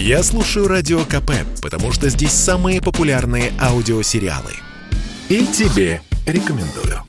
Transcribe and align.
Я 0.00 0.22
слушаю 0.22 0.68
Радио 0.68 1.00
КП, 1.00 1.32
потому 1.60 1.90
что 1.90 2.08
здесь 2.08 2.30
самые 2.30 2.80
популярные 2.80 3.52
аудиосериалы. 3.60 4.52
И 5.28 5.44
тебе 5.44 6.00
рекомендую. 6.24 7.02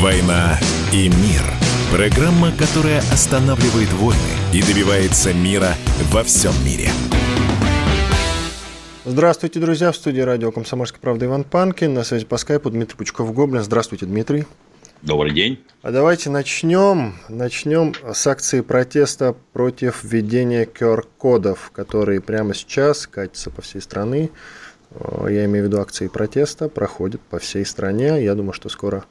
«Война 0.00 0.56
и 0.92 1.08
мир»– 1.08 1.42
программа, 1.90 2.52
которая 2.52 3.00
останавливает 3.12 3.92
войны 3.94 4.20
и 4.52 4.62
добивается 4.62 5.34
мира 5.34 5.74
во 6.12 6.22
всем 6.22 6.52
мире. 6.64 6.90
Здравствуйте, 9.04 9.58
друзья! 9.58 9.90
В 9.90 9.96
студии 9.96 10.20
радио 10.20 10.52
«Комсомольская 10.52 11.00
правда» 11.00 11.26
Иван 11.26 11.42
Панкин. 11.42 11.92
На 11.92 12.04
связи 12.04 12.24
по 12.24 12.36
скайпу 12.36 12.70
Дмитрий 12.70 12.96
Пучков-Гоблин. 12.96 13.64
Здравствуйте, 13.64 14.06
Дмитрий. 14.06 14.46
Добрый 15.02 15.32
день. 15.32 15.58
А 15.82 15.90
давайте 15.90 16.30
начнем. 16.30 17.16
Начнем 17.28 17.92
с 18.14 18.24
акции 18.28 18.60
протеста 18.60 19.34
против 19.52 20.04
введения 20.04 20.64
QR-кодов, 20.64 21.72
которые 21.74 22.20
прямо 22.20 22.54
сейчас 22.54 23.08
катятся 23.08 23.50
по 23.50 23.62
всей 23.62 23.80
стране. 23.80 24.30
Э, 24.92 25.26
я 25.28 25.44
имею 25.46 25.64
в 25.64 25.68
виду 25.68 25.80
акции 25.80 26.06
протеста, 26.06 26.68
проходят 26.68 27.20
по 27.20 27.40
всей 27.40 27.66
стране. 27.66 28.22
Я 28.22 28.36
думаю, 28.36 28.52
что 28.52 28.68
скоро 28.68 29.04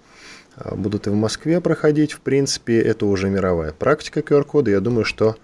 э, 0.55 0.73
будут 0.75 1.07
и 1.07 1.09
в 1.09 1.15
Москве 1.15 1.59
проходить. 1.59 2.13
В 2.13 2.21
принципе, 2.21 2.79
это 2.79 3.05
уже 3.05 3.29
мировая 3.29 3.73
практика 3.73 4.21
QR-кода. 4.21 4.71
Я 4.71 4.79
думаю, 4.79 5.03
что 5.03 5.35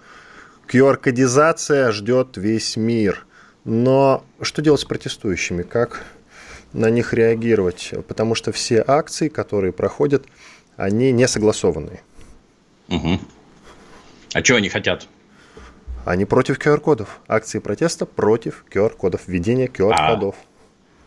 QR-кодизация 0.66 1.92
ждет 1.92 2.38
весь 2.38 2.78
мир. 2.78 3.26
Но 3.66 4.24
что 4.40 4.62
делать 4.62 4.80
с 4.80 4.86
протестующими? 4.86 5.62
Как 5.62 6.06
на 6.72 6.90
них 6.90 7.14
реагировать, 7.14 7.92
потому 8.06 8.34
что 8.34 8.52
все 8.52 8.84
акции, 8.86 9.28
которые 9.28 9.72
проходят, 9.72 10.26
они 10.76 11.12
не 11.12 11.26
согласованные. 11.26 12.02
Угу. 12.88 13.18
А 14.34 14.44
что 14.44 14.56
они 14.56 14.68
хотят? 14.68 15.08
Они 16.04 16.24
против 16.24 16.58
QR-кодов. 16.58 17.20
Акции 17.28 17.58
протеста 17.58 18.06
против 18.06 18.64
QR-кодов, 18.72 19.22
введения 19.26 19.66
QR-кодов. 19.66 20.36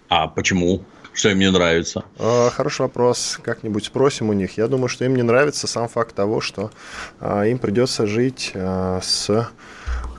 А, 0.09 0.23
а 0.23 0.28
почему? 0.28 0.84
Что 1.14 1.30
им 1.30 1.40
не 1.40 1.50
нравится? 1.52 2.06
А, 2.18 2.50
хороший 2.50 2.81
вопрос. 2.81 3.40
Как-нибудь 3.42 3.86
спросим 3.86 4.30
у 4.30 4.34
них. 4.34 4.58
Я 4.58 4.68
думаю, 4.68 4.90
что 4.90 5.06
им 5.06 5.16
не 5.16 5.23
нравится 5.23 5.68
сам 5.68 5.88
факт 5.88 6.16
того, 6.16 6.42
что 6.42 6.72
а, 7.20 7.44
им 7.44 7.58
придется 7.58 8.08
жить 8.08 8.52
а, 8.56 9.00
с 9.02 9.50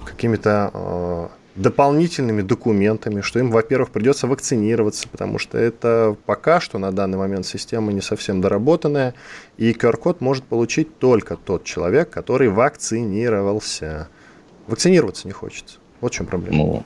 какими-то 0.05 1.31
дополнительными 1.55 2.43
документами, 2.43 3.21
что 3.21 3.39
им, 3.39 3.51
во-первых, 3.51 3.91
придется 3.91 4.27
вакцинироваться, 4.27 5.09
потому 5.09 5.39
что 5.39 5.59
это 5.59 6.17
пока 6.25 6.61
что 6.61 6.79
на 6.79 6.93
данный 6.93 7.19
момент 7.19 7.47
система 7.47 7.93
не 7.93 8.01
совсем 8.01 8.41
доработанная, 8.41 9.15
и 9.59 9.73
QR-код 9.73 10.21
может 10.21 10.45
получить 10.45 10.99
только 10.99 11.37
тот 11.37 11.65
человек, 11.65 12.11
который 12.11 12.49
вакцинировался. 12.49 14.09
Вакцинироваться 14.67 15.27
не 15.27 15.33
хочется. 15.33 15.77
Вот 16.01 16.13
в 16.13 16.17
чем 16.17 16.27
проблема. 16.27 16.57
Ну, 16.57 16.85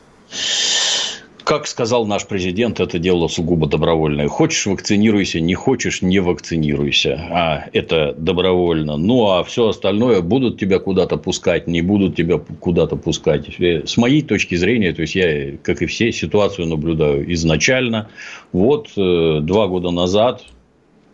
как 1.46 1.68
сказал 1.68 2.06
наш 2.06 2.26
президент, 2.26 2.80
это 2.80 2.98
дело 2.98 3.28
сугубо 3.28 3.68
добровольное. 3.68 4.26
Хочешь– 4.26 4.66
вакцинируйся, 4.66 5.38
не 5.38 5.54
хочешь– 5.54 6.02
не 6.02 6.18
вакцинируйся. 6.18 7.24
А 7.30 7.66
это 7.72 8.16
добровольно. 8.18 8.96
Ну, 8.96 9.30
а 9.30 9.44
все 9.44 9.68
остальное 9.68 10.22
будут 10.22 10.58
тебя 10.58 10.80
куда-то 10.80 11.18
пускать, 11.18 11.68
не 11.68 11.82
будут 11.82 12.16
тебя 12.16 12.38
куда-то 12.38 12.96
пускать. 12.96 13.60
Э, 13.60 13.86
с 13.86 13.96
моей 13.96 14.22
точки 14.22 14.56
зрения, 14.56 14.92
то 14.92 15.02
есть 15.02 15.14
я, 15.14 15.56
как 15.62 15.82
и 15.82 15.86
все, 15.86 16.10
ситуацию 16.10 16.66
наблюдаю 16.66 17.32
изначально. 17.32 18.08
Вот 18.52 18.88
э, 18.96 19.38
два 19.40 19.68
года 19.68 19.92
назад 19.92 20.42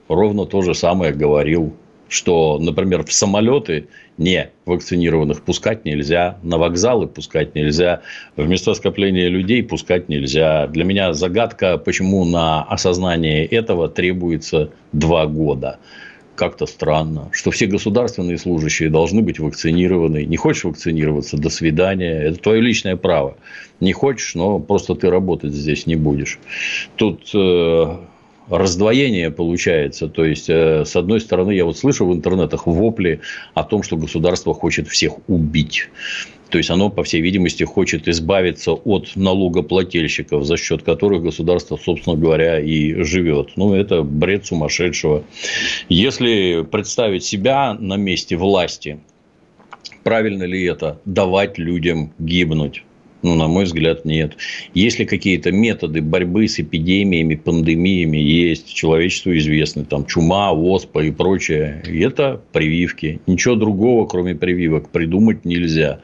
ровно 0.08 0.46
то 0.46 0.62
же 0.62 0.74
самое 0.74 1.12
говорил 1.12 1.74
что, 2.12 2.58
например, 2.58 3.05
в 3.05 3.12
самолеты 3.12 3.89
не 4.18 4.50
вакцинированных 4.66 5.42
пускать 5.42 5.84
нельзя, 5.84 6.38
на 6.42 6.58
вокзалы 6.58 7.06
пускать 7.06 7.55
нельзя, 7.55 8.02
в 8.36 8.46
места 8.46 8.74
скопления 8.74 9.28
людей 9.28 9.62
пускать 9.62 10.08
нельзя. 10.08 10.67
Для 10.68 10.84
меня 10.84 11.12
загадка, 11.12 11.78
почему 11.78 12.24
на 12.24 12.62
осознание 12.62 13.46
этого 13.46 13.89
требуется 13.89 14.70
два 14.92 15.27
года. 15.27 15.78
Как-то 16.34 16.64
странно, 16.67 17.28
что 17.33 17.50
все 17.50 17.67
государственные 17.67 18.39
служащие 18.39 18.89
должны 18.89 19.20
быть 19.20 19.39
вакцинированы. 19.39 20.24
Не 20.24 20.36
хочешь 20.36 20.64
вакцинироваться, 20.64 21.36
до 21.36 21.50
свидания. 21.50 22.23
Это 22.23 22.39
твое 22.39 22.62
личное 22.62 22.96
право. 22.96 23.36
Не 23.80 23.92
хочешь, 23.92 24.34
но 24.34 24.58
просто 24.58 24.94
ты 24.94 25.11
работать 25.11 25.52
здесь 25.52 25.86
не 25.86 25.94
будешь. 25.94 26.39
Тут 26.96 27.30
э, 27.34 27.96
раздвоение 28.52 29.30
получается. 29.30 30.08
То 30.08 30.24
есть, 30.24 30.51
э, 30.51 30.85
с 30.85 30.95
одной 30.95 31.20
стороны, 31.20 31.52
я 31.52 31.64
вот 31.64 31.79
слышу 31.79 32.07
в 32.07 32.13
интернетах 32.13 32.67
вопли 32.67 33.20
о 33.55 33.64
том, 33.64 33.83
что 33.83 33.96
государство 33.96 34.52
хочет 34.55 34.89
всех 34.89 35.14
убить. 35.27 35.89
То 36.51 36.58
есть, 36.58 36.68
оно, 36.68 36.91
по 36.91 37.02
всей 37.02 37.23
видимости, 37.23 37.64
хочет 37.64 38.08
избавиться 38.08 38.73
от 38.73 39.17
налогоплательщиков, 39.17 40.45
за 40.45 40.58
счет 40.58 40.83
которых 40.83 41.23
государство, 41.23 41.79
собственно 41.83 42.14
говоря, 42.14 42.61
и 42.61 43.02
живет. 43.02 43.52
Ну, 43.57 43.73
это 43.73 44.02
бред 44.02 44.45
сумасшедшего. 44.45 45.24
Если 45.89 46.62
представить 46.70 47.24
себя 47.24 47.73
на 47.73 47.96
месте 47.96 48.36
власти, 48.36 49.01
правильно 50.02 50.42
ли 50.42 50.62
это 50.64 51.01
давать 51.07 51.57
людям 51.57 52.12
гибнуть? 52.18 52.85
Ну, 53.22 53.36
на 53.36 53.46
мой 53.46 53.64
взгляд, 53.64 54.05
нет. 54.05 54.36
Если 54.74 55.05
какие-то 55.05 55.52
методы 55.52 56.02
борьбы 56.02 56.48
с 56.48 56.58
эпидемиями, 56.58 57.36
пандемиями 57.36 58.18
есть, 58.18 58.74
человечеству 58.74 59.36
известны, 59.36 59.84
там 59.84 60.06
чума, 60.06 60.50
оспа 60.52 61.05
и 61.05 61.12
прочее, 61.12 61.82
это 61.86 62.40
прививки. 62.52 63.20
Ничего 63.28 63.55
другого, 63.55 64.06
кроме 64.06 64.34
прививок, 64.34 64.90
придумать 64.90 65.44
нельзя. 65.44 66.00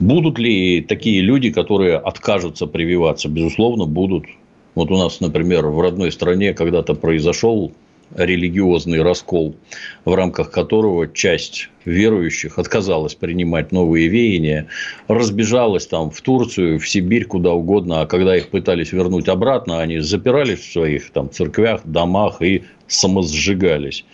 Будут 0.00 0.38
ли 0.38 0.80
такие 0.80 1.20
люди, 1.20 1.50
которые 1.50 1.96
откажутся 1.96 2.66
прививаться? 2.66 3.28
Безусловно, 3.28 3.84
будут. 3.86 4.26
Вот 4.74 4.90
у 4.90 4.96
нас, 4.96 5.20
например, 5.20 5.66
в 5.66 5.80
родной 5.80 6.10
стране 6.10 6.52
когда-то 6.52 6.94
произошел 6.94 7.72
религиозный 8.14 9.02
раскол, 9.02 9.56
в 10.04 10.14
рамках 10.14 10.50
которого 10.50 11.08
часть 11.08 11.68
верующих 11.84 12.58
отказалась 12.58 13.14
принимать 13.14 13.72
новые 13.72 14.08
веяния, 14.08 14.66
разбежалась 15.08 15.86
там 15.86 16.10
в 16.10 16.20
Турцию, 16.20 16.78
в 16.78 16.88
Сибирь, 16.88 17.24
куда 17.24 17.52
угодно, 17.52 18.02
а 18.02 18.06
когда 18.06 18.36
их 18.36 18.48
пытались 18.48 18.92
вернуть 18.92 19.28
обратно, 19.28 19.80
они 19.80 19.98
запирались 19.98 20.60
в 20.60 20.72
своих 20.72 21.10
там 21.10 21.30
церквях, 21.30 21.82
домах 21.84 22.42
и 22.42 22.64
самосжигались. 22.86 24.04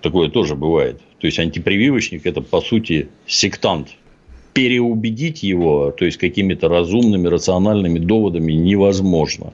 Такое 0.00 0.28
тоже 0.28 0.54
бывает. 0.54 1.00
То 1.18 1.26
есть 1.26 1.38
антипрививочник 1.38 2.26
это 2.26 2.42
по 2.42 2.60
сути 2.60 3.08
сектант, 3.26 3.96
переубедить 4.54 5.42
его, 5.42 5.90
то 5.90 6.04
есть 6.04 6.16
какими-то 6.16 6.68
разумными, 6.68 7.26
рациональными 7.26 7.98
доводами 7.98 8.52
невозможно. 8.52 9.52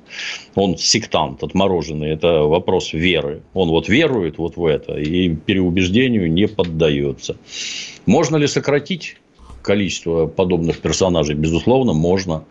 Он 0.54 0.76
сектант, 0.76 1.42
отмороженный, 1.42 2.10
это 2.10 2.42
вопрос 2.42 2.92
веры. 2.92 3.42
Он 3.54 3.70
вот 3.70 3.88
верует 3.88 4.36
вот 4.38 4.56
в 4.56 4.64
это 4.64 4.98
и 4.98 5.34
переубеждению 5.34 6.30
не 6.30 6.46
поддается. 6.46 7.36
Можно 8.04 8.36
ли 8.36 8.46
сократить 8.46 9.16
количество 9.62 10.26
подобных 10.26 10.80
персонажей, 10.80 11.34
безусловно, 11.34 11.92
можно. 11.92 12.44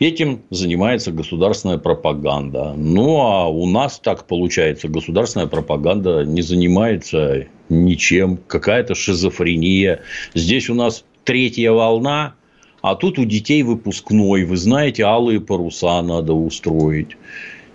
Этим 0.00 0.42
занимается 0.50 1.12
государственная 1.12 1.78
пропаганда. 1.78 2.74
Ну, 2.76 3.20
а 3.20 3.48
у 3.48 3.66
нас 3.66 3.98
так 3.98 4.26
получается, 4.26 4.88
государственная 4.88 5.46
пропаганда 5.46 6.24
не 6.24 6.42
занимается 6.42 7.46
ничем, 7.68 8.38
какая-то 8.46 8.94
шизофрения. 8.94 10.00
Здесь 10.34 10.68
у 10.70 10.74
нас 10.74 11.04
третья 11.26 11.72
волна, 11.72 12.34
а 12.80 12.94
тут 12.94 13.18
у 13.18 13.24
детей 13.24 13.62
выпускной, 13.62 14.44
вы 14.44 14.56
знаете, 14.56 15.02
алые 15.02 15.40
паруса 15.40 16.00
надо 16.00 16.32
устроить. 16.32 17.16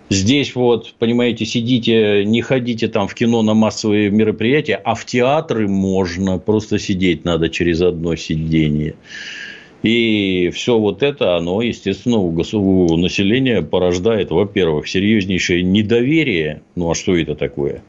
Здесь 0.09 0.56
вот, 0.56 0.94
понимаете, 1.00 1.45
сидите, 1.45 2.25
не 2.25 2.41
ходите 2.41 2.88
там 2.88 3.07
в 3.07 3.13
кино 3.13 3.41
на 3.44 3.53
массовые 3.53 4.09
мероприятия, 4.09 4.75
а 4.75 4.95
в 4.95 5.06
театры 5.06 5.68
можно, 5.68 6.38
просто 6.38 6.80
сидеть 6.80 7.24
надо 7.24 7.50
через 7.50 7.81
одно 7.81 8.15
сиденье. 8.15 8.95
И 9.83 10.51
все 10.53 10.77
вот 10.77 11.01
это, 11.01 11.38
оно, 11.38 11.62
естественно, 11.62 12.18
у, 12.18 12.30
у 12.30 12.98
населения 12.98 13.62
порождает, 13.62 14.31
во-первых, 14.31 14.88
серьезнейшее 14.88 15.63
недоверие. 15.63 16.62
Ну, 16.75 16.92
а 16.92 16.95
что 16.95 17.15
это 17.15 17.36
такое? 17.36 17.81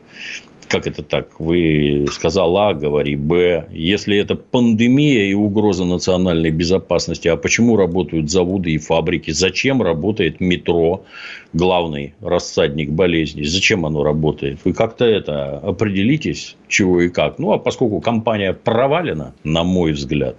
Как 0.72 0.86
это 0.86 1.02
так? 1.02 1.38
Вы 1.38 2.06
сказал 2.10 2.56
А, 2.56 2.72
говори 2.72 3.14
Б. 3.14 3.66
Если 3.70 4.16
это 4.16 4.36
пандемия 4.36 5.26
и 5.26 5.34
угроза 5.34 5.84
национальной 5.84 6.50
безопасности, 6.50 7.28
а 7.28 7.36
почему 7.36 7.76
работают 7.76 8.30
заводы 8.30 8.70
и 8.70 8.78
фабрики? 8.78 9.32
Зачем 9.32 9.82
работает 9.82 10.40
метро, 10.40 11.04
главный 11.52 12.14
рассадник 12.22 12.88
болезней? 12.88 13.44
Зачем 13.44 13.84
оно 13.84 14.02
работает? 14.02 14.60
Вы 14.64 14.72
как-то 14.72 15.04
это 15.04 15.58
определитесь, 15.58 16.56
чего 16.68 17.02
и 17.02 17.10
как. 17.10 17.38
Ну, 17.38 17.52
а 17.52 17.58
поскольку 17.58 18.00
компания 18.00 18.54
провалена, 18.54 19.34
на 19.44 19.64
мой 19.64 19.92
взгляд, 19.92 20.36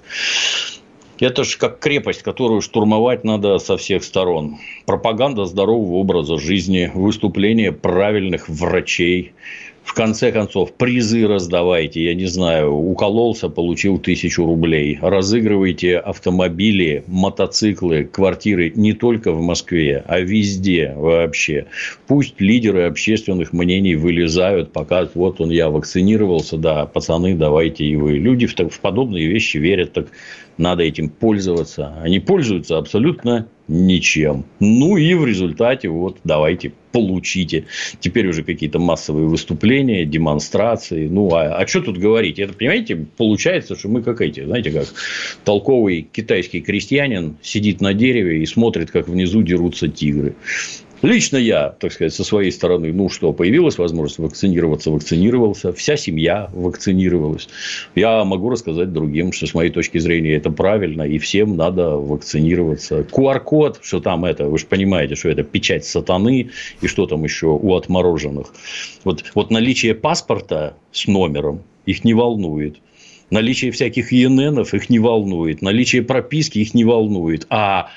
это 1.20 1.44
же 1.44 1.60
как 1.60 1.78
крепость, 1.78 2.24
которую 2.24 2.62
штурмовать 2.62 3.24
надо 3.24 3.60
со 3.60 3.78
всех 3.78 4.04
сторон. 4.04 4.58
Пропаганда 4.88 5.46
здорового 5.46 5.98
образа 5.98 6.40
жизни, 6.40 6.92
выступление 6.92 7.72
правильных 7.72 8.50
врачей, 8.50 9.34
в 9.84 9.94
конце 9.94 10.32
концов, 10.32 10.74
призы 10.74 11.28
раздавайте, 11.28 12.04
я 12.04 12.16
не 12.16 12.26
знаю, 12.26 12.72
укололся, 12.74 13.50
получил 13.50 14.00
тысячу 14.00 14.46
рублей. 14.46 14.98
Разыгрывайте 15.02 15.98
автомобили, 15.98 17.04
мотоциклы, 17.08 18.06
квартиры 18.06 18.72
не 18.76 18.94
только 18.94 19.32
в 19.32 19.42
Москве, 19.42 20.04
а 20.08 20.20
везде 20.22 20.94
вообще. 20.96 21.68
Пусть 22.08 22.40
лидеры 22.40 22.84
общественных 22.84 23.52
мнений 23.52 23.96
вылезают, 23.96 24.72
пока 24.72 25.08
вот 25.14 25.42
он 25.42 25.50
я 25.50 25.70
вакцинировался, 25.70 26.58
да, 26.58 26.86
пацаны, 26.86 27.36
давайте 27.36 27.86
и 27.86 27.96
вы. 27.96 28.14
Люди 28.14 28.48
в, 28.48 28.56
в 28.56 28.80
подобные 28.80 29.28
вещи 29.28 29.58
верят, 29.58 29.94
так 29.94 30.08
надо 30.58 30.84
этим 30.84 31.10
пользоваться. 31.10 31.94
Они 32.02 32.20
пользуются 32.20 32.78
абсолютно 32.78 33.48
ничем. 33.68 34.45
Ну 34.60 34.98
и 34.98 35.13
в 35.13 35.25
результате 35.25 35.89
вот 35.89 36.18
давайте 36.24 36.74
получите. 36.92 37.65
Теперь 38.00 38.27
уже 38.27 38.44
какие-то 38.44 38.80
массовые 38.80 39.27
выступления, 39.27 40.06
демонстрации. 40.06 41.07
Ну, 41.07 41.33
а, 41.33 41.56
а 41.56 41.68
что 41.68 41.81
тут 41.81 41.98
говорить? 41.98 42.39
Это, 42.39 42.54
понимаете, 42.54 42.95
получается, 43.18 43.75
что 43.75 43.89
мы 43.89 44.04
как 44.04 44.21
эти, 44.21 44.45
знаете, 44.45 44.71
как 44.71 44.88
толковый 45.44 46.07
китайский 46.12 46.62
крестьянин 46.62 47.38
сидит 47.42 47.81
на 47.81 47.94
дереве 47.94 48.44
и 48.44 48.45
смотрит, 48.45 48.92
как 48.92 49.07
внизу 49.07 49.42
дерутся 49.42 49.88
тигры. 49.88 50.36
Лично 51.04 51.36
я, 51.36 51.70
так 51.70 51.92
сказать, 51.92 52.14
со 52.14 52.24
своей 52.24 52.50
стороны, 52.50 52.94
ну 52.94 53.10
что, 53.10 53.34
появилась 53.34 53.78
возможность 53.78 54.20
вакцинироваться, 54.20 54.90
вакцинировался, 54.90 55.74
вся 55.74 55.98
семья 55.98 56.50
вакцинировалась. 56.54 57.50
Я 57.94 58.24
могу 58.24 58.50
рассказать 58.50 58.94
другим, 58.94 59.34
что 59.34 59.46
с 59.46 59.54
моей 59.54 59.70
точки 59.70 59.98
зрения 59.98 60.36
это 60.36 60.50
правильно, 60.50 61.02
и 61.02 61.18
всем 61.18 61.58
надо 61.58 61.98
вакцинироваться. 61.98 63.02
QR-код, 63.02 63.80
что 63.82 64.00
там 64.00 64.24
это, 64.24 64.48
вы 64.48 64.58
же 64.58 64.66
понимаете, 64.66 65.16
что 65.16 65.28
это 65.28 65.44
печать 65.44 65.84
сатаны, 65.84 66.52
и 66.80 66.88
что 66.88 67.06
там 67.06 67.26
еще 67.26 67.48
у 67.48 67.76
отмороженных. 67.76 68.54
Вот, 69.04 69.26
вот 69.36 69.52
наличие 69.52 69.96
паспорта 69.96 70.78
с 70.94 71.06
номером 71.06 71.64
их 71.86 72.06
не 72.06 72.14
волнует. 72.14 72.78
Наличие 73.30 73.72
всяких 73.72 74.14
ИННов 74.14 74.74
их 74.74 74.90
не 74.90 75.00
волнует. 75.00 75.62
Наличие 75.62 76.02
прописки 76.02 76.60
их 76.60 76.74
не 76.74 76.86
волнует. 76.86 77.46
А 77.50 77.90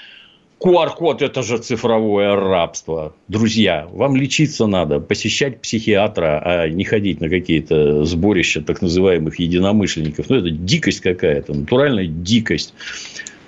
QR-код– 0.59 1.21
это 1.23 1.43
же 1.43 1.59
цифровое 1.59 2.35
рабство. 2.35 3.15
Друзья, 3.29 3.87
вам 3.93 4.17
лечиться 4.17 4.67
надо, 4.67 5.01
посещать 5.01 5.61
психиатра, 5.61 6.41
а 6.43 6.69
не 6.69 6.85
ходить 6.85 7.21
на 7.21 7.29
какие-то 7.29 8.05
сборища 8.05 8.63
так 8.63 8.81
называемых 8.81 9.39
единомышленников. 9.39 10.31
Ну, 10.31 10.37
это 10.37 10.51
дикость 10.51 11.01
какая-то, 11.01 11.53
натуральная 11.53 12.07
дикость. 12.07 12.73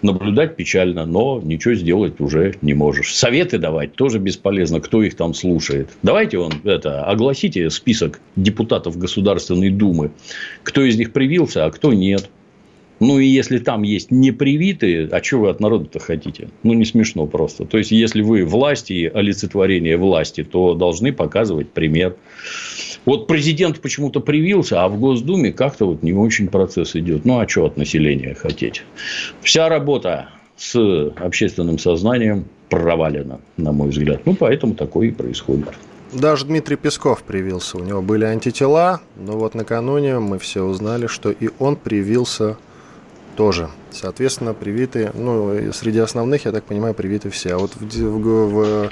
Наблюдать 0.00 0.55
печально, 0.55 1.06
но 1.06 1.40
ничего 1.43 1.75
сделать 1.75 2.20
уже 2.20 2.55
не 2.62 2.72
можешь. 2.72 3.12
Советы 3.16 3.58
давать 3.58 3.94
тоже 3.94 4.20
бесполезно, 4.20 4.81
кто 4.81 5.02
их 5.02 5.16
там 5.16 5.34
слушает. 5.34 5.88
Давайте 6.04 6.38
он 6.38 6.52
это, 6.62 7.04
огласите 7.04 7.69
список 7.70 8.20
депутатов 8.37 8.96
Государственной 8.96 9.70
Думы, 9.70 10.12
кто 10.62 10.82
из 10.82 10.96
них 10.96 11.12
привился, 11.12 11.64
а 11.64 11.70
кто 11.72 11.93
нет. 11.93 12.31
Ну, 13.00 13.18
и 13.18 13.26
если 13.26 13.58
там 13.58 13.82
есть 13.82 14.10
непривитые, 14.10 15.08
а 15.08 15.22
что 15.22 15.38
вы 15.38 15.50
от 15.50 15.60
народа-то 15.60 16.00
хотите? 16.00 16.48
Ну, 16.62 16.72
не 16.72 16.84
смешно 16.84 17.26
просто. 17.26 17.64
То 17.64 17.78
есть, 17.78 17.92
если 17.92 18.22
вы 18.22 18.44
власти 18.44 18.92
и 18.92 19.06
олицетворение 19.06 19.96
власти, 19.96 20.42
то 20.42 20.74
должны 20.74 21.12
показывать 21.12 21.70
пример. 21.70 22.16
Вот 23.04 23.26
президент 23.26 23.80
почему-то 23.80 24.20
привился, 24.20 24.82
а 24.82 24.88
в 24.88 24.98
Госдуме 24.98 25.52
как-то 25.52 25.86
вот 25.86 26.02
не 26.02 26.12
очень 26.12 26.48
процесс 26.48 26.96
идет. 26.96 27.24
Ну, 27.24 27.38
а 27.38 27.48
что 27.48 27.66
от 27.66 27.76
населения 27.76 28.34
хотеть? 28.34 28.82
Вся 29.42 29.68
работа 29.68 30.30
с 30.56 30.76
общественным 31.16 31.78
сознанием 31.78 32.46
провалена, 32.68 33.40
на 33.56 33.72
мой 33.72 33.90
взгляд. 33.90 34.22
Ну, 34.26 34.34
поэтому 34.34 34.74
такое 34.74 35.08
и 35.08 35.10
происходит. 35.12 35.68
Даже 36.12 36.46
Дмитрий 36.46 36.76
Песков 36.76 37.22
привился. 37.22 37.76
У 37.76 37.84
него 37.84 38.02
были 38.02 38.24
антитела, 38.24 39.00
но 39.16 39.32
вот 39.32 39.54
накануне 39.54 40.18
мы 40.18 40.38
все 40.38 40.64
узнали, 40.64 41.06
что 41.06 41.30
и 41.30 41.50
он 41.58 41.76
привился 41.76 42.56
тоже. 43.38 43.70
Соответственно, 43.93 44.52
привиты, 44.52 45.12
ну, 45.14 45.73
среди 45.73 46.00
основных, 46.00 46.44
я 46.44 46.50
так 46.50 46.64
понимаю, 46.64 46.93
привиты 46.93 47.31
все. 47.31 47.55
А 47.55 47.58
вот 47.58 47.70
в, 47.76 47.82
в, 47.85 48.49
в, 48.50 48.90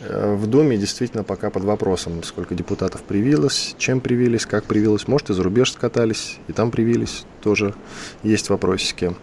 э, 0.00 0.34
в 0.34 0.46
Думе 0.46 0.78
действительно 0.78 1.24
пока 1.24 1.50
под 1.50 1.64
вопросом, 1.64 2.22
сколько 2.22 2.54
депутатов 2.54 3.02
привилось, 3.02 3.74
чем 3.76 4.00
привились, 4.00 4.46
как 4.46 4.64
привилось. 4.64 5.08
Может, 5.08 5.28
и 5.28 5.34
за 5.34 5.42
рубеж 5.42 5.72
скатались, 5.72 6.38
и 6.48 6.54
там 6.54 6.70
привились. 6.70 7.26
Тоже 7.42 7.74
есть 8.22 8.48
вопросики. 8.48 9.14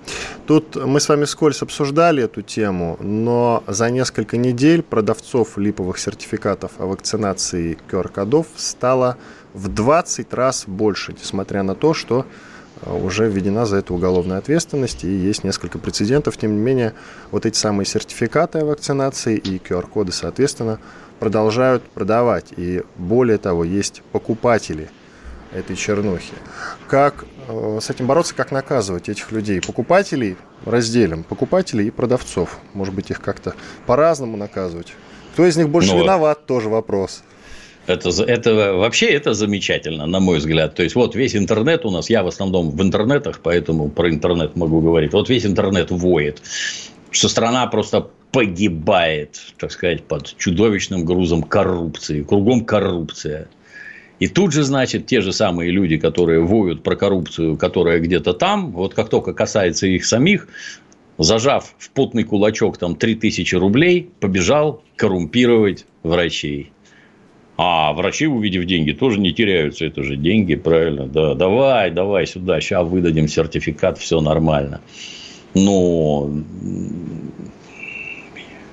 Тут 0.45 0.75
мы 0.75 0.99
с 0.99 1.09
вами 1.09 1.25
скользь 1.25 1.63
обсуждали 1.63 2.21
эту 2.21 2.43
тему, 2.43 2.97
но 3.01 3.63
за 3.65 3.89
несколько 3.89 4.37
недель 4.37 4.83
продавцов 4.83 5.57
липовых 5.57 5.97
сертификатов 5.97 6.73
о 6.77 6.85
вакцинации 6.85 7.75
QR-кодов 7.89 8.45
стало 8.55 9.17
в 9.55 9.67
20 9.67 10.31
раз 10.31 10.65
больше, 10.67 11.15
несмотря 11.19 11.63
на 11.63 11.73
то, 11.73 11.95
что 11.95 12.27
уже 12.85 13.29
введена 13.29 13.65
за 13.65 13.77
это 13.77 13.93
уголовная 13.93 14.37
ответственность, 14.37 15.03
и 15.03 15.07
есть 15.07 15.43
несколько 15.43 15.79
прецедентов. 15.79 16.37
Тем 16.37 16.55
не 16.55 16.61
менее, 16.61 16.93
вот 17.31 17.45
эти 17.45 17.57
самые 17.57 17.85
сертификаты 17.85 18.59
о 18.59 18.65
вакцинации 18.65 19.37
и 19.37 19.57
QR-коды, 19.57 20.11
соответственно, 20.11 20.79
продолжают 21.19 21.83
продавать. 21.83 22.47
И 22.57 22.83
более 22.97 23.37
того, 23.37 23.63
есть 23.63 24.01
покупатели 24.11 24.89
этой 25.53 25.75
чернухи. 25.75 26.33
Как 26.87 27.25
э, 27.47 27.79
с 27.81 27.89
этим 27.89 28.07
бороться, 28.07 28.35
как 28.35 28.51
наказывать 28.51 29.09
этих 29.09 29.31
людей? 29.31 29.61
Покупателей 29.61 30.37
разделим, 30.65 31.23
покупателей 31.23 31.87
и 31.87 31.91
продавцов. 31.91 32.57
Может 32.73 32.93
быть, 32.93 33.11
их 33.11 33.21
как-то 33.21 33.55
по-разному 33.85 34.37
наказывать. 34.37 34.93
Кто 35.33 35.45
из 35.45 35.57
них 35.57 35.69
больше 35.69 35.93
ну, 35.93 36.01
виноват, 36.01 36.45
тоже 36.45 36.69
вопрос. 36.69 37.23
Это, 37.85 38.09
это 38.23 38.73
вообще 38.75 39.07
это 39.07 39.33
замечательно, 39.33 40.05
на 40.05 40.19
мой 40.19 40.37
взгляд. 40.37 40.75
То 40.75 40.83
есть, 40.83 40.95
вот 40.95 41.15
весь 41.15 41.35
интернет 41.35 41.85
у 41.85 41.91
нас, 41.91 42.09
я 42.09 42.23
в 42.23 42.27
основном 42.27 42.71
в 42.71 42.81
интернетах, 42.81 43.41
поэтому 43.43 43.89
про 43.89 44.09
интернет 44.09 44.55
могу 44.55 44.79
говорить. 44.79 45.11
Вот 45.11 45.29
весь 45.29 45.45
интернет 45.45 45.91
воет, 45.91 46.41
что 47.11 47.27
страна 47.27 47.67
просто 47.67 48.07
погибает, 48.31 49.39
так 49.57 49.71
сказать, 49.71 50.03
под 50.05 50.35
чудовищным 50.37 51.05
грузом 51.05 51.43
коррупции. 51.43 52.23
Кругом 52.23 52.65
коррупция. 52.65 53.47
И 54.19 54.27
тут 54.27 54.53
же, 54.53 54.63
значит, 54.63 55.05
те 55.05 55.21
же 55.21 55.33
самые 55.33 55.69
люди, 55.69 55.97
которые 55.97 56.41
воют 56.41 56.81
про 56.81 56.95
коррупцию, 56.95 57.57
которая 57.57 57.99
где-то 57.99 58.33
там, 58.33 58.71
вот 58.71 58.93
как 58.93 59.09
только 59.09 59.33
касается 59.33 59.85
их 59.85 60.05
самих, 60.05 60.47
зажав 61.17 61.75
в 61.77 61.89
потный 61.91 62.23
кулачок 62.23 62.77
там 62.77 62.95
3000 62.95 63.55
рублей, 63.55 64.09
побежал 64.19 64.81
коррумпировать 64.95 65.85
врачей. 66.01 66.72
А 67.55 67.93
врачи, 67.93 68.25
увидев 68.25 68.65
деньги, 68.65 68.91
тоже 68.91 69.19
не 69.19 69.31
теряются. 69.31 69.85
Это 69.85 70.03
же 70.03 70.15
деньги, 70.15 70.55
правильно? 70.55 71.05
Да, 71.05 71.35
давай, 71.35 71.91
давай 71.91 72.25
сюда, 72.25 72.59
сейчас 72.61 72.87
выдадим 72.87 73.27
сертификат, 73.27 73.99
все 73.99 74.21
нормально. 74.21 74.81
Но 75.53 76.31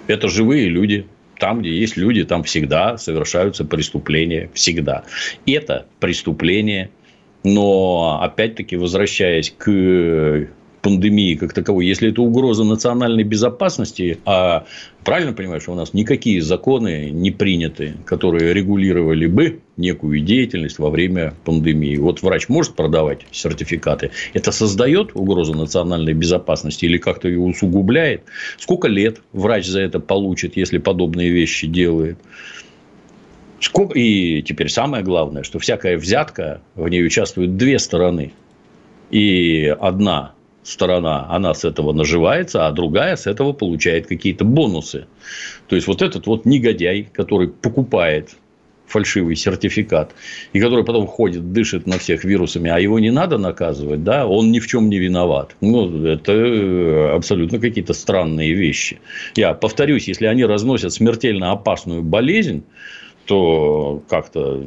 это 0.06 0.28
живые 0.28 0.68
люди. 0.68 1.06
Там, 1.38 1.60
где 1.60 1.70
есть 1.74 1.96
люди, 1.96 2.24
там 2.24 2.42
всегда 2.42 2.98
совершаются 2.98 3.64
преступления. 3.64 4.50
Всегда. 4.54 5.04
Это 5.46 5.86
преступление. 5.98 6.90
Но, 7.44 8.20
опять-таки, 8.22 8.76
возвращаясь 8.76 9.54
к 9.56 10.48
пандемии 10.82 11.34
как 11.34 11.52
таковой, 11.52 11.86
если 11.86 12.10
это 12.10 12.22
угроза 12.22 12.64
национальной 12.64 13.24
безопасности, 13.24 14.18
а 14.24 14.64
правильно 15.04 15.32
понимаю, 15.32 15.60
что 15.60 15.72
у 15.72 15.74
нас 15.74 15.92
никакие 15.94 16.40
законы 16.42 17.10
не 17.10 17.30
приняты, 17.30 17.94
которые 18.04 18.52
регулировали 18.52 19.26
бы 19.26 19.60
некую 19.76 20.20
деятельность 20.20 20.78
во 20.78 20.90
время 20.90 21.34
пандемии. 21.44 21.96
Вот 21.96 22.22
врач 22.22 22.48
может 22.48 22.74
продавать 22.74 23.26
сертификаты. 23.30 24.10
Это 24.34 24.52
создает 24.52 25.12
угрозу 25.14 25.54
национальной 25.54 26.12
безопасности 26.12 26.84
или 26.84 26.98
как-то 26.98 27.28
ее 27.28 27.40
усугубляет? 27.40 28.22
Сколько 28.58 28.88
лет 28.88 29.20
врач 29.32 29.66
за 29.66 29.80
это 29.80 30.00
получит, 30.00 30.56
если 30.56 30.78
подобные 30.78 31.30
вещи 31.30 31.66
делает? 31.66 32.18
Сколько... 33.60 33.98
И 33.98 34.42
теперь 34.42 34.68
самое 34.68 35.04
главное, 35.04 35.42
что 35.42 35.58
всякая 35.58 35.96
взятка, 35.96 36.62
в 36.74 36.88
ней 36.88 37.04
участвуют 37.04 37.56
две 37.56 37.78
стороны. 37.78 38.32
И 39.10 39.74
одна 39.80 40.34
сторона, 40.62 41.26
она 41.30 41.54
с 41.54 41.64
этого 41.64 41.92
наживается, 41.92 42.66
а 42.66 42.72
другая 42.72 43.16
с 43.16 43.26
этого 43.26 43.52
получает 43.52 44.06
какие-то 44.06 44.44
бонусы. 44.44 45.06
То 45.68 45.76
есть, 45.76 45.86
вот 45.86 46.02
этот 46.02 46.26
вот 46.26 46.44
негодяй, 46.44 47.08
который 47.12 47.48
покупает 47.48 48.36
фальшивый 48.90 49.36
сертификат, 49.36 50.12
и 50.52 50.60
который 50.60 50.84
потом 50.84 51.06
ходит, 51.06 51.52
дышит 51.52 51.86
на 51.86 51.98
всех 51.98 52.24
вирусами, 52.24 52.70
а 52.70 52.78
его 52.78 52.98
не 52.98 53.10
надо 53.10 53.38
наказывать, 53.38 54.02
да, 54.02 54.26
он 54.26 54.50
ни 54.50 54.58
в 54.58 54.66
чем 54.66 54.90
не 54.90 54.98
виноват. 54.98 55.56
Ну, 55.60 56.04
это 56.04 56.32
э, 56.32 57.14
абсолютно 57.14 57.58
какие-то 57.58 57.94
странные 57.94 58.52
вещи. 58.52 58.98
Я 59.36 59.54
повторюсь, 59.54 60.08
если 60.08 60.26
они 60.26 60.44
разносят 60.44 60.92
смертельно 60.92 61.52
опасную 61.52 62.02
болезнь, 62.02 62.64
то 63.26 64.02
как-то 64.08 64.64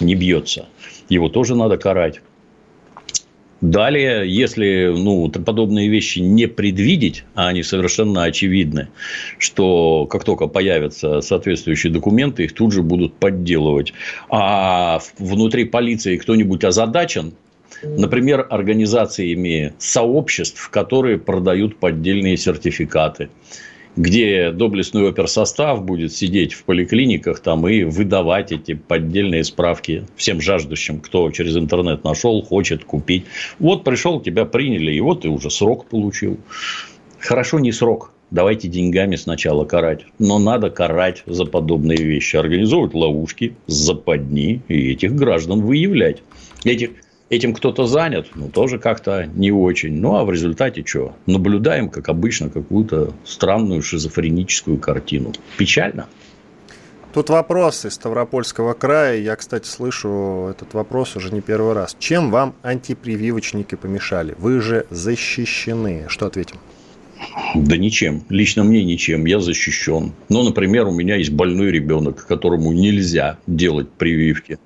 не 0.00 0.14
бьется. 0.14 0.66
Его 1.08 1.28
тоже 1.28 1.54
надо 1.54 1.76
карать. 1.76 2.20
Далее, 3.62 4.24
если 4.28 4.92
ну, 4.94 5.30
подобные 5.30 5.88
вещи 5.88 6.18
не 6.18 6.46
предвидеть, 6.46 7.24
а 7.34 7.48
они 7.48 7.62
совершенно 7.62 8.24
очевидны, 8.24 8.88
что 9.38 10.06
как 10.06 10.24
только 10.24 10.46
появятся 10.46 11.22
соответствующие 11.22 11.90
документы, 11.90 12.44
их 12.44 12.52
тут 12.54 12.72
же 12.72 12.82
будут 12.82 13.14
подделывать. 13.14 13.94
А 14.28 15.00
внутри 15.18 15.64
полиции 15.64 16.18
кто-нибудь 16.18 16.64
озадачен, 16.64 17.32
например, 17.82 18.46
организациями 18.50 19.72
сообществ, 19.78 20.68
которые 20.68 21.18
продают 21.18 21.78
поддельные 21.78 22.36
сертификаты 22.36 23.30
где 23.96 24.50
доблестный 24.50 25.08
оперсостав 25.08 25.82
будет 25.82 26.12
сидеть 26.12 26.52
в 26.52 26.64
поликлиниках 26.64 27.40
там 27.40 27.66
и 27.66 27.82
выдавать 27.84 28.52
эти 28.52 28.74
поддельные 28.74 29.42
справки 29.42 30.04
всем 30.16 30.40
жаждущим, 30.40 31.00
кто 31.00 31.30
через 31.30 31.56
интернет 31.56 32.04
нашел, 32.04 32.42
хочет 32.42 32.84
купить. 32.84 33.24
Вот 33.58 33.84
пришел, 33.84 34.20
тебя 34.20 34.44
приняли, 34.44 34.92
и 34.92 35.00
вот 35.00 35.22
ты 35.22 35.28
уже 35.28 35.50
срок 35.50 35.86
получил. 35.86 36.38
Хорошо 37.18 37.58
не 37.58 37.72
срок, 37.72 38.12
давайте 38.30 38.68
деньгами 38.68 39.16
сначала 39.16 39.64
карать. 39.64 40.04
Но 40.18 40.38
надо 40.38 40.68
карать 40.68 41.22
за 41.26 41.46
подобные 41.46 41.98
вещи. 41.98 42.36
Организовывать 42.36 42.94
ловушки, 42.94 43.56
западни 43.66 44.60
и 44.68 44.92
этих 44.92 45.14
граждан 45.14 45.62
выявлять. 45.62 46.22
Этих 46.64 46.90
Этим 47.28 47.54
кто-то 47.54 47.86
занят, 47.86 48.28
ну, 48.36 48.48
тоже 48.48 48.78
как-то 48.78 49.26
не 49.34 49.50
очень. 49.50 50.00
Ну, 50.00 50.14
а 50.14 50.24
в 50.24 50.30
результате 50.30 50.84
что? 50.86 51.16
Наблюдаем, 51.26 51.88
как 51.88 52.08
обычно, 52.08 52.50
какую-то 52.50 53.14
странную 53.24 53.82
шизофреническую 53.82 54.78
картину. 54.78 55.32
Печально. 55.56 56.06
Тут 57.12 57.30
вопрос 57.30 57.84
из 57.84 57.94
Ставропольского 57.94 58.74
края. 58.74 59.18
Я, 59.18 59.34
кстати, 59.34 59.66
слышу 59.66 60.48
этот 60.50 60.74
вопрос 60.74 61.16
уже 61.16 61.32
не 61.32 61.40
первый 61.40 61.72
раз. 61.72 61.96
Чем 61.98 62.30
вам 62.30 62.54
антипрививочники 62.62 63.74
помешали? 63.74 64.36
Вы 64.38 64.60
же 64.60 64.86
защищены. 64.90 66.04
Что 66.08 66.26
ответим? 66.26 66.58
Да 67.56 67.76
ничем. 67.76 68.22
Лично 68.28 68.62
мне 68.62 68.84
ничем. 68.84 69.24
Я 69.24 69.40
защищен. 69.40 70.12
Ну, 70.28 70.42
например, 70.44 70.86
у 70.86 70.92
меня 70.92 71.16
есть 71.16 71.32
больной 71.32 71.72
ребенок, 71.72 72.24
которому 72.24 72.72
нельзя 72.72 73.38
делать 73.46 73.90
прививки. 73.90 74.58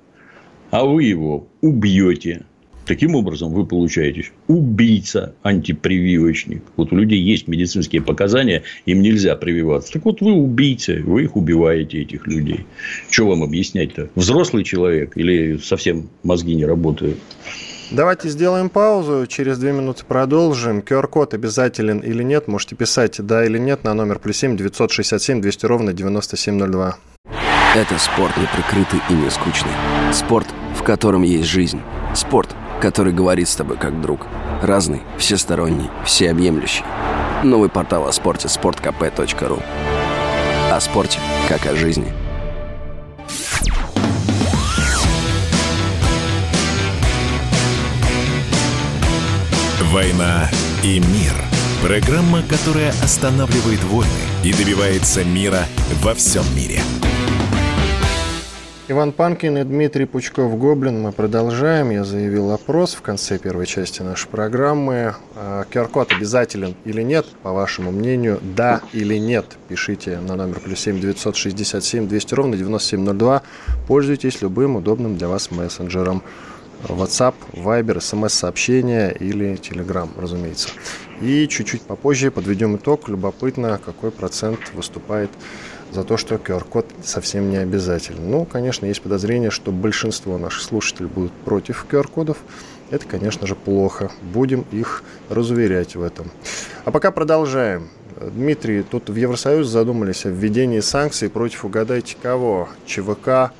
А 0.69 0.85
вы 0.85 1.03
его 1.03 1.47
убьете 1.61 2.45
Таким 2.85 3.15
образом, 3.15 3.53
вы 3.53 3.65
получаетесь 3.65 4.31
убийца, 4.47 5.35
антипрививочник. 5.43 6.63
Вот 6.75 6.91
у 6.91 6.95
людей 6.95 7.21
есть 7.21 7.47
медицинские 7.47 8.01
показания, 8.01 8.63
им 8.85 9.01
нельзя 9.01 9.35
прививаться. 9.35 9.93
Так 9.93 10.05
вот, 10.05 10.21
вы 10.21 10.33
убийцы, 10.33 11.01
вы 11.05 11.23
их 11.23 11.35
убиваете, 11.35 12.01
этих 12.01 12.27
людей. 12.27 12.65
Что 13.09 13.27
вам 13.27 13.43
объяснять-то? 13.43 14.09
Взрослый 14.15 14.63
человек 14.63 15.15
или 15.15 15.57
совсем 15.57 16.09
мозги 16.23 16.55
не 16.55 16.65
работают? 16.65 17.17
Давайте 17.91 18.29
сделаем 18.29 18.69
паузу, 18.69 19.27
через 19.27 19.57
две 19.57 19.73
минуты 19.73 20.05
продолжим. 20.05 20.79
QR-код 20.79 21.33
обязателен 21.33 21.99
или 21.99 22.23
нет, 22.23 22.47
можете 22.47 22.75
писать 22.75 23.17
да 23.19 23.45
или 23.45 23.57
нет 23.57 23.83
на 23.83 23.93
номер 23.93 24.17
плюс 24.17 24.37
семь 24.37 24.55
девятьсот 24.55 24.91
шестьдесят 24.91 25.21
семь 25.21 25.41
двести 25.41 25.65
ровно 25.65 25.91
девяносто 25.91 26.37
семь 26.37 26.55
ноль 26.55 26.69
два. 26.69 26.97
Это 27.75 27.97
спорт 27.97 28.35
не 28.37 28.47
прикрытый 28.47 28.99
и 29.09 29.13
не 29.13 29.29
скучный. 29.29 29.71
Спорт, 30.13 30.47
в 30.75 30.83
котором 30.83 31.23
есть 31.23 31.49
жизнь. 31.49 31.81
Спорт, 32.15 32.55
который 32.81 33.13
говорит 33.13 33.47
с 33.47 33.55
тобой 33.55 33.77
как 33.77 34.01
друг. 34.01 34.25
Разный, 34.61 35.01
всесторонний, 35.17 35.89
всеобъемлющий. 36.03 36.83
Новый 37.43 37.69
портал 37.69 38.07
о 38.07 38.11
спорте– 38.11 38.47
sportkp.ru 38.49 39.63
О 40.71 40.79
спорте, 40.79 41.19
как 41.47 41.65
о 41.67 41.75
жизни. 41.75 42.11
«Война 49.91 50.49
и 50.83 50.99
мир»– 50.99 51.33
программа, 51.83 52.41
которая 52.43 52.91
останавливает 53.03 53.83
войны 53.83 54.09
и 54.43 54.53
добивается 54.53 55.23
мира 55.23 55.59
во 56.01 56.13
всем 56.15 56.43
мире– 56.55 56.79
Иван 58.91 59.13
Панкин 59.13 59.57
и 59.57 59.63
Дмитрий 59.63 60.03
Пучков-Гоблин. 60.03 61.01
Мы 61.01 61.13
продолжаем. 61.13 61.91
Я 61.91 62.03
заявил 62.03 62.47
вопрос 62.47 62.93
в 62.93 63.01
конце 63.01 63.39
первой 63.39 63.65
части 63.65 64.01
нашей 64.01 64.27
программы. 64.27 65.15
QR-код 65.71 66.11
а, 66.11 66.15
обязателен 66.17 66.75
или 66.83 67.01
нет, 67.01 67.25
по 67.41 67.53
вашему 67.53 67.91
мнению? 67.91 68.41
Да 68.41 68.81
или 68.91 69.15
нет? 69.17 69.45
Пишите 69.69 70.19
на 70.19 70.35
номер 70.35 70.59
плюс 70.59 70.81
7 70.81 70.99
967 70.99 72.09
200 72.09 72.33
ровно 72.33 72.57
9702. 72.57 73.43
Пользуйтесь 73.87 74.41
любым 74.41 74.75
удобным 74.75 75.15
для 75.15 75.29
вас 75.29 75.51
мессенджером. 75.51 76.21
WhatsApp, 76.83 77.35
Viber, 77.53 78.01
смс-сообщения 78.01 79.11
или 79.11 79.53
Telegram, 79.53 80.09
разумеется. 80.17 80.67
И 81.21 81.47
чуть-чуть 81.47 81.83
попозже 81.83 82.29
подведем 82.29 82.75
итог. 82.75 83.07
Любопытно, 83.07 83.79
какой 83.85 84.11
процент 84.11 84.59
выступает 84.73 85.29
за 85.91 86.03
то, 86.03 86.17
что 86.17 86.35
QR-код 86.35 86.85
совсем 87.03 87.49
не 87.49 87.57
обязателен. 87.57 88.29
Ну, 88.29 88.45
конечно, 88.45 88.85
есть 88.85 89.01
подозрение, 89.01 89.51
что 89.51 89.71
большинство 89.71 90.37
наших 90.37 90.61
слушателей 90.61 91.09
будут 91.09 91.33
против 91.33 91.85
QR-кодов. 91.89 92.37
Это, 92.89 93.05
конечно 93.05 93.47
же, 93.47 93.55
плохо. 93.55 94.11
Будем 94.21 94.65
их 94.71 95.03
разуверять 95.29 95.95
в 95.95 96.01
этом. 96.01 96.31
А 96.85 96.91
пока 96.91 97.11
продолжаем. 97.11 97.89
Дмитрий, 98.19 98.83
тут 98.83 99.09
в 99.09 99.15
Евросоюз 99.15 99.67
задумались 99.67 100.25
о 100.25 100.29
введении 100.29 100.79
санкций 100.79 101.29
против, 101.29 101.65
угадайте 101.65 102.15
кого, 102.21 102.69
ЧВК 102.85 103.51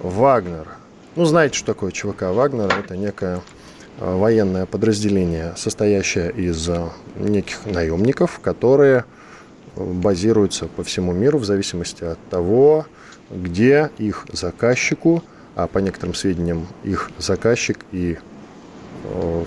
«Вагнер». 0.00 0.68
Ну, 1.16 1.24
знаете, 1.24 1.56
что 1.56 1.68
такое 1.68 1.90
ЧВК 1.90 2.22
«Вагнер»? 2.22 2.72
Это 2.78 2.96
некое 2.96 3.40
э, 3.98 4.16
военное 4.16 4.66
подразделение, 4.66 5.54
состоящее 5.56 6.30
из 6.30 6.68
э, 6.68 6.88
неких 7.16 7.66
наемников, 7.66 8.38
которые 8.40 9.06
базируются 9.76 10.66
по 10.66 10.82
всему 10.82 11.12
миру 11.12 11.38
в 11.38 11.44
зависимости 11.44 12.04
от 12.04 12.18
того, 12.30 12.86
где 13.30 13.90
их 13.98 14.26
заказчику, 14.32 15.22
а 15.54 15.66
по 15.66 15.78
некоторым 15.78 16.14
сведениям 16.14 16.66
их 16.84 17.10
заказчик 17.18 17.78
и 17.92 18.18
э, 19.04 19.44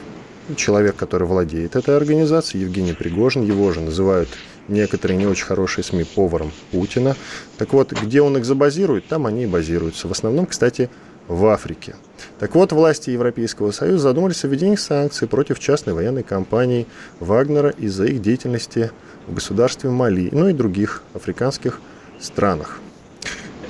человек, 0.55 0.95
который 0.95 1.27
владеет 1.27 1.75
этой 1.75 1.95
организацией, 1.95 2.63
Евгений 2.63 2.93
Пригожин, 2.93 3.43
его 3.43 3.71
же 3.71 3.81
называют 3.81 4.29
некоторые 4.67 5.17
не 5.17 5.25
очень 5.25 5.45
хорошие 5.45 5.83
СМИ 5.83 6.03
поваром 6.03 6.51
Путина. 6.71 7.15
Так 7.57 7.73
вот, 7.73 7.91
где 7.91 8.21
он 8.21 8.37
их 8.37 8.45
забазирует, 8.45 9.07
там 9.07 9.25
они 9.25 9.43
и 9.43 9.47
базируются. 9.47 10.07
В 10.07 10.11
основном, 10.11 10.45
кстати, 10.45 10.89
в 11.29 11.45
Африке. 11.45 11.95
Так 12.39 12.55
вот, 12.55 12.73
власти 12.73 13.11
Европейского 13.11 13.71
Союза 13.71 14.09
задумались 14.09 14.43
о 14.43 14.47
введении 14.47 14.75
санкций 14.75 15.27
против 15.27 15.59
частной 15.59 15.93
военной 15.93 16.23
компании 16.23 16.87
Вагнера 17.21 17.69
из-за 17.69 18.05
их 18.05 18.21
деятельности 18.21 18.91
в 19.27 19.35
государстве 19.35 19.89
Мали, 19.89 20.29
ну 20.33 20.49
и 20.49 20.53
других 20.53 21.03
африканских 21.13 21.79
странах. 22.19 22.79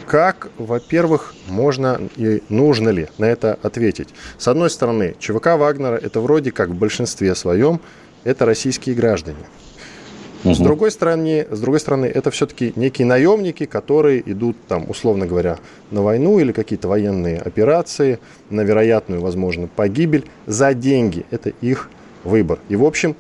Как, 0.07 0.49
во-первых, 0.57 1.35
можно 1.47 2.01
и 2.15 2.41
нужно 2.49 2.89
ли 2.89 3.09
на 3.19 3.25
это 3.25 3.59
ответить? 3.61 4.09
С 4.39 4.47
одной 4.47 4.71
стороны, 4.71 5.15
ЧВК 5.19 5.57
Вагнера 5.57 5.97
это 5.97 6.19
вроде 6.19 6.51
как 6.51 6.69
в 6.69 6.75
большинстве 6.75 7.35
своем 7.35 7.79
это 8.23 8.45
российские 8.45 8.95
граждане. 8.95 9.45
Угу. 10.43 10.53
С 10.53 10.58
другой 10.60 10.91
стороны, 10.91 11.48
с 11.50 11.60
другой 11.60 11.79
стороны, 11.79 12.05
это 12.05 12.31
все-таки 12.31 12.74
некие 12.75 13.05
наемники, 13.05 13.65
которые 13.65 14.22
идут 14.31 14.55
там, 14.67 14.89
условно 14.89 15.25
говоря, 15.25 15.60
на 15.91 16.01
войну 16.01 16.39
или 16.39 16.51
какие-то 16.51 16.88
военные 16.88 17.39
операции, 17.39 18.19
на 18.50 18.62
вероятную, 18.62 19.22
возможно, 19.22 19.67
погибель 19.67 20.25
за 20.46 20.74
деньги. 20.74 21.25
Это 21.31 21.50
их 21.62 21.89
выбор. 22.24 22.60
И, 22.69 22.75
в 22.75 22.86
общем, 22.86 23.15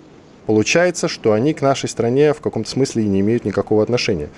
Получается, 0.49 1.07
что 1.07 1.33
они 1.33 1.53
к 1.53 1.61
нашей 1.61 1.87
стране 1.87 2.33
в 2.33 2.41
каком-то 2.41 2.67
смысле 2.67 3.03
и 3.03 3.07
не 3.07 3.19
имеют 3.19 3.45
никакого 3.45 3.83
отношения. 3.83 4.29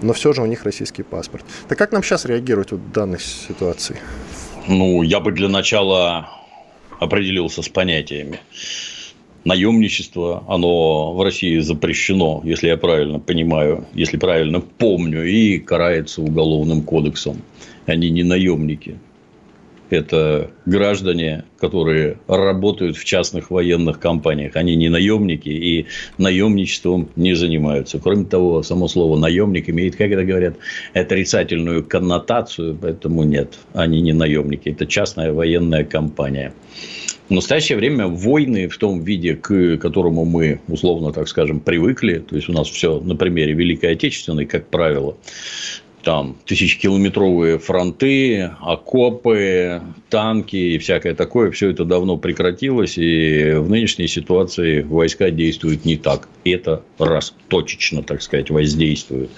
Но 0.00 0.14
все 0.14 0.32
же 0.32 0.40
у 0.40 0.46
них 0.46 0.64
российский 0.64 1.02
паспорт. 1.02 1.44
Так 1.68 1.76
как 1.76 1.92
нам 1.92 2.02
сейчас 2.02 2.24
реагировать 2.24 2.72
в 2.72 2.92
данной 2.92 3.20
ситуации? 3.20 3.98
Ну, 4.68 5.02
я 5.02 5.20
бы 5.20 5.32
для 5.32 5.50
начала 5.50 6.30
определился 6.98 7.60
с 7.60 7.68
понятиями. 7.68 8.40
Наемничество, 9.44 10.42
оно 10.48 11.12
в 11.12 11.22
России 11.22 11.58
запрещено, 11.58 12.40
если 12.44 12.68
я 12.68 12.76
правильно 12.76 13.18
понимаю, 13.18 13.86
если 13.94 14.16
правильно 14.16 14.60
помню, 14.60 15.24
и 15.24 15.58
карается 15.58 16.22
уголовным 16.22 16.82
кодексом. 16.82 17.42
Они 17.86 18.08
не 18.08 18.22
наемники 18.22 18.96
это 19.94 20.50
граждане, 20.66 21.44
которые 21.58 22.18
работают 22.26 22.96
в 22.96 23.04
частных 23.04 23.50
военных 23.50 23.98
компаниях. 23.98 24.56
Они 24.56 24.76
не 24.76 24.88
наемники 24.88 25.48
и 25.48 25.86
наемничеством 26.18 27.08
не 27.16 27.34
занимаются. 27.34 27.98
Кроме 27.98 28.24
того, 28.24 28.62
само 28.62 28.88
слово 28.88 29.18
наемник 29.18 29.68
имеет, 29.70 29.96
как 29.96 30.10
это 30.10 30.24
говорят, 30.24 30.56
отрицательную 30.92 31.84
коннотацию, 31.84 32.76
поэтому 32.80 33.24
нет, 33.24 33.58
они 33.72 34.00
не 34.00 34.12
наемники. 34.12 34.70
Это 34.70 34.86
частная 34.86 35.32
военная 35.32 35.84
компания. 35.84 36.52
В 37.28 37.30
настоящее 37.30 37.78
время 37.78 38.06
войны 38.06 38.68
в 38.68 38.76
том 38.76 39.02
виде, 39.02 39.34
к 39.34 39.78
которому 39.78 40.26
мы, 40.26 40.60
условно 40.68 41.10
так 41.10 41.26
скажем, 41.26 41.60
привыкли, 41.60 42.18
то 42.18 42.36
есть 42.36 42.50
у 42.50 42.52
нас 42.52 42.68
все 42.68 43.00
на 43.00 43.16
примере 43.16 43.54
Великой 43.54 43.92
Отечественной, 43.92 44.44
как 44.44 44.68
правило, 44.68 45.16
там 46.02 46.36
тысячекилометровые 46.44 47.58
фронты, 47.58 48.50
окопы, 48.60 49.80
танки 50.10 50.56
и 50.56 50.78
всякое 50.78 51.14
такое, 51.14 51.50
все 51.50 51.70
это 51.70 51.86
давно 51.86 52.18
прекратилось, 52.18 52.98
и 52.98 53.54
в 53.56 53.70
нынешней 53.70 54.06
ситуации 54.06 54.82
войска 54.82 55.30
действуют 55.30 55.86
не 55.86 55.96
так. 55.96 56.28
Это 56.44 56.82
раз, 56.98 57.34
точечно, 57.48 58.02
так 58.02 58.20
сказать, 58.20 58.50
воздействуют. 58.50 59.30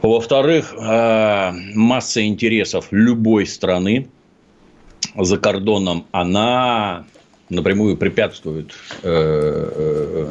Во-вторых, 0.00 0.74
э, 0.78 1.52
масса 1.74 2.24
интересов 2.24 2.88
любой 2.92 3.46
страны 3.46 4.08
за 5.16 5.38
кордоном, 5.38 6.06
она 6.12 7.04
напрямую 7.52 7.96
препятствует 7.96 8.72
э, 9.02 9.08
э, 9.10 10.28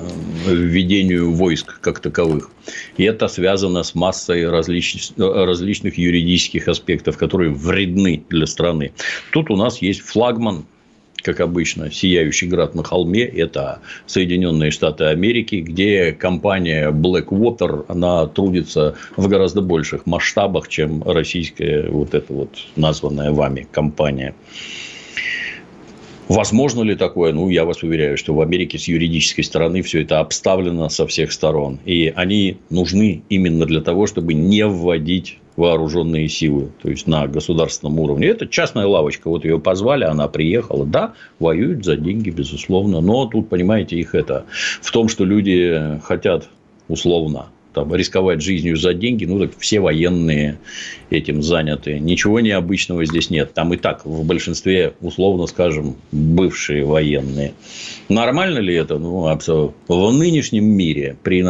введению 0.47 1.31
войск 1.33 1.79
как 1.79 1.99
таковых. 1.99 2.49
И 2.97 3.03
это 3.03 3.27
связано 3.27 3.83
с 3.83 3.95
массой 3.95 4.49
различ... 4.49 5.11
различных 5.17 5.97
юридических 5.97 6.67
аспектов, 6.67 7.17
которые 7.17 7.51
вредны 7.51 8.23
для 8.29 8.47
страны. 8.47 8.93
Тут 9.31 9.51
у 9.51 9.55
нас 9.55 9.81
есть 9.81 10.01
флагман 10.01 10.65
как 11.21 11.39
обычно, 11.39 11.91
сияющий 11.91 12.47
град 12.47 12.75
на 12.75 12.83
холме– 12.83 13.21
это 13.25 13.79
Соединенные 14.05 14.71
Штаты 14.71 15.05
Америки, 15.05 15.55
где 15.55 16.11
компания 16.11 16.91
Blackwater, 16.91 17.85
она 17.87 18.27
трудится 18.27 18.95
в 19.15 19.27
гораздо 19.27 19.61
больших 19.61 20.05
масштабах, 20.05 20.67
чем 20.67 21.03
российская 21.03 21.89
вот 21.89 22.13
эта 22.13 22.33
вот 22.33 22.49
названная 22.75 23.31
вами 23.31 23.67
компания. 23.71 24.35
Возможно 26.31 26.83
ли 26.83 26.95
такое? 26.95 27.33
Ну, 27.33 27.49
я 27.49 27.65
вас 27.65 27.83
уверяю, 27.83 28.17
что 28.17 28.33
в 28.33 28.39
Америке 28.39 28.79
с 28.79 28.87
юридической 28.87 29.41
стороны 29.41 29.81
все 29.81 30.01
это 30.01 30.21
обставлено 30.21 30.87
со 30.87 31.05
всех 31.05 31.33
сторон. 31.33 31.79
И 31.83 32.07
они 32.15 32.57
нужны 32.69 33.23
именно 33.27 33.65
для 33.65 33.81
того, 33.81 34.07
чтобы 34.07 34.33
не 34.33 34.65
вводить 34.65 35.39
вооруженные 35.55 36.27
силы, 36.29 36.69
то 36.81 36.89
есть 36.89 37.07
на 37.07 37.27
государственном 37.27 37.99
уровне. 37.99 38.27
Это 38.27 38.47
частная 38.47 38.85
лавочка, 38.85 39.29
вот 39.29 39.45
ее 39.45 39.59
позвали, 39.59 40.03
она 40.03 40.27
приехала, 40.27 40.85
да, 40.85 41.13
воюют 41.39 41.85
за 41.85 41.97
деньги, 41.97 42.29
безусловно, 42.29 43.01
но 43.01 43.25
тут, 43.25 43.49
понимаете, 43.49 43.97
их 43.97 44.15
это 44.15 44.45
в 44.81 44.91
том, 44.91 45.07
что 45.07 45.25
люди 45.25 45.99
хотят 46.03 46.49
условно 46.87 47.47
там, 47.73 47.93
рисковать 47.95 48.41
жизнью 48.41 48.77
за 48.77 48.93
деньги, 48.93 49.25
ну, 49.25 49.39
так 49.39 49.51
все 49.57 49.79
военные 49.79 50.57
этим 51.09 51.41
заняты. 51.41 51.99
Ничего 51.99 52.39
необычного 52.39 53.05
здесь 53.05 53.29
нет. 53.29 53.53
Там 53.53 53.73
и 53.73 53.77
так 53.77 54.05
в 54.05 54.25
большинстве, 54.25 54.93
условно 55.01 55.47
скажем, 55.47 55.95
бывшие 56.11 56.85
военные. 56.85 57.53
Нормально 58.09 58.59
ли 58.59 58.75
это? 58.75 58.97
Ну, 58.97 59.27
абсолютно. 59.27 59.73
В 59.87 60.11
нынешнем 60.11 60.65
мире, 60.65 61.17
при, 61.23 61.41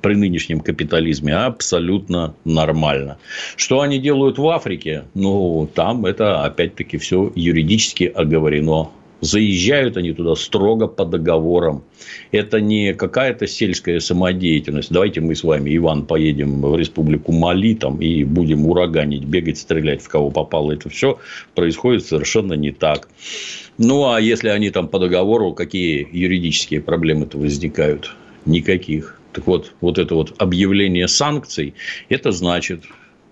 при 0.00 0.14
нынешнем 0.14 0.60
капитализме, 0.60 1.34
абсолютно 1.34 2.34
нормально. 2.44 3.18
Что 3.56 3.80
они 3.80 3.98
делают 3.98 4.38
в 4.38 4.48
Африке? 4.48 5.04
Ну, 5.14 5.68
там 5.74 6.06
это, 6.06 6.44
опять-таки, 6.44 6.98
все 6.98 7.32
юридически 7.34 8.04
оговорено 8.04 8.90
Заезжают 9.20 9.96
они 9.96 10.12
туда 10.12 10.36
строго 10.36 10.86
по 10.86 11.04
договорам. 11.04 11.82
Это 12.30 12.60
не 12.60 12.94
какая-то 12.94 13.46
сельская 13.46 13.98
самодеятельность. 14.00 14.90
Давайте 14.92 15.20
мы 15.20 15.34
с 15.34 15.42
вами, 15.42 15.76
Иван, 15.76 16.06
поедем 16.06 16.62
в 16.62 16.76
республику 16.76 17.32
Мали 17.32 17.74
там, 17.74 18.00
и 18.00 18.22
будем 18.24 18.66
ураганить, 18.66 19.24
бегать, 19.24 19.58
стрелять 19.58 20.02
в 20.02 20.08
кого 20.08 20.30
попало. 20.30 20.72
Это 20.72 20.88
все 20.88 21.18
происходит 21.54 22.06
совершенно 22.06 22.52
не 22.52 22.70
так. 22.70 23.08
Ну, 23.76 24.10
а 24.10 24.20
если 24.20 24.48
они 24.48 24.70
там 24.70 24.88
по 24.88 24.98
договору, 24.98 25.52
какие 25.52 26.08
юридические 26.12 26.80
проблемы-то 26.80 27.38
возникают? 27.38 28.14
Никаких. 28.44 29.20
Так 29.32 29.46
вот, 29.46 29.72
вот 29.80 29.98
это 29.98 30.14
вот 30.14 30.34
объявление 30.38 31.06
санкций, 31.06 31.74
это 32.08 32.32
значит, 32.32 32.84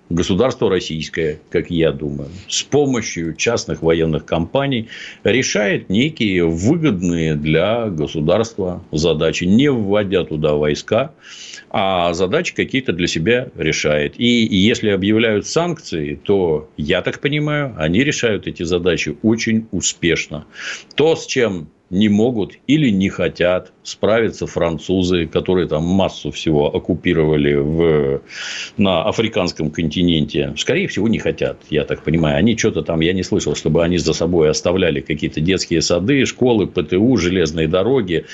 государство 0.09 0.71
российское, 0.71 1.41
как 1.51 1.71
я 1.71 1.93
думаю, 1.93 2.31
с 2.49 2.63
помощью 2.63 3.35
частных 3.35 3.83
военных 3.83 4.25
компаний 4.25 4.89
решает 5.25 5.89
некие 5.91 6.47
выгодные 6.47 7.35
для 7.35 7.87
государства 7.87 8.85
задачи, 8.93 9.45
не 9.45 9.71
вводя 9.71 10.25
туда 10.25 10.55
войска, 10.55 11.13
а 11.71 12.15
задачи 12.15 12.55
какие-то 12.55 12.93
для 12.93 13.07
себя 13.07 13.49
решает. 13.57 14.15
И 14.19 14.47
если 14.47 14.91
объявляют 14.91 15.47
санкции, 15.47 16.19
то, 16.23 16.71
я 16.77 17.03
так 17.03 17.21
понимаю, 17.21 17.75
они 17.77 18.05
решают 18.05 18.47
эти 18.47 18.63
задачи 18.63 19.17
очень 19.23 19.67
успешно. 19.73 20.47
То, 20.95 21.17
с 21.17 21.27
чем 21.27 21.69
не 21.91 22.09
могут 22.09 22.55
или 22.67 22.91
не 22.91 23.09
хотят 23.09 23.73
справиться 23.83 24.47
французы, 24.47 25.27
которые 25.27 25.69
там 25.69 25.85
массу 25.85 26.31
всего 26.33 26.75
оккупировали 26.75 27.55
в, 27.55 28.23
на 28.77 29.05
африканском 29.05 29.71
континенте. 29.71 30.53
Скорее 30.57 30.89
всего, 30.89 31.07
не 31.09 31.19
хотят, 31.19 31.59
я 31.71 31.85
так 31.85 32.03
понимаю. 32.03 32.39
Они 32.39 32.57
что-то 32.57 32.83
там, 32.83 33.01
я 33.01 33.13
не 33.13 33.23
слышал, 33.23 33.55
чтобы 33.55 33.85
они 33.85 33.99
за 33.99 34.15
собой 34.15 34.51
оставляли 34.51 35.01
какие-то 35.01 35.41
детские 35.41 35.81
сады, 35.81 36.27
школы, 36.27 36.67
ПТУ, 36.67 37.17
железные 37.17 37.69
дороги 37.69 38.27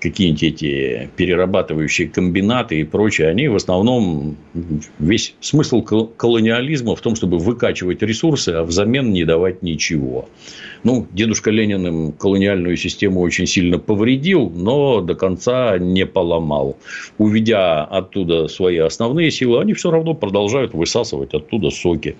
какие-нибудь 0.00 0.42
эти 0.42 1.10
перерабатывающие 1.16 2.08
комбинаты 2.08 2.80
и 2.80 2.84
прочее, 2.84 3.28
они 3.28 3.48
в 3.48 3.56
основном 3.56 4.36
весь 4.98 5.34
смысл 5.40 5.82
колониализма 5.82 6.94
в 6.96 7.00
том, 7.00 7.16
чтобы 7.16 7.38
выкачивать 7.38 8.02
ресурсы, 8.02 8.50
а 8.50 8.62
взамен 8.64 9.12
не 9.12 9.24
давать 9.24 9.62
ничего. 9.62 10.28
Ну, 10.84 11.06
дедушка 11.12 11.50
Ленин 11.50 11.86
им 11.86 12.12
колониальную 12.12 12.76
систему 12.76 13.20
очень 13.20 13.46
сильно 13.46 13.78
повредил, 13.78 14.50
но 14.50 15.00
до 15.00 15.14
конца 15.14 15.78
не 15.78 16.06
поломал. 16.06 16.76
Уведя 17.18 17.84
оттуда 17.84 18.48
свои 18.48 18.78
основные 18.78 19.30
силы, 19.30 19.60
они 19.60 19.74
все 19.74 19.90
равно 19.90 20.14
продолжают 20.14 20.74
высасывать 20.74 21.34
оттуда 21.34 21.70
соки. 21.70 22.16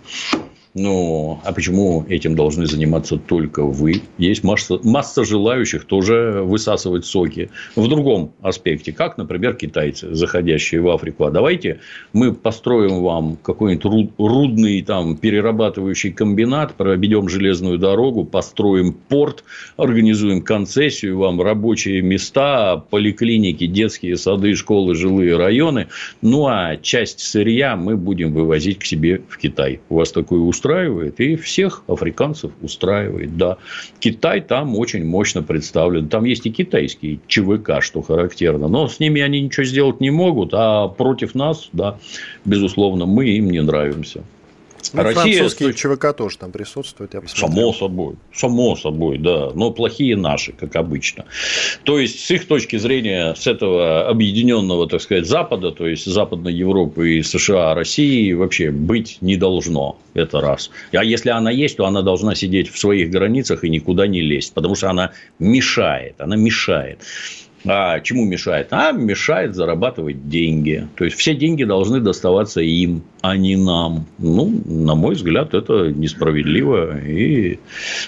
Ну, 0.74 1.40
а 1.44 1.52
почему 1.52 2.04
этим 2.08 2.36
должны 2.36 2.66
заниматься 2.66 3.16
только 3.16 3.64
вы? 3.64 4.02
Есть 4.18 4.44
масса, 4.44 4.78
масса 4.82 5.24
желающих 5.24 5.84
тоже 5.86 6.42
высасывать 6.44 7.06
соки. 7.06 7.50
В 7.74 7.88
другом 7.88 8.32
аспекте, 8.42 8.92
как, 8.92 9.16
например, 9.16 9.54
китайцы, 9.54 10.14
заходящие 10.14 10.82
в 10.82 10.88
Африку. 10.90 11.24
А 11.24 11.30
давайте 11.30 11.80
мы 12.12 12.34
построим 12.34 13.02
вам 13.02 13.38
какой-нибудь 13.42 14.12
рудный 14.18 14.82
там 14.82 15.16
перерабатывающий 15.16 16.12
комбинат, 16.12 16.74
проведем 16.74 17.28
железную 17.28 17.78
дорогу, 17.78 18.24
построим 18.24 18.92
порт, 18.92 19.44
организуем 19.78 20.42
концессию 20.42 21.18
вам, 21.18 21.40
рабочие 21.40 22.02
места, 22.02 22.76
поликлиники, 22.76 23.66
детские 23.66 24.18
сады, 24.18 24.54
школы, 24.54 24.94
жилые 24.94 25.36
районы. 25.36 25.88
Ну, 26.20 26.46
а 26.46 26.76
часть 26.76 27.20
сырья 27.20 27.74
мы 27.74 27.96
будем 27.96 28.34
вывозить 28.34 28.80
к 28.80 28.84
себе 28.84 29.22
в 29.28 29.38
Китай. 29.38 29.80
У 29.88 29.96
вас 29.96 30.12
такое 30.12 30.40
устройство 30.40 30.57
устраивает, 30.58 31.20
и 31.20 31.36
всех 31.36 31.82
африканцев 31.86 32.50
устраивает, 32.62 33.36
да. 33.36 33.58
Китай 34.00 34.40
там 34.40 34.76
очень 34.76 35.04
мощно 35.04 35.42
представлен. 35.42 36.08
Там 36.08 36.24
есть 36.24 36.46
и 36.46 36.50
китайские 36.50 37.20
ЧВК, 37.28 37.80
что 37.80 38.02
характерно. 38.02 38.68
Но 38.68 38.88
с 38.88 38.98
ними 38.98 39.20
они 39.20 39.40
ничего 39.40 39.64
сделать 39.64 40.00
не 40.00 40.10
могут, 40.10 40.50
а 40.52 40.88
против 40.88 41.34
нас, 41.34 41.68
да, 41.72 41.98
безусловно, 42.44 43.06
мы 43.06 43.28
им 43.28 43.50
не 43.50 43.62
нравимся. 43.62 44.24
Ну, 44.92 45.02
Россия... 45.02 45.38
Французские 45.38 45.74
ЧВК 45.74 46.16
тоже 46.16 46.38
там 46.38 46.52
присутствуют, 46.52 47.14
я 47.14 47.22
Само 47.26 47.72
собой, 47.72 48.16
само 48.34 48.76
собой, 48.76 49.18
да. 49.18 49.50
Но 49.54 49.70
плохие 49.70 50.16
наши, 50.16 50.52
как 50.52 50.76
обычно. 50.76 51.24
То 51.84 51.98
есть, 51.98 52.20
с 52.24 52.30
их 52.30 52.46
точки 52.46 52.76
зрения, 52.76 53.34
с 53.34 53.46
этого 53.46 54.08
объединенного, 54.08 54.88
так 54.88 55.00
сказать, 55.00 55.26
Запада, 55.26 55.70
то 55.70 55.86
есть, 55.86 56.06
Западной 56.06 56.52
Европы 56.52 57.18
и 57.18 57.22
США, 57.22 57.74
России 57.74 58.32
вообще 58.32 58.70
быть 58.70 59.18
не 59.20 59.36
должно. 59.36 59.98
Это 60.14 60.40
раз. 60.40 60.70
А 60.92 61.04
если 61.04 61.30
она 61.30 61.50
есть, 61.50 61.76
то 61.76 61.86
она 61.86 62.02
должна 62.02 62.34
сидеть 62.34 62.70
в 62.70 62.78
своих 62.78 63.10
границах 63.10 63.64
и 63.64 63.70
никуда 63.70 64.06
не 64.06 64.20
лезть, 64.20 64.54
потому 64.54 64.74
что 64.74 64.90
она 64.90 65.12
мешает, 65.38 66.14
она 66.18 66.36
мешает. 66.36 67.00
А 67.70 68.00
чему 68.00 68.24
мешает? 68.24 68.68
А 68.70 68.92
мешает 68.92 69.54
зарабатывать 69.54 70.28
деньги. 70.28 70.88
То 70.96 71.04
есть 71.04 71.18
все 71.18 71.34
деньги 71.34 71.64
должны 71.64 72.00
доставаться 72.00 72.62
им, 72.62 73.02
а 73.20 73.36
не 73.36 73.56
нам. 73.56 74.06
Ну, 74.16 74.62
на 74.64 74.94
мой 74.94 75.14
взгляд, 75.14 75.52
это 75.52 75.92
несправедливо. 75.92 76.98
И 77.00 77.58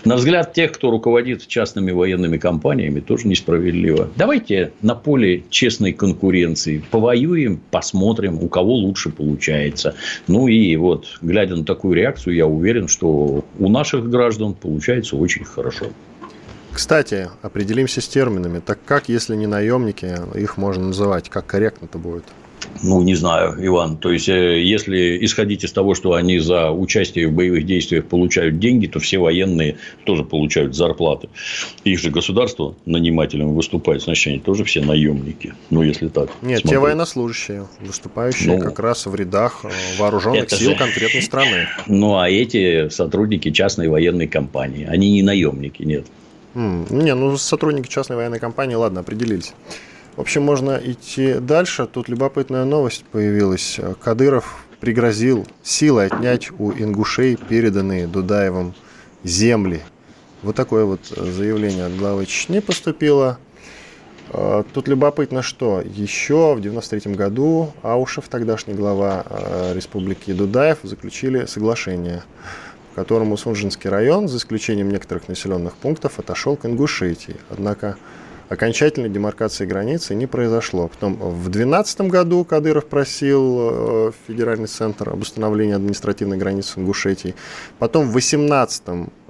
на 0.06 0.16
взгляд 0.16 0.54
тех, 0.54 0.72
кто 0.72 0.90
руководит 0.90 1.46
частными 1.46 1.90
военными 1.90 2.38
компаниями, 2.38 3.00
тоже 3.00 3.28
несправедливо. 3.28 4.08
Давайте 4.16 4.72
на 4.80 4.94
поле 4.94 5.44
честной 5.50 5.92
конкуренции 5.92 6.82
повоюем, 6.90 7.60
посмотрим, 7.70 8.42
у 8.42 8.48
кого 8.48 8.74
лучше 8.74 9.10
получается. 9.10 9.94
Ну 10.26 10.48
и 10.48 10.74
вот, 10.76 11.18
глядя 11.20 11.56
на 11.56 11.66
такую 11.66 11.94
реакцию, 11.94 12.34
я 12.34 12.46
уверен, 12.46 12.88
что 12.88 13.44
у 13.58 13.68
наших 13.68 14.08
граждан 14.08 14.54
получается 14.54 15.16
очень 15.16 15.44
хорошо. 15.44 15.86
Кстати, 16.72 17.28
определимся 17.42 18.00
с 18.00 18.08
терминами. 18.08 18.60
Так 18.60 18.78
как, 18.84 19.08
если 19.08 19.36
не 19.36 19.46
наемники, 19.46 20.16
их 20.34 20.56
можно 20.56 20.88
называть? 20.88 21.28
Как 21.28 21.46
корректно 21.46 21.86
это 21.86 21.98
будет? 21.98 22.24
Ну, 22.82 23.02
не 23.02 23.14
знаю, 23.14 23.54
Иван. 23.58 23.96
То 23.98 24.10
есть, 24.10 24.28
э, 24.28 24.62
если 24.62 25.18
исходить 25.24 25.64
из 25.64 25.72
того, 25.72 25.94
что 25.94 26.14
они 26.14 26.38
за 26.38 26.70
участие 26.70 27.28
в 27.28 27.32
боевых 27.32 27.66
действиях 27.66 28.06
получают 28.06 28.58
деньги, 28.58 28.86
то 28.86 28.98
все 29.00 29.18
военные 29.18 29.76
тоже 30.04 30.24
получают 30.24 30.74
зарплаты. 30.74 31.28
Их 31.84 31.98
же 31.98 32.10
государство 32.10 32.74
нанимателем 32.86 33.54
выступает, 33.54 34.02
значит, 34.02 34.28
они 34.28 34.38
тоже 34.38 34.64
все 34.64 34.82
наемники. 34.82 35.54
Ну, 35.68 35.82
если 35.82 36.08
так. 36.08 36.30
Нет, 36.42 36.60
смотреть. 36.60 36.70
те 36.70 36.78
военнослужащие, 36.78 37.66
выступающие 37.80 38.56
ну, 38.56 38.62
как 38.62 38.78
раз 38.78 39.06
в 39.06 39.14
рядах 39.14 39.60
э, 39.64 39.68
вооруженных 39.98 40.50
сил 40.50 40.70
же... 40.70 40.76
конкретной 40.76 41.22
страны. 41.22 41.66
Ну, 41.86 42.16
а 42.18 42.30
эти 42.30 42.88
сотрудники 42.88 43.50
частной 43.50 43.88
военной 43.88 44.26
компании, 44.26 44.86
они 44.88 45.10
не 45.10 45.22
наемники, 45.22 45.82
нет. 45.82 46.06
Не, 46.54 47.14
ну 47.14 47.36
сотрудники 47.36 47.88
частной 47.88 48.16
военной 48.16 48.38
компании, 48.38 48.74
ладно, 48.74 49.00
определились. 49.00 49.54
В 50.16 50.20
общем, 50.20 50.42
можно 50.42 50.80
идти 50.82 51.34
дальше. 51.34 51.86
Тут 51.86 52.08
любопытная 52.08 52.64
новость 52.64 53.04
появилась. 53.04 53.78
Кадыров 54.02 54.66
пригрозил 54.80 55.46
силой 55.62 56.06
отнять 56.06 56.50
у 56.58 56.72
ингушей 56.72 57.36
переданные 57.36 58.06
Дудаевым 58.06 58.74
земли. 59.22 59.82
Вот 60.42 60.56
такое 60.56 60.84
вот 60.84 61.00
заявление 61.06 61.86
от 61.86 61.96
главы 61.96 62.26
Чечни 62.26 62.60
поступило. 62.60 63.38
А, 64.32 64.64
тут 64.72 64.88
любопытно, 64.88 65.42
что 65.42 65.82
еще 65.82 66.54
в 66.54 66.60
93 66.60 67.14
году 67.14 67.72
Аушев, 67.82 68.28
тогдашний 68.28 68.74
глава 68.74 69.24
а, 69.26 69.74
республики 69.74 70.32
Дудаев, 70.32 70.78
заключили 70.82 71.44
соглашение, 71.44 72.22
в 72.92 72.94
котором 72.94 73.36
Сунжинский 73.36 73.88
район, 73.88 74.28
за 74.28 74.38
исключением 74.38 74.90
некоторых 74.90 75.28
населенных 75.28 75.74
пунктов, 75.74 76.18
отошел 76.18 76.56
к 76.56 76.66
Ингушетии. 76.66 77.36
Однако 77.48 77.96
окончательной 78.50 79.08
демаркации 79.08 79.64
границы 79.64 80.14
не 80.16 80.26
произошло. 80.26 80.88
Потом 80.88 81.14
в 81.14 81.44
2012 81.44 82.00
году 82.02 82.44
Кадыров 82.44 82.86
просил 82.86 83.58
э, 83.60 84.12
Федеральный 84.26 84.66
центр 84.66 85.10
об 85.10 85.22
установлении 85.22 85.74
административной 85.74 86.36
границы 86.36 86.80
Ингушетии. 86.80 87.36
Потом 87.78 88.08
в 88.08 88.12
2018 88.12 88.82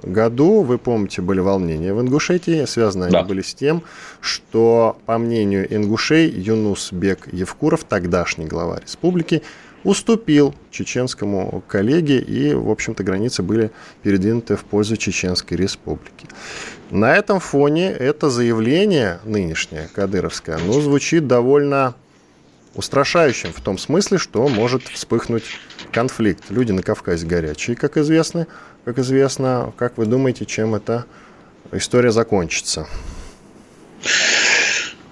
году, 0.03 0.63
вы 0.63 0.79
помните, 0.79 1.21
были 1.21 1.39
волнения 1.39 1.93
в 1.93 2.01
Ингушетии, 2.01 2.65
связаны 2.65 3.11
да. 3.11 3.19
они 3.19 3.27
были 3.27 3.41
с 3.43 3.53
тем, 3.53 3.83
что, 4.21 4.97
по 5.05 5.19
мнению 5.19 5.71
ингушей, 5.71 6.27
Юнус 6.27 6.91
Бек 6.91 7.31
Евкуров, 7.31 7.83
тогдашний 7.83 8.47
глава 8.47 8.79
республики, 8.79 9.43
уступил 9.83 10.53
чеченскому 10.69 11.63
коллеге, 11.67 12.19
и, 12.19 12.53
в 12.53 12.69
общем-то, 12.69 13.03
границы 13.03 13.43
были 13.43 13.71
передвинуты 14.03 14.55
в 14.55 14.63
пользу 14.63 14.97
Чеченской 14.97 15.57
республики. 15.57 16.27
На 16.89 17.15
этом 17.15 17.39
фоне 17.39 17.89
это 17.91 18.29
заявление 18.29 19.19
нынешнее, 19.23 19.89
кадыровское, 19.93 20.57
ну, 20.57 20.73
звучит 20.81 21.27
довольно 21.27 21.95
устрашающим 22.75 23.51
в 23.53 23.61
том 23.61 23.77
смысле, 23.77 24.17
что 24.17 24.47
может 24.47 24.83
вспыхнуть 24.83 25.43
конфликт. 25.91 26.45
Люди 26.49 26.71
на 26.71 26.83
Кавказе 26.83 27.25
горячие, 27.25 27.75
как 27.75 27.97
известно. 27.97 28.47
Как 28.85 28.97
известно, 28.97 29.73
как 29.77 29.97
вы 29.97 30.05
думаете, 30.05 30.45
чем 30.45 30.73
эта 30.73 31.05
история 31.71 32.11
закончится? 32.11 32.87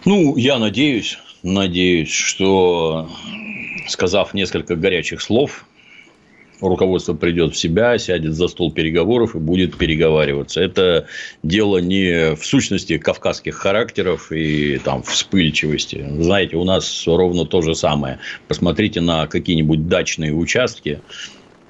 Ну, 0.05 0.37
я 0.37 0.57
надеюсь, 0.57 1.19
надеюсь, 1.43 2.09
что 2.09 3.09
сказав 3.89 4.33
несколько 4.33 4.75
горячих 4.75 5.21
слов, 5.21 5.65
руководство 6.61 7.13
придет 7.13 7.53
в 7.53 7.57
себя, 7.57 7.97
сядет 7.97 8.33
за 8.33 8.47
стол 8.47 8.71
переговоров 8.71 9.35
и 9.35 9.39
будет 9.39 9.77
переговариваться. 9.77 10.61
Это 10.61 11.07
дело 11.43 11.77
не 11.77 12.35
в 12.35 12.45
сущности 12.45 12.97
кавказских 12.97 13.55
характеров 13.55 14.31
и 14.31 14.79
там 14.83 15.03
вспыльчивости. 15.03 16.05
Знаете, 16.19 16.57
у 16.57 16.63
нас 16.63 17.03
ровно 17.07 17.45
то 17.45 17.61
же 17.61 17.75
самое. 17.75 18.19
Посмотрите 18.47 19.01
на 19.01 19.27
какие-нибудь 19.27 19.87
дачные 19.87 20.33
участки, 20.33 21.01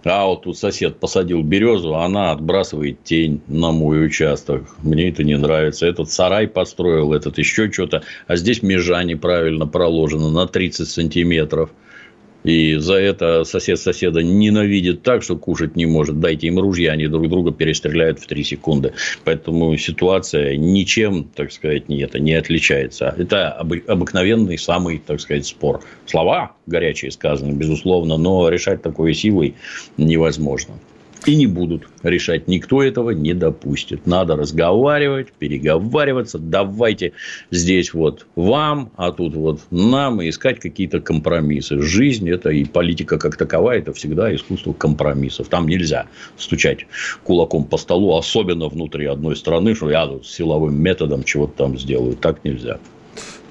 а 0.05 0.25
вот 0.25 0.43
тут 0.43 0.57
сосед 0.57 0.99
посадил 0.99 1.43
березу, 1.43 1.93
а 1.95 2.05
она 2.05 2.31
отбрасывает 2.31 3.03
тень 3.03 3.41
на 3.47 3.71
мой 3.71 4.05
участок. 4.05 4.63
Мне 4.81 5.09
это 5.09 5.23
не 5.23 5.37
нравится. 5.37 5.85
Этот 5.87 6.09
сарай 6.09 6.47
построил, 6.47 7.13
этот 7.13 7.37
еще 7.37 7.69
что-то. 7.71 8.03
А 8.27 8.37
здесь 8.37 8.63
межа 8.63 9.03
неправильно 9.03 9.67
проложена 9.67 10.29
на 10.29 10.47
30 10.47 10.87
сантиметров. 10.87 11.71
И 12.43 12.75
за 12.75 12.95
это 12.95 13.43
сосед 13.43 13.79
соседа 13.79 14.23
ненавидит 14.23 15.03
так, 15.03 15.23
что 15.23 15.35
кушать 15.35 15.75
не 15.75 15.85
может. 15.85 16.19
Дайте 16.19 16.47
им 16.47 16.59
ружья, 16.59 16.93
они 16.93 17.07
друг 17.07 17.29
друга 17.29 17.51
перестреляют 17.51 18.19
в 18.19 18.27
3 18.27 18.43
секунды. 18.43 18.93
Поэтому 19.25 19.75
ситуация 19.77 20.55
ничем, 20.55 21.25
так 21.35 21.51
сказать, 21.51 21.89
не, 21.89 22.01
это 22.01 22.19
не 22.19 22.33
отличается. 22.33 23.13
Это 23.17 23.51
обыкновенный 23.51 24.57
самый, 24.57 25.01
так 25.05 25.19
сказать, 25.19 25.45
спор. 25.45 25.81
Слова 26.05 26.53
горячие 26.65 27.11
сказаны, 27.11 27.53
безусловно, 27.53 28.17
но 28.17 28.47
решать 28.49 28.81
такой 28.81 29.13
силой 29.13 29.55
невозможно. 29.97 30.75
И 31.25 31.35
не 31.35 31.47
будут 31.47 31.87
решать. 32.01 32.47
Никто 32.47 32.81
этого 32.81 33.11
не 33.11 33.33
допустит. 33.33 34.07
Надо 34.07 34.35
разговаривать, 34.35 35.33
переговариваться. 35.33 36.39
Давайте 36.39 37.11
здесь 37.51 37.93
вот 37.93 38.25
вам, 38.35 38.91
а 38.95 39.11
тут 39.11 39.35
вот 39.35 39.59
нам. 39.69 40.21
И 40.21 40.29
искать 40.29 40.59
какие-то 40.59 41.01
компромиссы. 41.01 41.81
Жизнь 41.81 42.29
это 42.29 42.49
и 42.49 42.63
политика 42.63 43.17
как 43.17 43.35
таковая, 43.35 43.79
это 43.79 43.93
всегда 43.93 44.33
искусство 44.33 44.73
компромиссов. 44.73 45.49
Там 45.49 45.67
нельзя 45.67 46.07
стучать 46.37 46.87
кулаком 47.23 47.65
по 47.65 47.77
столу, 47.77 48.17
особенно 48.17 48.69
внутри 48.69 49.05
одной 49.05 49.35
страны, 49.35 49.75
что 49.75 49.89
я 49.89 50.07
тут 50.07 50.25
силовым 50.25 50.81
методом 50.81 51.23
чего-то 51.23 51.53
там 51.57 51.77
сделаю. 51.77 52.15
Так 52.15 52.43
нельзя. 52.43 52.79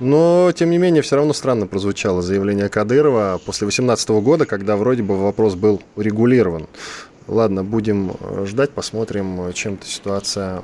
Но, 0.00 0.52
тем 0.54 0.70
не 0.70 0.78
менее, 0.78 1.02
все 1.02 1.16
равно 1.16 1.32
странно 1.32 1.66
прозвучало 1.66 2.22
заявление 2.22 2.68
Кадырова 2.68 3.40
после 3.44 3.66
2018 3.66 4.10
года, 4.10 4.46
когда 4.46 4.76
вроде 4.76 5.02
бы 5.02 5.20
вопрос 5.20 5.56
был 5.56 5.82
урегулирован. 5.96 6.68
Ладно, 7.28 7.62
будем 7.62 8.16
э, 8.18 8.46
ждать, 8.46 8.70
посмотрим, 8.70 9.52
чем 9.52 9.74
эта 9.74 9.86
ситуация, 9.86 10.62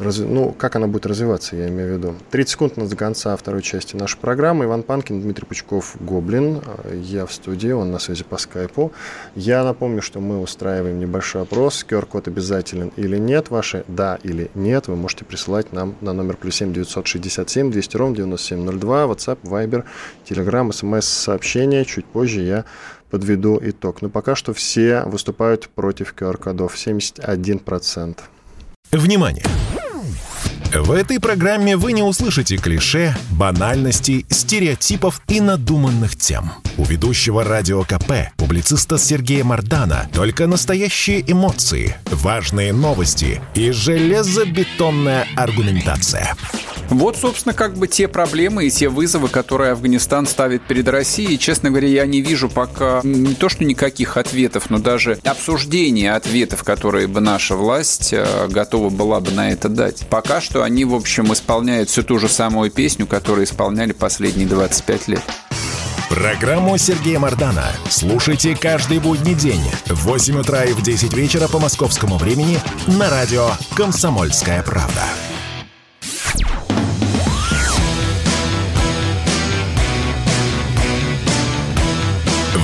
разви... 0.00 0.26
ну, 0.26 0.50
как 0.50 0.74
она 0.74 0.88
будет 0.88 1.06
развиваться, 1.06 1.54
я 1.54 1.68
имею 1.68 1.94
в 1.94 1.98
виду. 1.98 2.14
30 2.30 2.50
секунд 2.50 2.74
до 2.74 2.96
конца 2.96 3.36
второй 3.36 3.62
части 3.62 3.94
нашей 3.94 4.18
программы. 4.18 4.64
Иван 4.64 4.82
Панкин, 4.82 5.22
Дмитрий 5.22 5.46
Пучков, 5.46 5.96
Гоблин. 6.00 6.60
Я 6.92 7.24
в 7.24 7.32
студии, 7.32 7.70
он 7.70 7.92
на 7.92 8.00
связи 8.00 8.24
по 8.24 8.36
скайпу. 8.36 8.90
Я 9.36 9.62
напомню, 9.62 10.02
что 10.02 10.18
мы 10.18 10.40
устраиваем 10.40 10.98
небольшой 10.98 11.42
опрос. 11.42 11.86
QR-код 11.88 12.26
обязателен 12.26 12.92
или 12.96 13.16
нет? 13.16 13.50
Ваши 13.50 13.84
да 13.86 14.18
или 14.24 14.50
нет 14.54 14.88
вы 14.88 14.96
можете 14.96 15.24
присылать 15.24 15.72
нам 15.72 15.94
на 16.00 16.12
номер 16.12 16.36
плюс 16.36 16.56
7 16.56 16.72
967 16.72 17.70
200 17.70 17.96
ровно 17.96 18.16
9702, 18.16 19.04
WhatsApp, 19.04 19.38
Viber, 19.44 19.84
Telegram, 20.28 20.72
смс-сообщения. 20.72 21.84
Чуть 21.84 22.06
позже 22.06 22.40
я 22.40 22.64
подведу 23.10 23.58
итог. 23.62 24.02
Но 24.02 24.08
пока 24.08 24.34
что 24.34 24.54
все 24.54 25.02
выступают 25.04 25.68
против 25.68 26.14
QR-кодов. 26.14 26.74
71%. 26.76 28.18
Внимание! 28.92 29.44
В 30.72 30.92
этой 30.92 31.18
программе 31.18 31.76
вы 31.76 31.92
не 31.92 32.02
услышите 32.04 32.56
клише, 32.56 33.16
банальностей, 33.32 34.24
стереотипов 34.30 35.20
и 35.26 35.40
надуманных 35.40 36.14
тем. 36.14 36.52
У 36.78 36.84
ведущего 36.84 37.42
радио 37.42 37.82
КП, 37.82 38.30
публициста 38.36 38.96
Сергея 38.96 39.42
Мардана, 39.42 40.08
только 40.14 40.46
настоящие 40.46 41.28
эмоции, 41.28 41.96
важные 42.06 42.72
новости 42.72 43.42
и 43.56 43.72
железобетонная 43.72 45.26
аргументация. 45.36 46.36
Вот, 46.90 47.16
собственно, 47.16 47.52
как 47.52 47.74
бы 47.74 47.86
те 47.86 48.08
проблемы 48.08 48.66
и 48.66 48.70
те 48.70 48.88
вызовы, 48.88 49.28
которые 49.28 49.72
Афганистан 49.72 50.26
ставит 50.26 50.62
перед 50.62 50.88
Россией. 50.88 51.38
Честно 51.38 51.70
говоря, 51.70 51.86
я 51.86 52.04
не 52.04 52.20
вижу 52.20 52.48
пока 52.48 53.00
не 53.04 53.34
то, 53.34 53.48
что 53.48 53.64
никаких 53.64 54.16
ответов, 54.16 54.70
но 54.70 54.78
даже 54.78 55.18
обсуждения 55.24 56.12
ответов, 56.12 56.64
которые 56.64 57.06
бы 57.06 57.20
наша 57.20 57.54
власть 57.54 58.12
э, 58.12 58.48
готова 58.48 58.90
была 58.90 59.20
бы 59.20 59.30
на 59.30 59.52
это 59.52 59.68
дать. 59.68 60.04
Пока 60.10 60.40
они, 60.62 60.84
в 60.84 60.94
общем, 60.94 61.32
исполняют 61.32 61.90
всю 61.90 62.02
ту 62.02 62.18
же 62.18 62.28
самую 62.28 62.70
песню, 62.70 63.06
которую 63.06 63.44
исполняли 63.44 63.92
последние 63.92 64.46
25 64.46 65.08
лет. 65.08 65.22
Программу 66.10 66.76
Сергея 66.76 67.20
Мардана 67.20 67.66
слушайте 67.88 68.56
каждый 68.56 68.98
будний 68.98 69.34
день 69.34 69.62
в 69.86 70.06
8 70.06 70.40
утра 70.40 70.64
и 70.64 70.72
в 70.72 70.82
10 70.82 71.14
вечера 71.14 71.46
по 71.46 71.60
московскому 71.60 72.18
времени 72.18 72.58
на 72.88 73.08
радио 73.08 73.48
«Комсомольская 73.76 74.62
правда». 74.64 75.04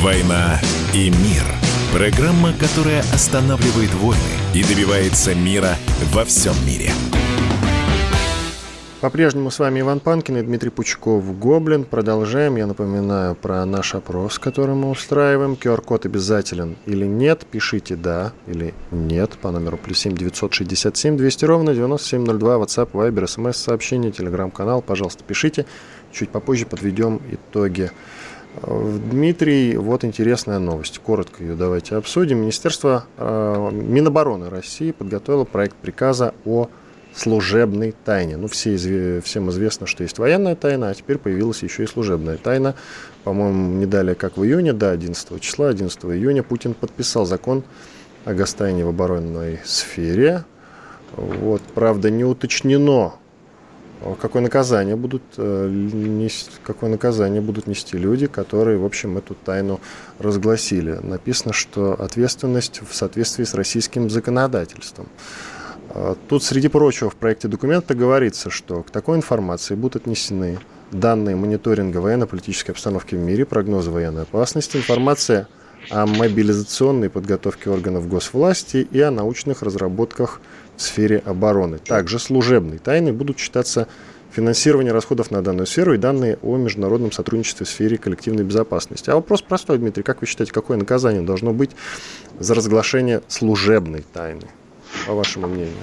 «Война 0.02 0.60
и 0.92 1.10
мир»– 1.10 1.44
программа, 1.92 2.52
которая 2.52 3.00
останавливает 3.12 3.94
войны 3.94 4.20
и 4.54 4.62
добивается 4.62 5.34
мира 5.34 5.76
во 6.12 6.24
всем 6.24 6.54
мире. 6.66 6.90
По-прежнему 9.02 9.50
с 9.50 9.58
вами 9.58 9.80
Иван 9.80 10.00
Панкин 10.00 10.38
и 10.38 10.42
Дмитрий 10.42 10.70
Пучков. 10.70 11.38
Гоблин. 11.38 11.84
Продолжаем. 11.84 12.56
Я 12.56 12.66
напоминаю 12.66 13.34
про 13.34 13.62
наш 13.66 13.94
опрос, 13.94 14.38
который 14.38 14.74
мы 14.74 14.88
устраиваем. 14.88 15.52
QR-код 15.52 16.06
обязателен 16.06 16.76
или 16.86 17.04
нет. 17.04 17.44
Пишите 17.44 17.94
«да» 17.94 18.32
или 18.46 18.72
«нет» 18.90 19.32
по 19.42 19.50
номеру 19.50 19.76
плюс 19.76 19.98
7 19.98 20.16
967 20.16 21.18
200 21.18 21.44
ровно 21.44 21.74
9702. 21.74 22.56
WhatsApp, 22.56 22.90
Viber, 22.92 23.26
смс, 23.26 23.58
сообщение, 23.58 24.12
телеграм-канал. 24.12 24.80
Пожалуйста, 24.80 25.24
пишите. 25.24 25.66
Чуть 26.10 26.30
попозже 26.30 26.64
подведем 26.64 27.20
итоги 27.30 27.90
Дмитрий, 28.62 29.76
вот 29.76 30.04
интересная 30.04 30.58
новость. 30.58 31.00
Коротко 31.00 31.44
ее 31.44 31.54
давайте 31.54 31.96
обсудим. 31.96 32.38
Министерство 32.38 33.04
э, 33.18 33.70
Минобороны 33.72 34.48
России 34.48 34.92
подготовило 34.92 35.44
проект 35.44 35.76
приказа 35.76 36.32
о 36.46 36.70
служебной 37.16 37.94
тайне. 38.04 38.36
Ну, 38.36 38.46
все, 38.48 39.20
всем 39.20 39.50
известно, 39.50 39.86
что 39.86 40.02
есть 40.02 40.18
военная 40.18 40.54
тайна, 40.54 40.90
а 40.90 40.94
теперь 40.94 41.18
появилась 41.18 41.62
еще 41.62 41.84
и 41.84 41.86
служебная 41.86 42.36
тайна. 42.36 42.74
По-моему, 43.24 43.78
не 43.78 43.86
далее, 43.86 44.14
как 44.14 44.36
в 44.36 44.44
июне, 44.44 44.72
да, 44.72 44.90
11 44.90 45.40
числа, 45.40 45.68
11 45.68 46.04
июня 46.04 46.42
Путин 46.42 46.74
подписал 46.74 47.26
закон 47.26 47.64
о 48.24 48.34
гостайне 48.34 48.84
в 48.84 48.88
оборонной 48.88 49.60
сфере. 49.64 50.44
Вот, 51.16 51.62
правда, 51.74 52.10
не 52.10 52.24
уточнено, 52.24 53.14
какое 54.20 54.42
наказание 54.42 54.96
будут 54.96 55.22
э, 55.38 56.28
какое 56.62 56.90
наказание 56.90 57.40
будут 57.40 57.66
нести 57.66 57.96
люди, 57.96 58.26
которые, 58.26 58.78
в 58.78 58.84
общем, 58.84 59.16
эту 59.16 59.34
тайну 59.34 59.80
разгласили. 60.18 60.98
Написано, 61.02 61.52
что 61.52 61.94
ответственность 61.94 62.82
в 62.86 62.94
соответствии 62.94 63.44
с 63.44 63.54
российским 63.54 64.10
законодательством. 64.10 65.08
Тут, 66.28 66.42
среди 66.42 66.68
прочего, 66.68 67.10
в 67.10 67.16
проекте 67.16 67.48
документа 67.48 67.94
говорится, 67.94 68.50
что 68.50 68.82
к 68.82 68.90
такой 68.90 69.16
информации 69.16 69.74
будут 69.74 70.02
отнесены 70.02 70.58
данные 70.92 71.36
мониторинга 71.36 71.98
военно-политической 71.98 72.72
обстановки 72.72 73.14
в 73.14 73.18
мире, 73.18 73.44
прогнозы 73.44 73.90
военной 73.90 74.22
опасности, 74.22 74.76
информация 74.76 75.48
о 75.90 76.06
мобилизационной 76.06 77.08
подготовке 77.08 77.70
органов 77.70 78.08
госвласти 78.08 78.86
и 78.90 79.00
о 79.00 79.10
научных 79.10 79.62
разработках 79.62 80.40
в 80.76 80.82
сфере 80.82 81.22
обороны. 81.24 81.78
Также 81.78 82.18
служебной 82.18 82.78
тайной 82.78 83.12
будут 83.12 83.38
считаться 83.38 83.88
финансирование 84.32 84.92
расходов 84.92 85.30
на 85.30 85.42
данную 85.42 85.66
сферу 85.66 85.94
и 85.94 85.98
данные 85.98 86.38
о 86.42 86.56
международном 86.56 87.12
сотрудничестве 87.12 87.64
в 87.64 87.68
сфере 87.68 87.96
коллективной 87.96 88.44
безопасности. 88.44 89.08
А 89.08 89.14
вопрос 89.14 89.42
простой, 89.42 89.78
Дмитрий. 89.78 90.02
Как 90.02 90.20
вы 90.20 90.26
считаете, 90.26 90.52
какое 90.52 90.76
наказание 90.76 91.22
должно 91.22 91.52
быть 91.52 91.70
за 92.38 92.54
разглашение 92.54 93.22
служебной 93.28 94.04
тайны, 94.12 94.48
по 95.06 95.14
вашему 95.14 95.48
мнению? 95.48 95.74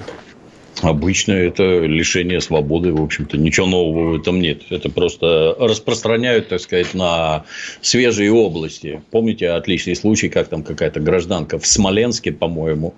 Обычно 0.82 1.32
это 1.32 1.62
лишение 1.80 2.40
свободы, 2.40 2.92
в 2.92 3.02
общем-то, 3.02 3.38
ничего 3.38 3.66
нового 3.66 4.10
в 4.10 4.20
этом 4.20 4.40
нет. 4.40 4.62
Это 4.70 4.90
просто 4.90 5.56
распространяют, 5.58 6.48
так 6.48 6.60
сказать, 6.60 6.94
на 6.94 7.44
свежие 7.80 8.32
области. 8.32 9.00
Помните 9.10 9.50
отличный 9.50 9.94
случай, 9.94 10.28
как 10.28 10.48
там 10.48 10.62
какая-то 10.62 11.00
гражданка 11.00 11.58
в 11.58 11.66
Смоленске, 11.66 12.32
по-моему, 12.32 12.94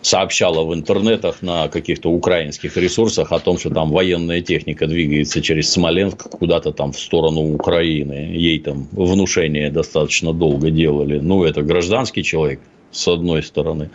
сообщала 0.00 0.64
в 0.64 0.72
интернетах 0.72 1.42
на 1.42 1.68
каких-то 1.68 2.10
украинских 2.10 2.76
ресурсах 2.76 3.32
о 3.32 3.40
том, 3.40 3.58
что 3.58 3.70
там 3.70 3.90
военная 3.90 4.40
техника 4.40 4.86
двигается 4.86 5.42
через 5.42 5.70
Смоленск 5.70 6.30
куда-то 6.30 6.70
там 6.72 6.92
в 6.92 7.00
сторону 7.00 7.52
Украины. 7.52 8.30
Ей 8.32 8.60
там 8.60 8.86
внушение 8.92 9.70
достаточно 9.70 10.32
долго 10.32 10.70
делали. 10.70 11.18
Ну, 11.18 11.42
это 11.42 11.62
гражданский 11.62 12.22
человек, 12.22 12.60
с 12.96 13.08
одной 13.08 13.42
стороны. 13.42 13.90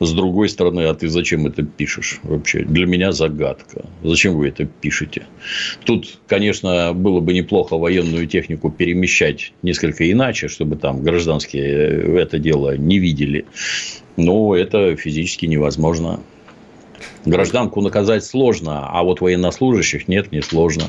С 0.00 0.12
другой 0.12 0.48
стороны, 0.48 0.80
а 0.82 0.94
ты 0.94 1.08
зачем 1.08 1.46
это 1.46 1.62
пишешь 1.62 2.20
вообще? 2.22 2.64
Для 2.64 2.86
меня 2.86 3.12
загадка. 3.12 3.86
Зачем 4.02 4.34
вы 4.34 4.48
это 4.48 4.64
пишете? 4.64 5.26
Тут, 5.84 6.18
конечно, 6.26 6.92
было 6.92 7.20
бы 7.20 7.32
неплохо 7.32 7.76
военную 7.76 8.26
технику 8.26 8.70
перемещать 8.70 9.52
несколько 9.62 10.10
иначе, 10.10 10.48
чтобы 10.48 10.76
там 10.76 11.02
гражданские 11.02 12.18
это 12.20 12.38
дело 12.38 12.76
не 12.76 12.98
видели. 12.98 13.46
Но 14.16 14.54
это 14.54 14.96
физически 14.96 15.46
невозможно. 15.46 16.20
Гражданку 17.24 17.80
наказать 17.80 18.24
сложно, 18.24 18.88
а 18.88 19.02
вот 19.02 19.20
военнослужащих 19.20 20.08
нет, 20.08 20.32
не 20.32 20.42
сложно. 20.42 20.84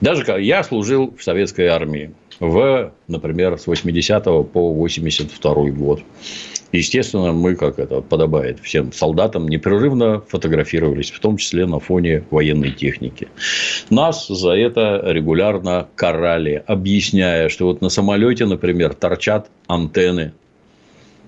Даже 0.00 0.24
я 0.40 0.64
служил 0.64 1.14
в 1.16 1.22
советской 1.22 1.66
армии 1.66 2.12
в, 2.40 2.92
например, 3.06 3.58
с 3.58 3.66
80 3.66 4.24
по 4.24 4.72
82 4.74 5.54
год. 5.70 6.02
Естественно, 6.72 7.32
мы, 7.32 7.54
как 7.54 7.78
это 7.78 8.00
подобает 8.00 8.58
всем 8.60 8.92
солдатам, 8.92 9.46
непрерывно 9.46 10.22
фотографировались, 10.22 11.10
в 11.10 11.20
том 11.20 11.36
числе 11.36 11.66
на 11.66 11.78
фоне 11.78 12.24
военной 12.30 12.72
техники. 12.72 13.28
Нас 13.90 14.26
за 14.26 14.52
это 14.52 15.02
регулярно 15.04 15.88
карали, 15.94 16.62
объясняя, 16.66 17.48
что 17.48 17.66
вот 17.66 17.82
на 17.82 17.90
самолете, 17.90 18.46
например, 18.46 18.94
торчат 18.94 19.50
антенны 19.66 20.32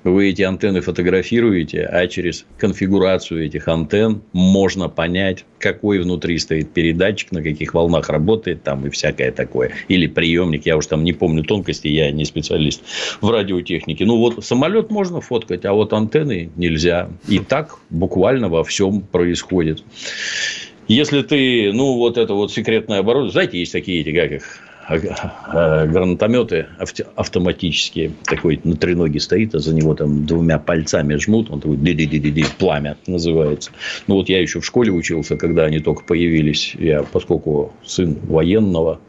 вы 0.04 0.30
эти 0.30 0.42
антенны 0.42 0.80
фотографируете, 0.82 1.82
а 1.82 2.06
через 2.06 2.44
конфигурацию 2.58 3.44
этих 3.46 3.68
антенн 3.68 4.22
можно 4.32 4.88
понять, 4.88 5.44
какой 5.58 5.98
внутри 5.98 6.38
стоит 6.38 6.72
передатчик, 6.72 7.32
на 7.32 7.42
каких 7.42 7.74
волнах 7.74 8.10
работает 8.10 8.62
там 8.62 8.86
и 8.86 8.90
всякое 8.90 9.32
такое. 9.32 9.72
Или 9.88 10.06
приемник, 10.06 10.66
я 10.66 10.76
уж 10.76 10.86
там 10.86 11.04
не 11.04 11.14
помню 11.14 11.42
тонкости, 11.42 11.88
я 11.88 12.10
не 12.12 12.24
специалист 12.24 12.82
в 13.20 13.30
радиотехнике. 13.30 14.04
Ну, 14.04 14.18
вот 14.18 14.44
самолет 14.44 14.90
можно 14.90 15.20
фоткать, 15.20 15.64
а 15.64 15.72
вот 15.72 15.92
антенны 15.92 16.50
нельзя. 16.56 17.08
И 17.26 17.38
так 17.38 17.78
буквально 17.90 18.48
во 18.48 18.62
всем 18.62 19.00
происходит. 19.00 19.82
Если 20.86 21.22
ты, 21.22 21.72
ну, 21.72 21.94
вот 21.94 22.18
это 22.18 22.34
вот 22.34 22.52
секретное 22.52 22.98
оборудование, 22.98 23.32
знаете, 23.32 23.58
есть 23.58 23.72
такие 23.72 24.02
эти, 24.02 24.12
как 24.14 24.32
их, 24.32 24.60
гранатометы 24.88 26.66
автоматические. 27.16 28.12
Такой 28.24 28.60
на 28.64 28.76
треноге 28.76 29.20
стоит, 29.20 29.54
а 29.54 29.58
за 29.58 29.74
него 29.74 29.94
там 29.94 30.26
двумя 30.26 30.58
пальцами 30.58 31.14
жмут. 31.16 31.50
Он 31.50 31.60
такой 31.60 31.76
ди-ди-ди-ди, 31.76 32.44
пламя 32.58 32.96
называется. 33.06 33.70
Ну, 34.06 34.16
вот 34.16 34.28
я 34.28 34.40
еще 34.40 34.60
в 34.60 34.66
школе 34.66 34.90
учился, 34.92 35.36
когда 35.36 35.64
они 35.64 35.80
только 35.80 36.04
появились. 36.04 36.74
Я, 36.78 37.02
поскольку 37.02 37.72
сын 37.84 38.18
военного, 38.22 39.00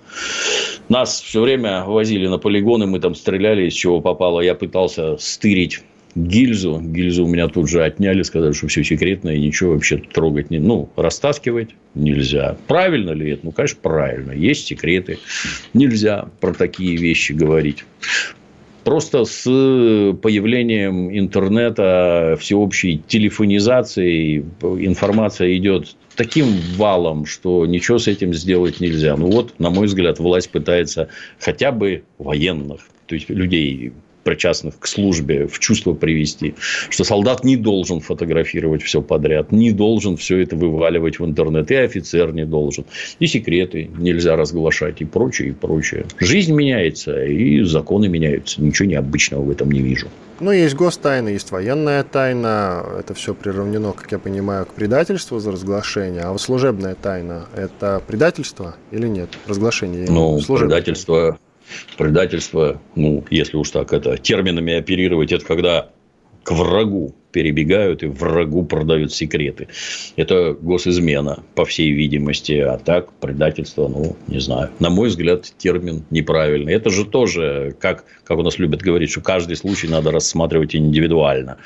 нас 0.89 1.21
все 1.21 1.41
время 1.41 1.83
возили 1.83 2.27
на 2.27 2.37
полигоны, 2.37 2.85
мы 2.85 2.99
там 2.99 3.15
стреляли, 3.15 3.67
из 3.67 3.73
чего 3.73 4.01
попало. 4.01 4.41
Я 4.41 4.55
пытался 4.55 5.17
стырить 5.17 5.81
гильзу. 6.15 6.81
Гильзу 6.81 7.25
у 7.25 7.27
меня 7.27 7.47
тут 7.47 7.69
же 7.69 7.83
отняли, 7.83 8.23
сказали, 8.23 8.53
что 8.53 8.67
все 8.67 8.83
секретное, 8.83 9.37
ничего 9.37 9.73
вообще 9.73 9.97
трогать 9.97 10.49
не... 10.49 10.59
Ну, 10.59 10.89
растаскивать 10.95 11.69
нельзя. 11.93 12.57
Правильно 12.67 13.11
ли 13.11 13.31
это? 13.31 13.45
Ну, 13.45 13.51
конечно, 13.51 13.79
правильно. 13.81 14.31
Есть 14.31 14.67
секреты. 14.67 15.19
Нельзя 15.73 16.29
про 16.39 16.53
такие 16.53 16.97
вещи 16.97 17.33
говорить. 17.33 17.83
Просто 18.83 19.25
с 19.25 19.43
появлением 19.43 21.09
интернета, 21.17 22.37
всеобщей 22.39 23.01
телефонизации 23.07 24.45
информация 24.61 25.57
идет 25.57 25.95
таким 26.15 26.45
валом, 26.77 27.25
что 27.25 27.65
ничего 27.65 27.97
с 27.97 28.07
этим 28.07 28.33
сделать 28.33 28.79
нельзя. 28.79 29.17
Ну 29.17 29.31
вот, 29.31 29.59
на 29.59 29.71
мой 29.71 29.87
взгляд, 29.87 30.19
власть 30.19 30.51
пытается 30.51 31.09
хотя 31.39 31.71
бы 31.71 32.03
военных, 32.19 32.81
то 33.07 33.15
есть 33.15 33.27
людей 33.29 33.91
причастных 34.25 34.79
к 34.79 34.87
службе 34.87 35.47
в 35.47 35.59
чувство 35.59 35.93
привести, 35.93 36.55
что 36.89 37.03
солдат 37.03 37.45
не 37.45 37.55
должен 37.55 38.01
фотографировать 38.01 38.81
все 38.81 39.01
подряд, 39.01 39.51
не 39.51 39.71
должен 39.71 40.17
все 40.17 40.39
это 40.39 40.55
вываливать 40.55 41.19
в 41.19 41.25
интернет, 41.25 41.71
и 41.71 41.75
офицер 41.75 42.33
не 42.33 42.45
должен, 42.45 42.85
и 43.19 43.27
секреты 43.27 43.89
нельзя 43.97 44.35
разглашать, 44.35 44.99
и 45.01 45.05
прочее, 45.05 45.49
и 45.49 45.51
прочее. 45.51 46.05
Жизнь 46.19 46.53
меняется, 46.53 47.23
и 47.23 47.61
законы 47.61 48.07
меняются. 48.07 48.61
Ничего 48.61 48.89
необычного 48.89 49.43
в 49.43 49.51
этом 49.51 49.71
не 49.71 49.81
вижу. 49.81 50.07
Ну, 50.39 50.51
есть 50.51 50.75
гостайна, 50.75 51.29
есть 51.29 51.51
военная 51.51 52.03
тайна. 52.03 52.83
Это 52.99 53.13
все 53.13 53.33
приравнено, 53.33 53.93
как 53.93 54.11
я 54.11 54.19
понимаю, 54.19 54.65
к 54.65 54.73
предательству 54.73 55.39
за 55.39 55.51
разглашение. 55.51 56.23
А 56.23 56.31
вот 56.31 56.41
служебная 56.41 56.95
тайна– 56.95 57.45
это 57.55 58.01
предательство 58.05 58.75
или 58.91 59.07
нет? 59.07 59.29
Разглашение? 59.47 60.07
Ну, 60.09 60.41
предательство 60.41 61.37
Предательство, 61.97 62.81
ну, 62.95 63.23
если 63.29 63.57
уж 63.57 63.71
так 63.71 63.93
это 63.93 64.17
терминами 64.17 64.73
оперировать, 64.73 65.31
это 65.31 65.45
когда 65.45 65.89
к 66.43 66.51
врагу 66.51 67.15
перебегают 67.31 68.01
и 68.03 68.05
врагу 68.05 68.63
продают 68.63 69.11
секреты. 69.11 69.67
Это 70.15 70.53
госизмена, 70.53 71.43
по 71.53 71.65
всей 71.65 71.91
видимости. 71.91 72.53
А 72.53 72.77
так, 72.77 73.11
предательство, 73.13 73.89
ну, 73.89 74.15
не 74.27 74.39
знаю. 74.39 74.69
На 74.79 74.89
мой 74.89 75.09
взгляд, 75.09 75.51
термин 75.57 76.05
неправильный. 76.11 76.73
Это 76.73 76.91
же 76.91 77.03
тоже, 77.03 77.75
как, 77.77 78.05
как 78.23 78.37
у 78.37 78.43
нас 78.43 78.57
любят 78.57 78.81
говорить, 78.81 79.11
что 79.11 79.19
каждый 79.19 79.57
случай 79.57 79.89
надо 79.89 80.11
рассматривать 80.11 80.75
индивидуально. 80.77 81.57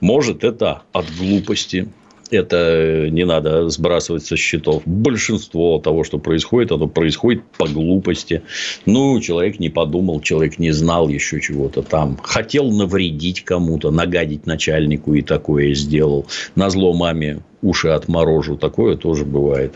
Может, 0.00 0.44
это 0.44 0.82
от 0.92 1.06
глупости, 1.16 1.88
это 2.30 3.08
не 3.10 3.24
надо 3.24 3.68
сбрасывать 3.68 4.24
со 4.24 4.36
счетов. 4.36 4.82
Большинство 4.86 5.78
того, 5.78 6.04
что 6.04 6.18
происходит, 6.18 6.72
оно 6.72 6.86
происходит 6.86 7.42
по 7.58 7.66
глупости. 7.66 8.42
Ну, 8.86 9.20
человек 9.20 9.58
не 9.58 9.68
подумал, 9.68 10.20
человек 10.20 10.58
не 10.58 10.72
знал 10.72 11.08
еще 11.08 11.40
чего-то 11.40 11.82
там. 11.82 12.18
Хотел 12.22 12.70
навредить 12.70 13.44
кому-то, 13.44 13.90
нагадить 13.90 14.46
начальнику 14.46 15.14
и 15.14 15.22
такое 15.22 15.74
сделал. 15.74 16.26
На 16.54 16.70
зло 16.70 16.92
маме 16.92 17.40
уши 17.62 17.88
отморожу. 17.88 18.56
Такое 18.56 18.96
тоже 18.96 19.24
бывает. 19.24 19.74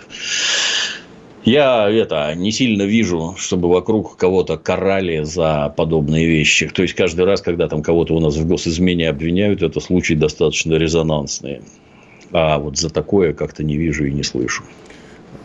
Я 1.44 1.88
это 1.88 2.34
не 2.34 2.52
сильно 2.52 2.82
вижу, 2.82 3.34
чтобы 3.38 3.70
вокруг 3.70 4.16
кого-то 4.16 4.58
карали 4.58 5.22
за 5.22 5.72
подобные 5.74 6.26
вещи. 6.26 6.68
То 6.68 6.82
есть 6.82 6.94
каждый 6.94 7.24
раз, 7.24 7.40
когда 7.40 7.68
там 7.68 7.82
кого-то 7.82 8.14
у 8.14 8.20
нас 8.20 8.36
в 8.36 8.46
госизмене 8.46 9.08
обвиняют, 9.08 9.62
это 9.62 9.80
случаи 9.80 10.14
достаточно 10.14 10.74
резонансные. 10.74 11.62
А 12.32 12.58
вот 12.58 12.76
за 12.78 12.90
такое 12.90 13.32
как-то 13.32 13.64
не 13.64 13.76
вижу 13.76 14.04
и 14.04 14.12
не 14.12 14.22
слышу. 14.22 14.64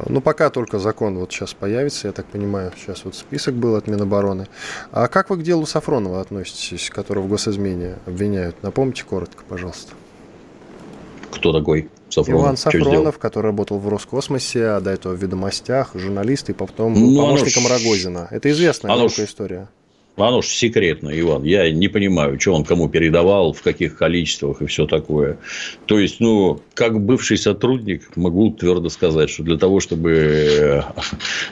Ну, 0.06 0.22
пока 0.22 0.50
только 0.50 0.80
закон 0.80 1.18
вот 1.18 1.32
сейчас 1.32 1.54
появится, 1.54 2.08
я 2.08 2.14
так 2.14 2.26
понимаю. 2.26 2.72
Сейчас 2.76 3.06
вот 3.06 3.16
список 3.16 3.54
был 3.54 3.76
от 3.76 3.88
Минобороны. 3.88 4.48
А 4.92 5.08
как 5.08 5.30
вы 5.30 5.38
к 5.38 5.44
делу 5.44 5.66
Сафронова 5.66 6.22
относитесь, 6.22 6.90
которого 6.90 7.24
в 7.24 7.30
госизмене 7.30 7.98
обвиняют? 8.06 8.62
Напомните 8.64 9.04
коротко, 9.04 9.44
пожалуйста. 9.48 9.94
Кто 11.32 11.52
такой 11.52 11.90
Сафронов? 12.10 12.42
Иван 12.42 12.58
Сафронов, 12.58 13.18
который 13.18 13.48
работал 13.48 13.78
в 13.80 13.88
Роскосмосе, 13.88 14.66
а 14.68 14.82
до 14.82 14.92
этого 14.92 15.14
в 15.14 15.22
«Ведомостях», 15.22 15.92
журналист, 15.96 16.50
и 16.50 16.54
потом 16.54 16.94
ну, 16.94 17.22
помощником 17.22 17.64
ж... 17.64 17.70
Рогозина. 17.70 18.28
Это 18.32 18.50
известная 18.52 18.94
оно 18.94 19.08
история. 19.08 19.68
Оно 20.16 20.44
же 20.44 20.50
секретно, 20.50 21.10
Иван. 21.20 21.44
Я 21.44 21.72
не 21.72 21.88
понимаю, 21.88 22.40
что 22.40 22.54
он 22.54 22.64
кому 22.64 22.88
передавал, 22.88 23.52
в 23.52 23.64
каких 23.64 23.98
количествах 23.98 24.62
и 24.62 24.68
все 24.68 24.86
такое. 24.86 25.40
То 25.88 25.98
есть, 25.98 26.20
ну, 26.20 26.62
как 26.76 27.04
бывший 27.04 27.38
сотрудник, 27.38 28.16
могу 28.16 28.52
твердо 28.52 28.90
сказать, 28.90 29.32
что 29.32 29.42
для 29.42 29.58
того, 29.58 29.80
чтобы 29.80 30.12
э, 30.12 30.82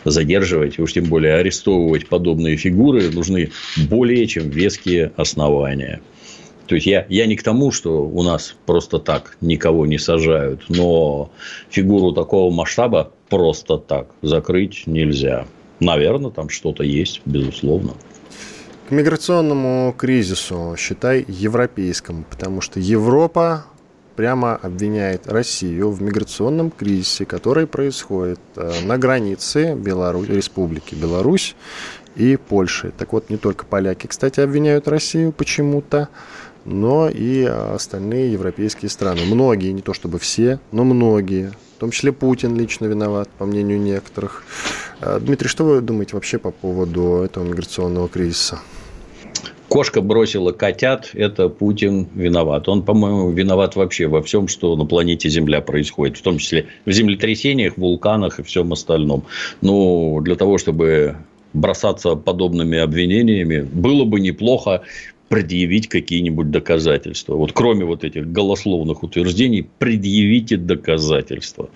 задерживать, 0.06 0.78
уж 0.78 0.94
тем 0.94 1.06
более 1.06 1.36
арестовывать 1.36 2.08
подобные 2.08 2.56
фигуры, 2.56 3.10
нужны 3.10 3.50
более 3.90 4.28
чем 4.28 4.50
веские 4.50 5.12
основания. 5.16 6.00
То 6.68 6.76
есть 6.76 6.86
я, 6.86 7.08
я 7.10 7.26
не 7.26 7.36
к 7.36 7.44
тому, 7.44 7.72
что 7.72 8.06
у 8.06 8.22
нас 8.22 8.56
просто 8.68 9.00
так 9.00 9.38
никого 9.42 9.88
не 9.88 9.98
сажают, 9.98 10.66
но 10.70 11.32
фигуру 11.72 12.12
такого 12.12 12.54
масштаба 12.54 13.12
просто 13.28 13.80
так 13.80 14.12
закрыть 14.22 14.84
нельзя. 14.86 15.48
Наверное, 15.80 16.30
там 16.30 16.50
что-то 16.50 16.84
есть, 16.84 17.22
безусловно 17.26 17.94
миграционному 18.92 19.94
кризису, 19.98 20.76
считай, 20.78 21.26
европейскому, 21.28 22.26
потому 22.30 22.62
что 22.62 22.80
Европа 22.80 23.66
прямо 24.16 24.56
обвиняет 24.56 25.28
Россию 25.28 25.92
в 25.92 26.02
миграционном 26.02 26.70
кризисе, 26.72 27.26
который 27.26 27.66
происходит 27.66 28.40
э, 28.56 28.82
на 28.84 28.98
границе 28.98 29.74
Беларусь, 29.74 30.28
Республики 30.28 30.94
Беларусь 30.96 31.56
и 32.16 32.38
Польши. 32.38 32.92
Так 32.98 33.14
вот, 33.14 33.30
не 33.30 33.38
только 33.38 33.66
поляки, 33.66 34.08
кстати, 34.08 34.40
обвиняют 34.40 34.88
Россию 34.88 35.32
почему-то, 35.32 36.10
но 36.66 37.10
и 37.10 37.44
остальные 37.44 38.34
европейские 38.34 38.90
страны. 38.90 39.22
Многие, 39.26 39.72
не 39.72 39.82
то 39.82 39.94
чтобы 39.94 40.20
все, 40.20 40.60
но 40.72 40.84
многие. 40.84 41.54
В 41.78 41.80
том 41.80 41.90
числе 41.90 42.12
Путин 42.12 42.56
лично 42.56 42.86
виноват, 42.86 43.28
по 43.40 43.46
мнению 43.46 43.80
некоторых. 43.80 44.44
Э, 45.00 45.20
Дмитрий, 45.20 45.48
что 45.48 45.64
вы 45.64 45.82
думаете 45.82 46.16
вообще 46.16 46.38
по 46.38 46.52
поводу 46.52 47.24
этого 47.24 47.44
миграционного 47.46 48.08
кризиса? 48.10 48.60
Кошка 49.72 50.02
бросила 50.02 50.52
котят, 50.52 51.12
это 51.14 51.48
Путин 51.48 52.10
виноват. 52.14 52.68
Он, 52.68 52.84
по-моему, 52.84 53.32
виноват 53.32 53.78
вообще 53.78 54.08
во 54.08 54.22
всем, 54.22 54.50
что 54.50 54.76
на 54.76 54.84
планете 54.84 55.30
Земля 55.30 55.62
происходит, 55.62 56.18
в 56.18 56.22
том 56.22 56.40
числе 56.40 56.66
в 56.86 56.92
землетрясениях, 56.92 57.78
вулканах 57.78 58.42
и 58.42 58.44
всем 58.44 58.74
остальном. 58.74 59.24
Ну, 59.62 60.20
для 60.20 60.36
того, 60.36 60.58
чтобы 60.58 61.16
бросаться 61.54 62.16
подобными 62.16 62.80
обвинениями, 62.80 63.62
было 63.62 64.04
бы 64.04 64.20
неплохо 64.20 64.82
предъявить 65.30 65.88
какие-нибудь 65.88 66.52
доказательства. 66.52 67.36
Вот 67.36 67.54
кроме 67.54 67.86
вот 67.86 68.04
этих 68.04 68.30
голословных 68.30 69.04
утверждений, 69.04 69.70
предъявите 69.80 70.58
доказательства. 70.58 71.70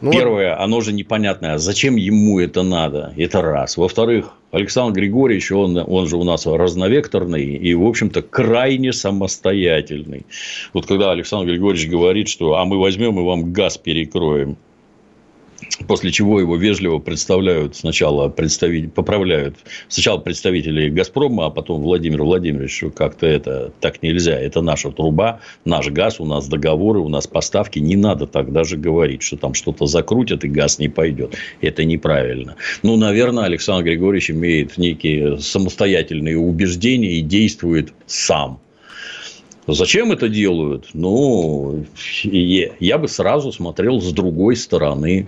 Ну, 0.00 0.12
Первое, 0.12 0.60
оно 0.62 0.80
же 0.82 0.92
непонятное. 0.92 1.56
Зачем 1.56 1.96
ему 1.96 2.38
это 2.38 2.62
надо? 2.62 3.14
Это 3.16 3.40
раз. 3.40 3.78
Во-вторых, 3.78 4.32
Александр 4.50 5.00
Григорьевич, 5.00 5.50
он, 5.52 5.76
он 5.78 6.06
же 6.06 6.16
у 6.16 6.24
нас 6.24 6.46
разновекторный 6.46 7.44
и, 7.44 7.74
в 7.74 7.84
общем-то, 7.84 8.22
крайне 8.22 8.92
самостоятельный. 8.92 10.26
Вот 10.74 10.86
когда 10.86 11.12
Александр 11.12 11.50
Григорьевич 11.50 11.88
говорит, 11.88 12.28
что 12.28 12.56
а 12.56 12.64
мы 12.66 12.78
возьмем 12.78 13.18
и 13.18 13.22
вам 13.22 13.52
газ 13.52 13.78
перекроем. 13.78 14.58
После 15.86 16.10
чего 16.10 16.40
его 16.40 16.56
вежливо 16.56 16.98
представляют 16.98 17.76
сначала 17.76 18.28
представитель, 18.28 18.88
поправляют 18.88 19.56
сначала 19.88 20.18
представители 20.18 20.88
Газпрома, 20.88 21.46
а 21.46 21.50
потом 21.50 21.82
Владимир 21.82 22.22
Владимирович, 22.22 22.84
как-то 22.94 23.26
это 23.26 23.72
так 23.80 24.02
нельзя. 24.02 24.38
Это 24.38 24.62
наша 24.62 24.90
труба, 24.90 25.40
наш 25.64 25.88
газ, 25.88 26.18
у 26.18 26.24
нас 26.24 26.48
договоры, 26.48 27.00
у 27.00 27.08
нас 27.08 27.26
поставки. 27.26 27.78
Не 27.78 27.96
надо 27.96 28.26
так 28.26 28.52
даже 28.52 28.76
говорить, 28.76 29.22
что 29.22 29.36
там 29.36 29.54
что-то 29.54 29.86
закрутят 29.86 30.44
и 30.44 30.48
газ 30.48 30.78
не 30.78 30.88
пойдет. 30.88 31.34
Это 31.60 31.84
неправильно. 31.84 32.56
Ну, 32.82 32.96
наверное, 32.96 33.44
Александр 33.44 33.84
Григорьевич 33.84 34.30
имеет 34.30 34.78
некие 34.78 35.38
самостоятельные 35.38 36.38
убеждения 36.38 37.18
и 37.18 37.20
действует 37.20 37.92
сам. 38.06 38.60
Зачем 39.66 40.12
это 40.12 40.28
делают? 40.28 40.90
Ну, 40.94 41.84
я 42.22 42.98
бы 42.98 43.08
сразу 43.08 43.52
смотрел 43.52 44.00
с 44.00 44.12
другой 44.12 44.54
стороны. 44.56 45.26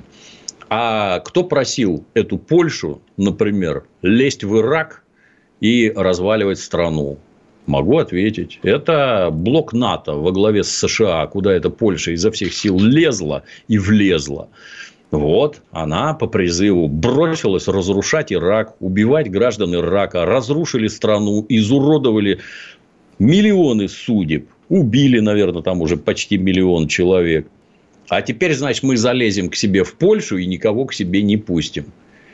А 0.71 1.21
кто 1.21 1.45
просил 1.45 2.05
эту 2.15 2.37
Польшу, 2.39 3.01
например, 3.17 3.85
лезть 4.03 4.45
в 4.45 4.59
Ирак 4.59 5.05
и 5.61 5.91
разваливать 5.95 6.59
страну? 6.59 7.19
Могу 7.67 7.99
ответить. 7.99 8.61
Это 8.63 9.29
блок 9.31 9.73
НАТО 9.73 10.15
во 10.15 10.33
главе 10.33 10.65
с 10.65 10.71
США, 10.71 11.27
куда 11.27 11.53
эта 11.53 11.71
Польша 11.71 12.13
изо 12.13 12.31
всех 12.31 12.55
сил 12.55 12.79
лезла 12.79 13.45
и 13.67 13.79
влезла. 13.79 14.49
Вот 15.11 15.63
она 15.71 16.13
по 16.13 16.27
призыву 16.27 16.87
бросилась 16.89 17.67
разрушать 17.67 18.33
Ирак, 18.33 18.75
убивать 18.81 19.31
граждан 19.31 19.75
Ирака, 19.75 20.27
разрушили 20.27 20.87
страну, 20.89 21.45
изуродовали 21.49 22.41
миллионы 23.19 23.89
судеб, 23.89 24.49
убили, 24.69 25.21
наверное, 25.21 25.63
там 25.63 25.81
уже 25.81 25.97
почти 25.97 26.37
миллион 26.37 26.89
человек. 26.89 27.49
А 28.09 28.23
теперь, 28.23 28.55
значит, 28.55 28.83
мы 28.83 28.97
залезем 28.97 29.51
к 29.51 29.57
себе 29.57 29.85
в 29.85 29.95
Польшу 29.95 30.39
и 30.39 30.47
никого 30.47 30.87
к 30.87 30.95
себе 30.95 31.23
не 31.23 31.37
пустим. 31.37 31.87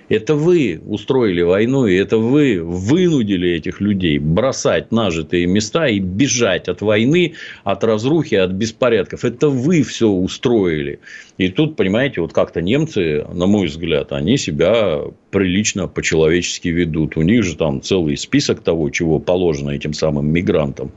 Это 0.08 0.34
вы 0.34 0.80
устроили 0.86 1.40
войну, 1.40 1.86
и 1.86 1.94
это 1.94 2.18
вы 2.18 2.62
вынудили 2.62 3.50
этих 3.50 3.80
людей 3.80 4.18
бросать 4.18 4.92
нажитые 4.92 5.46
места 5.46 5.86
и 5.88 5.98
бежать 5.98 6.68
от 6.68 6.82
войны, 6.82 7.34
от 7.64 7.84
разрухи, 7.84 8.34
от 8.34 8.50
беспорядков. 8.50 9.24
Это 9.24 9.48
вы 9.48 9.82
все 9.82 10.08
устроили. 10.08 11.00
И 11.38 11.48
тут, 11.48 11.76
понимаете, 11.76 12.20
вот 12.20 12.34
как-то 12.34 12.60
немцы, 12.60 13.24
на 13.32 13.46
мой 13.46 13.66
взгляд, 13.66 14.12
они 14.12 14.36
себя 14.36 15.00
прилично 15.34 15.88
по-человечески 15.88 16.68
ведут. 16.68 17.16
У 17.16 17.22
них 17.22 17.42
же 17.42 17.56
там 17.56 17.82
целый 17.82 18.16
список 18.16 18.60
того, 18.60 18.88
чего 18.90 19.18
положено 19.18 19.70
этим 19.70 19.92
самым 19.92 20.28
мигрантам. 20.28 20.92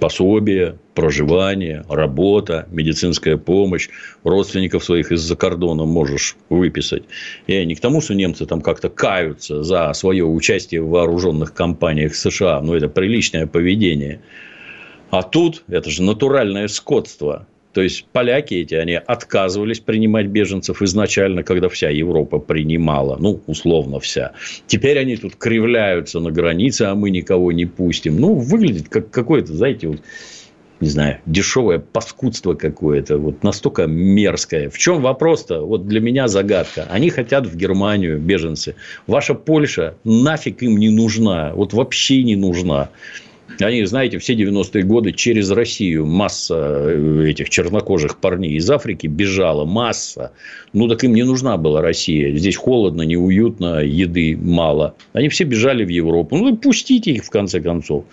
Пособие, 0.00 0.78
проживание, 0.94 1.84
работа, 1.88 2.66
медицинская 2.72 3.36
помощь. 3.36 3.88
Родственников 4.24 4.82
своих 4.82 5.12
из-за 5.12 5.36
кордона 5.36 5.84
можешь 5.84 6.36
выписать. 6.48 7.04
Я 7.46 7.64
не 7.64 7.76
к 7.76 7.80
тому, 7.80 8.00
что 8.00 8.16
немцы 8.16 8.46
там 8.46 8.62
как-то 8.62 8.88
каются 8.88 9.62
за 9.62 9.92
свое 9.92 10.24
участие 10.24 10.82
в 10.82 10.88
вооруженных 10.88 11.54
кампаниях 11.54 12.16
США. 12.16 12.60
Но 12.60 12.74
это 12.74 12.88
приличное 12.88 13.46
поведение. 13.46 14.20
А 15.10 15.22
тут 15.22 15.62
это 15.68 15.88
же 15.88 16.02
натуральное 16.02 16.66
скотство. 16.66 17.46
То 17.72 17.82
есть 17.82 18.06
поляки 18.12 18.54
эти, 18.54 18.74
они 18.74 18.94
отказывались 18.94 19.80
принимать 19.80 20.26
беженцев 20.26 20.80
изначально, 20.82 21.42
когда 21.42 21.68
вся 21.68 21.90
Европа 21.90 22.38
принимала, 22.38 23.16
ну, 23.20 23.40
условно 23.46 24.00
вся. 24.00 24.32
Теперь 24.66 24.98
они 24.98 25.16
тут 25.16 25.36
кривляются 25.36 26.18
на 26.20 26.30
границе, 26.30 26.82
а 26.82 26.94
мы 26.94 27.10
никого 27.10 27.52
не 27.52 27.66
пустим. 27.66 28.18
Ну, 28.20 28.34
выглядит 28.34 28.88
как 28.88 29.10
какое-то, 29.10 29.54
знаете, 29.54 29.88
вот, 29.88 30.00
не 30.80 30.88
знаю, 30.88 31.18
дешевое 31.26 31.78
паскудство 31.78 32.54
какое-то, 32.54 33.18
вот 33.18 33.42
настолько 33.42 33.86
мерзкое. 33.86 34.70
В 34.70 34.78
чем 34.78 35.02
вопрос-то? 35.02 35.60
Вот 35.60 35.86
для 35.86 36.00
меня 36.00 36.28
загадка. 36.28 36.86
Они 36.90 37.10
хотят 37.10 37.46
в 37.46 37.56
Германию, 37.56 38.18
беженцы. 38.18 38.76
Ваша 39.06 39.34
Польша 39.34 39.96
нафиг 40.04 40.62
им 40.62 40.78
не 40.78 40.88
нужна, 40.88 41.52
вот 41.54 41.74
вообще 41.74 42.22
не 42.22 42.36
нужна. 42.36 42.90
Они, 43.60 43.84
знаете, 43.84 44.18
все 44.18 44.34
90-е 44.34 44.84
годы 44.84 45.12
через 45.12 45.50
Россию 45.50 46.06
масса 46.06 46.56
э, 46.56 47.26
этих 47.28 47.50
чернокожих 47.50 48.18
парней 48.18 48.56
из 48.56 48.70
Африки 48.70 49.06
бежала. 49.06 49.64
Масса. 49.64 50.32
Ну, 50.72 50.88
так 50.88 51.02
им 51.04 51.14
не 51.14 51.24
нужна 51.24 51.56
была 51.56 51.80
Россия. 51.82 52.36
Здесь 52.36 52.56
холодно, 52.56 53.02
неуютно, 53.02 53.80
еды 53.80 54.36
мало. 54.40 54.94
Они 55.12 55.28
все 55.28 55.44
бежали 55.44 55.84
в 55.84 55.88
Европу. 55.88 56.36
Ну, 56.36 56.56
пустите 56.56 57.12
их, 57.12 57.24
в 57.24 57.30
конце 57.30 57.60
концов. 57.60 58.04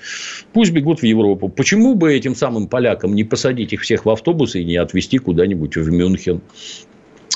Пусть 0.53 0.71
бегут 0.71 1.01
в 1.01 1.03
Европу. 1.03 1.49
Почему 1.49 1.95
бы 1.95 2.13
этим 2.13 2.35
самым 2.35 2.67
полякам 2.67 3.13
не 3.13 3.23
посадить 3.23 3.73
их 3.73 3.81
всех 3.81 4.05
в 4.05 4.09
автобусы 4.09 4.61
и 4.61 4.65
не 4.65 4.77
отвезти 4.77 5.17
куда-нибудь 5.17 5.75
в 5.77 5.91
Мюнхен? 5.91 6.41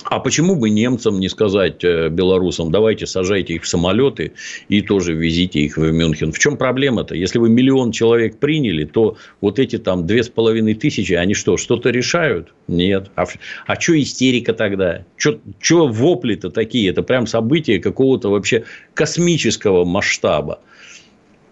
А 0.06 0.19
почему 0.19 0.56
бы 0.56 0.69
немцам 0.69 1.19
не 1.19 1.30
сказать 1.30 1.84
э, 1.84 2.10
белорусам, 2.10 2.71
давайте 2.71 3.06
сажайте 3.06 3.54
их 3.56 3.63
в 3.63 3.67
самолеты 3.67 4.32
и 4.67 4.82
тоже 4.82 5.13
везите 5.13 5.60
их 5.60 5.78
в 5.78 5.91
Мюнхен? 5.91 6.32
В 6.32 6.39
чем 6.39 6.58
проблема-то? 6.58 7.15
Если 7.15 7.38
вы 7.38 7.49
миллион 7.49 7.91
человек 7.91 8.39
приняли, 8.39 8.86
то 8.86 9.17
вот 9.41 9.60
эти 9.60 9.78
там 9.78 10.08
две 10.08 10.23
с 10.23 10.30
половиной 10.30 10.73
тысячи, 10.73 11.13
они 11.13 11.34
что, 11.34 11.58
что-то 11.58 11.89
решают? 11.89 12.54
Нет. 12.67 13.12
А, 13.15 13.25
а 13.67 13.80
что 13.80 13.99
истерика 13.99 14.54
тогда? 14.54 15.06
Что 15.17 15.88
вопли-то 15.88 16.49
такие? 16.49 16.89
Это 16.89 17.04
прям 17.04 17.28
события 17.28 17.80
какого-то 17.80 18.30
вообще 18.32 18.63
космического 18.93 19.86
масштаба. 19.86 20.60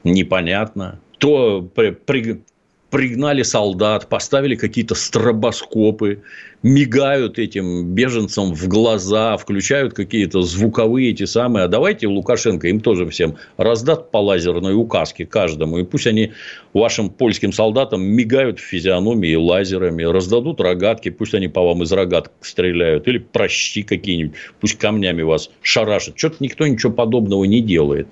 Непонятно. 0.03 0.99
То 1.17 1.61
при, 1.75 1.91
при, 1.91 2.41
пригнали 2.89 3.43
солдат, 3.43 4.07
поставили 4.07 4.55
какие-то 4.55 4.95
стробоскопы, 4.95 6.21
мигают 6.63 7.38
этим 7.38 7.93
беженцам 7.93 8.53
в 8.53 8.67
глаза, 8.67 9.38
включают 9.38 9.93
какие-то 9.93 10.41
звуковые 10.41 11.11
эти 11.11 11.25
самые. 11.25 11.65
А 11.65 11.67
давайте 11.67 12.07
Лукашенко 12.07 12.67
им 12.67 12.79
тоже 12.79 13.07
всем 13.09 13.35
раздат 13.57 14.11
по 14.11 14.17
лазерной 14.17 14.73
указке 14.73 15.25
каждому. 15.25 15.77
И 15.77 15.83
пусть 15.83 16.07
они 16.07 16.31
вашим 16.73 17.09
польским 17.09 17.51
солдатам 17.51 18.03
мигают 18.03 18.59
в 18.59 18.63
физиономии 18.63 19.35
лазерами, 19.35 20.03
раздадут 20.03 20.61
рогатки, 20.61 21.09
пусть 21.09 21.33
они 21.33 21.47
по 21.47 21.61
вам 21.63 21.83
из 21.83 21.91
рогаток 21.91 22.31
стреляют. 22.41 23.07
Или 23.07 23.19
прощи 23.19 23.83
какие-нибудь, 23.83 24.35
пусть 24.59 24.77
камнями 24.77 25.21
вас 25.21 25.49
шарашат. 25.61 26.17
Что-то 26.17 26.38
никто 26.39 26.65
ничего 26.65 26.91
подобного 26.91 27.43
не 27.43 27.61
делает. 27.61 28.07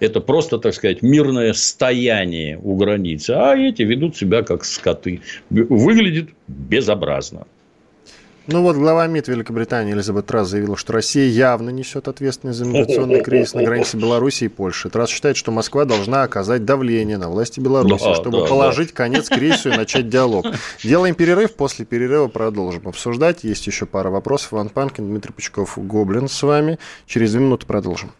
Это 0.00 0.20
просто, 0.20 0.58
так 0.58 0.74
сказать, 0.74 1.02
мирное 1.02 1.52
стояние 1.52 2.58
у 2.62 2.76
границы. 2.76 3.30
А 3.30 3.56
эти 3.56 3.82
ведут 3.82 4.16
себя 4.16 4.42
как 4.42 4.64
скоты. 4.64 5.20
Выглядит 5.50 6.30
безобразно. 6.48 7.46
Ну 8.46 8.60
вот 8.60 8.76
глава 8.76 9.06
МИД 9.06 9.28
Великобритании 9.28 9.94
Элизабет 9.94 10.26
Трасс 10.26 10.48
заявила, 10.48 10.76
что 10.76 10.92
Россия 10.92 11.30
явно 11.30 11.70
несет 11.70 12.08
ответственность 12.08 12.58
за 12.58 12.66
миграционный 12.66 13.22
кризис 13.22 13.54
на 13.54 13.62
границе 13.62 13.96
Беларуси 13.96 14.44
и 14.44 14.48
Польши. 14.48 14.90
Трасс 14.90 15.08
считает, 15.08 15.38
что 15.38 15.50
Москва 15.50 15.86
должна 15.86 16.24
оказать 16.24 16.66
давление 16.66 17.16
на 17.16 17.30
власти 17.30 17.58
Беларуси, 17.60 18.04
да, 18.04 18.14
чтобы 18.14 18.40
да, 18.40 18.46
положить 18.46 18.88
да. 18.88 18.96
конец 18.96 19.30
кризису 19.30 19.70
и 19.70 19.76
начать 19.76 20.10
диалог. 20.10 20.44
Делаем 20.82 21.14
перерыв, 21.14 21.54
после 21.54 21.86
перерыва 21.86 22.28
продолжим 22.28 22.86
обсуждать. 22.86 23.44
Есть 23.44 23.66
еще 23.66 23.86
пара 23.86 24.10
вопросов. 24.10 24.52
Иван 24.52 24.68
Панкин, 24.68 25.08
Дмитрий 25.08 25.32
Пучков, 25.32 25.78
Гоблин 25.78 26.28
с 26.28 26.42
вами. 26.42 26.78
Через 27.06 27.32
две 27.32 27.40
минуты 27.40 27.64
продолжим. 27.64 28.12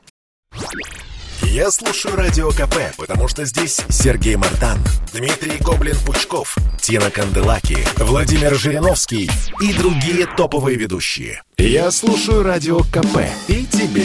Я 1.55 1.71
слушаю 1.71 2.17
Радио 2.17 2.51
КП, 2.51 2.97
потому 2.97 3.29
что 3.29 3.45
здесь 3.45 3.81
Сергей 3.89 4.35
Мартан, 4.35 4.77
Дмитрий 5.13 5.57
Гоблин-Пучков, 5.61 6.57
Тина 6.81 7.13
Канделаки, 7.13 7.79
Владимир 7.97 8.57
Жириновский 8.57 9.31
и 9.61 9.73
другие 9.73 10.27
топовые 10.27 10.77
ведущие. 10.77 11.45
Я 11.57 11.93
слушаю 11.93 12.43
Радио 12.43 12.81
КП 12.81 13.21
и 13.47 13.65
тебе 13.67 14.05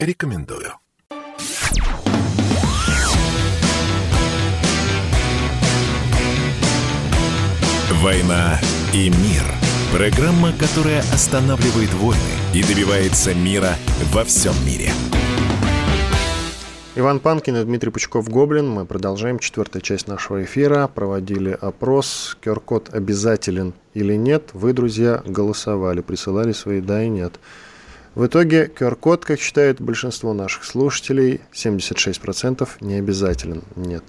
рекомендую. 0.00 0.72
«Война 8.02 8.58
и 8.92 9.10
мир»– 9.10 9.44
программа, 9.92 10.52
которая 10.54 11.02
останавливает 11.12 11.94
войны 11.94 12.18
и 12.52 12.64
добивается 12.64 13.32
мира 13.32 13.76
во 14.12 14.24
всем 14.24 14.54
мире– 14.66 14.92
Иван 16.96 17.20
Панкин 17.20 17.56
и 17.56 17.64
Дмитрий 17.64 17.92
Пучков-Гоблин. 17.92 18.68
Мы 18.68 18.84
продолжаем 18.84 19.38
четвертую 19.38 19.80
часть 19.80 20.08
нашего 20.08 20.42
эфира. 20.42 20.88
Проводили 20.92 21.56
опрос. 21.60 22.36
QR-код 22.42 22.92
обязателен 22.92 23.74
или 23.94 24.14
нет. 24.14 24.50
Вы, 24.54 24.72
друзья, 24.72 25.22
голосовали, 25.24 26.00
присылали 26.00 26.50
свои 26.50 26.80
«да» 26.80 27.04
и 27.04 27.08
«нет». 27.08 27.38
В 28.16 28.26
итоге 28.26 28.66
QR-код, 28.66 29.24
как 29.24 29.38
считает 29.38 29.80
большинство 29.80 30.34
наших 30.34 30.64
слушателей, 30.64 31.40
76% 31.54 32.68
не 32.80 32.96
обязателен. 32.96 33.62
Нет. 33.76 34.02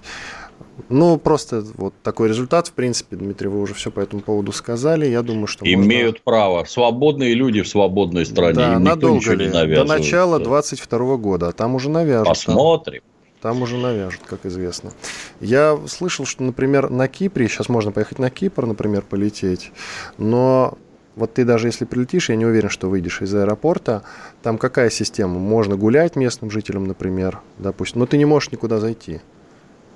Ну, 0.88 1.18
просто 1.18 1.64
вот 1.74 1.94
такой 2.02 2.28
результат, 2.28 2.68
в 2.68 2.72
принципе, 2.72 3.16
Дмитрий, 3.16 3.48
вы 3.48 3.60
уже 3.60 3.74
все 3.74 3.90
по 3.90 4.00
этому 4.00 4.22
поводу 4.22 4.52
сказали. 4.52 5.06
Я 5.06 5.22
думаю, 5.22 5.46
что 5.46 5.64
Имеют 5.64 6.16
можно... 6.16 6.22
право. 6.24 6.64
Свободные 6.64 7.34
люди 7.34 7.62
в 7.62 7.68
свободной 7.68 8.26
стране. 8.26 8.54
Да, 8.54 8.74
Им 8.74 8.84
надолго 8.84 9.34
ли? 9.34 9.48
До 9.48 9.84
начала 9.84 10.38
22 10.38 11.16
года. 11.16 11.48
А 11.48 11.52
там 11.52 11.74
уже 11.74 11.90
навяжут. 11.90 12.28
Посмотрим. 12.28 13.02
Там, 13.40 13.54
там 13.54 13.62
уже 13.62 13.76
навяжут, 13.76 14.20
как 14.24 14.46
известно. 14.46 14.92
Я 15.40 15.78
слышал, 15.88 16.24
что, 16.24 16.44
например, 16.44 16.90
на 16.90 17.08
Кипре, 17.08 17.48
сейчас 17.48 17.68
можно 17.68 17.90
поехать 17.90 18.18
на 18.18 18.30
Кипр, 18.30 18.66
например, 18.66 19.02
полететь, 19.02 19.72
но 20.16 20.78
вот 21.16 21.34
ты 21.34 21.44
даже 21.44 21.68
если 21.68 21.84
прилетишь, 21.84 22.30
я 22.30 22.36
не 22.36 22.46
уверен, 22.46 22.68
что 22.68 22.88
выйдешь 22.88 23.20
из 23.20 23.34
аэропорта, 23.34 24.02
там 24.42 24.58
какая 24.58 24.90
система? 24.90 25.38
Можно 25.38 25.76
гулять 25.76 26.16
местным 26.16 26.50
жителям, 26.50 26.86
например, 26.86 27.40
допустим, 27.58 28.00
но 28.00 28.06
ты 28.06 28.16
не 28.16 28.24
можешь 28.24 28.52
никуда 28.52 28.78
зайти. 28.78 29.20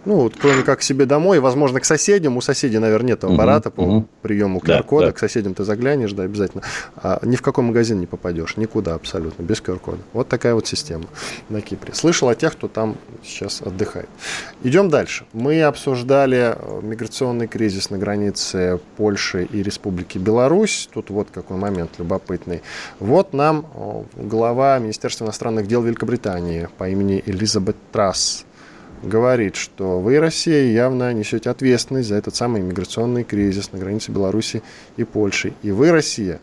Ну, 0.06 0.14
вот, 0.18 0.34
кроме 0.40 0.62
как 0.62 0.78
к 0.78 0.82
себе 0.82 1.04
домой, 1.04 1.40
возможно, 1.40 1.80
к 1.80 1.84
соседям. 1.84 2.36
У 2.36 2.40
соседей, 2.40 2.78
наверное, 2.78 3.08
нет 3.08 3.24
аппарата 3.24 3.70
uh-huh, 3.70 3.72
по 3.72 3.80
uh-huh. 3.80 4.04
приему 4.22 4.60
QR-кода. 4.60 5.06
Да, 5.06 5.10
да. 5.10 5.12
К 5.12 5.18
соседям 5.18 5.52
ты 5.54 5.64
заглянешь, 5.64 6.12
да, 6.12 6.22
обязательно. 6.22 6.62
А 6.94 7.18
ни 7.22 7.34
в 7.34 7.42
какой 7.42 7.64
магазин 7.64 7.98
не 7.98 8.06
попадешь. 8.06 8.56
Никуда 8.56 8.94
абсолютно, 8.94 9.42
без 9.42 9.60
QR-кода. 9.60 9.98
Вот 10.12 10.28
такая 10.28 10.54
вот 10.54 10.66
система 10.68 11.06
на 11.48 11.60
Кипре. 11.60 11.92
Слышал 11.92 12.28
о 12.28 12.36
тех, 12.36 12.52
кто 12.52 12.68
там 12.68 12.96
сейчас 13.24 13.60
отдыхает. 13.62 14.08
Идем 14.62 14.90
дальше. 14.90 15.26
Мы 15.32 15.60
обсуждали 15.62 16.54
э, 16.56 16.80
миграционный 16.82 17.48
кризис 17.48 17.90
на 17.90 17.98
границе 17.98 18.78
Польши 18.96 19.44
и 19.44 19.60
Республики 19.60 20.18
Беларусь. 20.18 20.88
Тут 20.92 21.10
вот 21.10 21.28
какой 21.34 21.56
момент 21.56 21.90
любопытный. 21.98 22.62
Вот 23.00 23.32
нам 23.32 23.66
глава 24.14 24.78
Министерства 24.78 25.24
иностранных 25.24 25.66
дел 25.66 25.82
Великобритании 25.82 26.68
по 26.78 26.88
имени 26.88 27.24
Элизабет 27.26 27.74
Трасс 27.90 28.46
говорит, 29.02 29.56
что 29.56 30.00
вы, 30.00 30.18
Россия, 30.18 30.70
явно 30.72 31.12
несете 31.12 31.50
ответственность 31.50 32.08
за 32.08 32.16
этот 32.16 32.34
самый 32.34 32.62
миграционный 32.62 33.24
кризис 33.24 33.72
на 33.72 33.78
границе 33.78 34.12
Беларуси 34.12 34.62
и 34.96 35.04
Польши. 35.04 35.52
И 35.62 35.70
вы, 35.70 35.90
Россия, 35.90 36.40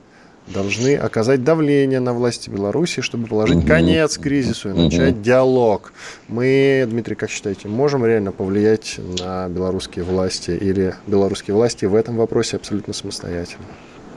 должны 0.48 0.96
оказать 0.96 1.44
давление 1.44 2.00
на 2.00 2.14
власти 2.14 2.50
Беларуси, 2.50 3.02
чтобы 3.02 3.28
положить 3.28 3.58
угу. 3.58 3.68
конец 3.68 4.18
кризису 4.18 4.70
и 4.70 4.74
начать 4.74 5.16
угу. 5.16 5.22
диалог. 5.22 5.94
Мы, 6.28 6.86
Дмитрий, 6.90 7.16
как 7.16 7.30
считаете, 7.30 7.68
можем 7.68 8.06
реально 8.06 8.32
повлиять 8.32 9.00
на 9.20 9.48
белорусские 9.48 10.06
власти 10.06 10.52
или 10.52 10.96
белорусские 11.08 11.56
власти 11.56 11.86
в 11.86 11.96
этом 11.96 12.18
вопросе 12.18 12.58
абсолютно 12.58 12.94
самостоятельно? 12.94 13.66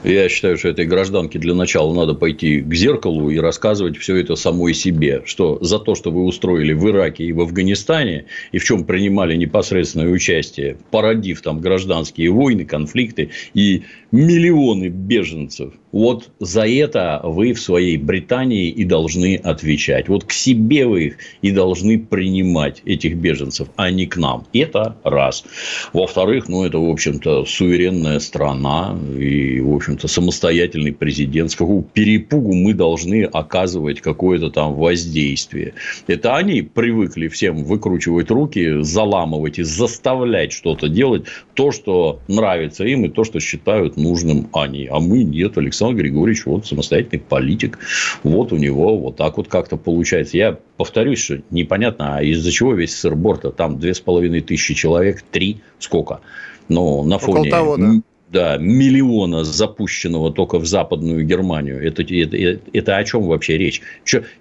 Я 0.03 0.29
считаю, 0.29 0.57
что 0.57 0.69
этой 0.69 0.85
гражданке 0.85 1.39
для 1.39 1.55
начала 1.55 1.93
надо 1.93 2.13
пойти 2.13 2.61
к 2.61 2.73
зеркалу 2.73 3.29
и 3.29 3.39
рассказывать 3.39 3.97
все 3.97 4.15
это 4.17 4.35
самой 4.35 4.73
себе, 4.73 5.23
что 5.25 5.57
за 5.61 5.79
то, 5.79 5.95
что 5.95 6.11
вы 6.11 6.23
устроили 6.23 6.73
в 6.73 6.87
Ираке 6.87 7.23
и 7.23 7.33
в 7.33 7.41
Афганистане, 7.41 8.25
и 8.51 8.59
в 8.59 8.63
чем 8.63 8.85
принимали 8.85 9.35
непосредственное 9.35 10.09
участие, 10.09 10.77
породив 10.91 11.41
там 11.41 11.61
гражданские 11.61 12.29
войны, 12.29 12.63
конфликты 12.63 13.31
и 13.53 13.83
миллионы 14.11 14.89
беженцев– 14.89 15.73
вот 15.91 16.29
за 16.39 16.67
это 16.67 17.21
вы 17.23 17.53
в 17.53 17.59
своей 17.59 17.97
Британии 17.97 18.69
и 18.69 18.83
должны 18.83 19.35
отвечать. 19.35 20.09
Вот 20.09 20.25
к 20.25 20.31
себе 20.31 20.85
вы 20.85 21.05
их 21.05 21.17
и 21.41 21.51
должны 21.51 21.97
принимать, 21.97 22.81
этих 22.85 23.15
беженцев, 23.15 23.69
а 23.75 23.89
не 23.89 24.05
к 24.05 24.17
нам. 24.17 24.45
Это 24.53 24.97
раз. 25.03 25.45
Во-вторых, 25.93 26.49
ну, 26.49 26.65
это, 26.65 26.77
в 26.77 26.89
общем-то, 26.89 27.45
суверенная 27.45 28.19
страна 28.19 28.97
и, 29.17 29.59
в 29.59 29.73
общем-то, 29.73 30.07
самостоятельный 30.07 30.91
президент. 30.91 31.51
С 31.51 31.55
какого 31.55 31.83
перепугу 31.83 32.53
мы 32.53 32.73
должны 32.73 33.23
оказывать 33.23 34.01
какое-то 34.01 34.49
там 34.49 34.73
воздействие. 34.73 35.73
Это 36.07 36.35
они 36.35 36.61
привыкли 36.61 37.27
всем 37.27 37.63
выкручивать 37.63 38.29
руки, 38.29 38.81
заламывать 38.81 39.59
и 39.59 39.63
заставлять 39.63 40.51
что-то 40.51 40.89
делать. 40.89 41.25
То, 41.53 41.71
что 41.71 42.19
нравится 42.27 42.85
им, 42.85 43.05
и 43.05 43.09
то, 43.09 43.23
что 43.23 43.39
считают 43.39 43.97
нужным 43.97 44.49
они. 44.53 44.87
А 44.87 44.99
мы 44.99 45.23
нет, 45.23 45.57
Александр 45.57 45.76
Александр 45.77 46.01
Григорьевич 46.01 46.45
вот 46.45 46.65
самостоятельный 46.65 47.19
политик. 47.19 47.79
Вот 48.23 48.51
у 48.51 48.57
него 48.57 48.97
вот 48.97 49.17
так 49.17 49.37
вот 49.37 49.47
как-то 49.47 49.77
получается. 49.77 50.37
Я 50.37 50.57
повторюсь, 50.77 51.19
что 51.19 51.41
непонятно, 51.51 52.17
а 52.17 52.23
из-за 52.23 52.51
чего 52.51 52.73
весь 52.73 52.95
сыр-борта? 52.97 53.51
Там 53.51 53.79
две 53.79 53.93
с 53.93 53.99
половиной 53.99 54.41
тысячи 54.41 54.73
человек, 54.73 55.21
три, 55.21 55.61
сколько? 55.79 56.21
Но 56.67 57.03
на 57.03 57.19
фоне... 57.19 57.49
того, 57.49 57.77
да 57.77 58.01
да, 58.29 58.57
миллиона 58.57 59.43
запущенного 59.43 60.31
только 60.31 60.59
в 60.59 60.65
Западную 60.65 61.25
Германию. 61.25 61.81
Это, 61.81 62.03
это, 62.03 62.59
это 62.73 62.97
о 62.97 63.03
чем 63.03 63.23
вообще 63.23 63.57
речь? 63.57 63.81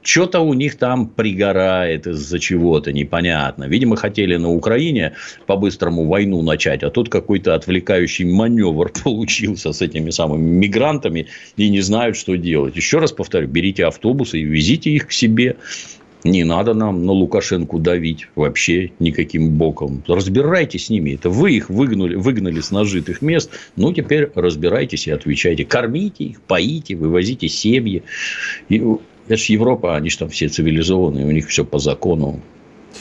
Что-то 0.02 0.40
у 0.40 0.54
них 0.54 0.76
там 0.76 1.06
пригорает 1.08 2.06
из-за 2.06 2.38
чего-то 2.38 2.92
непонятно. 2.92 3.64
Видимо, 3.64 3.96
хотели 3.96 4.36
на 4.36 4.50
Украине 4.50 5.14
по-быстрому 5.46 6.06
войну 6.06 6.42
начать, 6.42 6.82
а 6.82 6.90
тут 6.90 7.08
какой-то 7.08 7.54
отвлекающий 7.54 8.24
маневр 8.24 8.90
получился 9.04 9.72
с 9.72 9.80
этими 9.80 10.10
самыми 10.10 10.48
мигрантами 10.48 11.26
и 11.56 11.68
не 11.68 11.80
знают, 11.80 12.16
что 12.16 12.36
делать. 12.36 12.76
Еще 12.76 12.98
раз 12.98 13.12
повторю, 13.12 13.46
берите 13.46 13.86
автобусы 13.86 14.40
и 14.40 14.44
везите 14.44 14.90
их 14.90 15.08
к 15.08 15.12
себе. 15.12 15.56
Не 16.24 16.44
надо 16.44 16.74
нам 16.74 17.04
на 17.06 17.12
Лукашенку 17.12 17.78
давить 17.78 18.28
вообще 18.34 18.90
никаким 18.98 19.50
боком. 19.50 20.02
Разбирайтесь 20.08 20.86
с 20.86 20.90
ними. 20.90 21.14
Это 21.14 21.30
вы 21.30 21.52
их 21.52 21.70
выгнали, 21.70 22.16
выгнали 22.16 22.60
с 22.60 22.70
нажитых 22.70 23.22
мест. 23.22 23.50
Ну, 23.76 23.92
теперь 23.92 24.30
разбирайтесь 24.34 25.06
и 25.06 25.10
отвечайте. 25.10 25.64
Кормите 25.64 26.24
их, 26.24 26.40
поите, 26.42 26.96
вывозите 26.96 27.48
семьи. 27.48 28.02
И, 28.68 28.82
это 29.28 29.36
же 29.36 29.52
Европа, 29.52 29.96
они 29.96 30.10
же 30.10 30.18
там 30.18 30.28
все 30.28 30.48
цивилизованные. 30.48 31.26
У 31.26 31.30
них 31.30 31.48
все 31.48 31.64
по 31.64 31.78
закону 31.78 32.40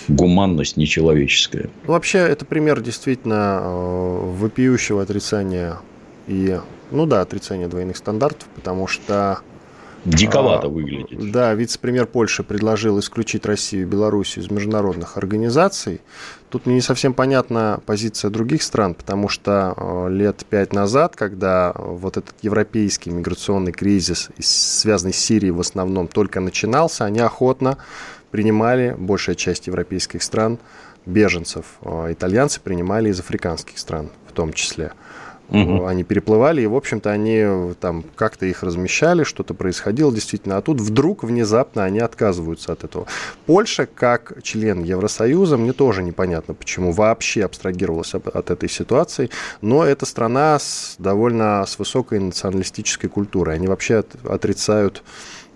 гуманность 0.07 0.77
нечеловеческая. 0.77 1.69
Ну, 1.87 1.93
вообще, 1.93 2.19
это 2.19 2.45
пример 2.45 2.81
действительно 2.81 3.59
э, 3.61 4.19
вопиющего 4.37 5.01
отрицания 5.01 5.79
и, 6.27 6.59
ну 6.91 7.05
да, 7.05 7.21
отрицания 7.21 7.67
двойных 7.67 7.97
стандартов, 7.97 8.47
потому 8.55 8.87
что 8.87 9.39
Диковато 10.05 10.67
а, 10.67 10.69
выглядит. 10.69 11.31
Да, 11.31 11.53
вице-премьер 11.55 12.05
Польши 12.05 12.43
предложил 12.43 12.99
исключить 12.99 13.45
Россию 13.45 13.83
и 13.83 13.85
Белоруссию 13.85 14.45
из 14.45 14.51
международных 14.51 15.17
организаций. 15.17 16.01
Тут 16.49 16.67
мне 16.67 16.75
не 16.75 16.81
совсем 16.81 17.15
понятна 17.15 17.81
позиция 17.87 18.29
других 18.29 18.61
стран, 18.61 18.93
потому 18.93 19.29
что 19.29 19.73
э, 19.75 20.09
лет 20.11 20.45
пять 20.47 20.73
назад, 20.73 21.15
когда 21.15 21.73
вот 21.75 22.17
этот 22.17 22.35
европейский 22.43 23.09
миграционный 23.09 23.71
кризис, 23.71 24.29
связанный 24.39 25.13
с 25.13 25.17
Сирией 25.17 25.51
в 25.51 25.59
основном, 25.59 26.07
только 26.07 26.39
начинался, 26.39 27.05
они 27.05 27.19
охотно 27.19 27.79
принимали, 28.29 28.95
большая 28.97 29.35
часть 29.35 29.67
европейских 29.67 30.21
стран, 30.21 30.59
беженцев. 31.07 31.65
Э, 31.81 32.11
итальянцы 32.11 32.61
принимали 32.61 33.09
из 33.09 33.19
африканских 33.19 33.79
стран 33.79 34.11
в 34.27 34.33
том 34.33 34.53
числе. 34.53 34.91
Угу. 35.49 35.85
Они 35.85 36.03
переплывали, 36.03 36.63
и, 36.63 36.67
в 36.67 36.75
общем-то, 36.75 37.11
они 37.11 37.73
там 37.79 38.03
как-то 38.15 38.47
их 38.47 38.63
размещали, 38.63 39.23
что-то 39.23 39.53
происходило 39.53 40.11
действительно. 40.11 40.57
А 40.57 40.61
тут 40.61 40.81
вдруг, 40.81 41.23
внезапно, 41.23 41.83
они 41.83 41.99
отказываются 41.99 42.73
от 42.73 42.83
этого. 42.83 43.05
Польша, 43.45 43.85
как 43.85 44.41
член 44.41 44.83
Евросоюза, 44.83 45.57
мне 45.57 45.71
тоже 45.71 46.01
непонятно, 46.01 46.55
почему 46.55 46.91
вообще 46.91 47.45
абстрагировалась 47.45 48.13
от 48.15 48.49
этой 48.49 48.69
ситуации, 48.69 49.29
но 49.61 49.85
это 49.85 50.05
страна 50.05 50.57
с 50.57 50.95
довольно 50.97 51.63
с 51.67 51.77
высокой 51.77 52.19
националистической 52.19 53.09
культурой. 53.09 53.55
Они 53.55 53.67
вообще 53.67 54.03
отрицают 54.23 55.03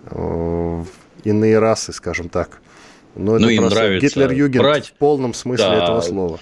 э, 0.05 0.83
иные 1.23 1.59
расы, 1.59 1.93
скажем 1.93 2.29
так. 2.29 2.61
Но 3.15 3.31
ну, 3.31 3.35
это 3.37 3.47
им 3.47 3.65
нравится 3.65 4.05
Гитлер-Юген 4.05 4.61
брать... 4.61 4.89
в 4.89 4.93
полном 4.93 5.33
смысле 5.33 5.65
да. 5.65 5.83
этого 5.83 6.01
слова. 6.01 6.39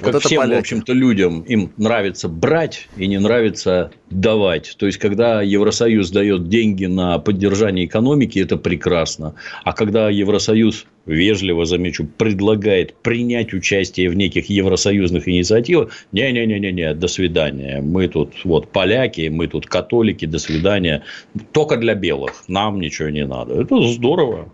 Как 0.00 0.14
вот 0.14 0.24
всем, 0.24 0.42
поляки. 0.42 0.56
в 0.56 0.60
общем-то, 0.60 0.92
людям, 0.92 1.42
им 1.42 1.72
нравится 1.76 2.28
брать 2.28 2.88
и 2.96 3.06
не 3.06 3.18
нравится 3.20 3.92
давать. 4.10 4.74
То 4.76 4.86
есть, 4.86 4.98
когда 4.98 5.40
Евросоюз 5.40 6.10
дает 6.10 6.48
деньги 6.48 6.86
на 6.86 7.18
поддержание 7.18 7.86
экономики, 7.86 8.40
это 8.40 8.56
прекрасно. 8.56 9.36
А 9.62 9.72
когда 9.72 10.10
Евросоюз, 10.10 10.86
вежливо 11.06 11.64
замечу, 11.64 12.06
предлагает 12.06 12.94
принять 13.02 13.54
участие 13.54 14.10
в 14.10 14.14
неких 14.14 14.48
евросоюзных 14.48 15.28
инициативах, 15.28 15.92
не-не-не-не, 16.10 16.94
до 16.94 17.06
свидания. 17.06 17.80
Мы 17.80 18.08
тут 18.08 18.32
вот 18.44 18.72
поляки, 18.72 19.28
мы 19.28 19.46
тут 19.46 19.66
католики, 19.66 20.24
до 20.24 20.38
свидания. 20.38 21.04
Только 21.52 21.76
для 21.76 21.94
белых. 21.94 22.44
Нам 22.48 22.80
ничего 22.80 23.10
не 23.10 23.26
надо. 23.26 23.60
Это 23.60 23.80
здорово 23.82 24.52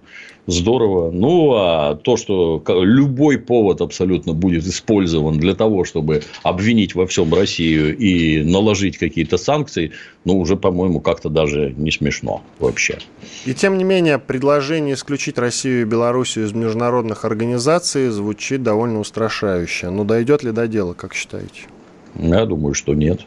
здорово. 0.50 1.10
Ну, 1.10 1.54
а 1.54 1.94
то, 1.94 2.16
что 2.16 2.62
любой 2.68 3.38
повод 3.38 3.80
абсолютно 3.80 4.32
будет 4.32 4.66
использован 4.66 5.38
для 5.38 5.54
того, 5.54 5.84
чтобы 5.84 6.22
обвинить 6.42 6.94
во 6.94 7.06
всем 7.06 7.32
Россию 7.34 7.96
и 7.96 8.42
наложить 8.42 8.98
какие-то 8.98 9.38
санкции, 9.38 9.92
ну, 10.24 10.38
уже, 10.38 10.56
по-моему, 10.56 11.00
как-то 11.00 11.28
даже 11.28 11.74
не 11.76 11.90
смешно 11.90 12.42
вообще. 12.58 12.98
И 13.46 13.54
тем 13.54 13.78
не 13.78 13.84
менее, 13.84 14.18
предложение 14.18 14.94
исключить 14.94 15.38
Россию 15.38 15.82
и 15.82 15.84
Белоруссию 15.84 16.46
из 16.46 16.52
международных 16.52 17.24
организаций 17.24 18.08
звучит 18.08 18.62
довольно 18.62 19.00
устрашающе. 19.00 19.90
Но 19.90 20.04
дойдет 20.04 20.42
ли 20.42 20.52
до 20.52 20.66
дела, 20.66 20.92
как 20.92 21.14
считаете? 21.14 21.62
Я 22.18 22.44
думаю, 22.44 22.74
что 22.74 22.94
нет. 22.94 23.20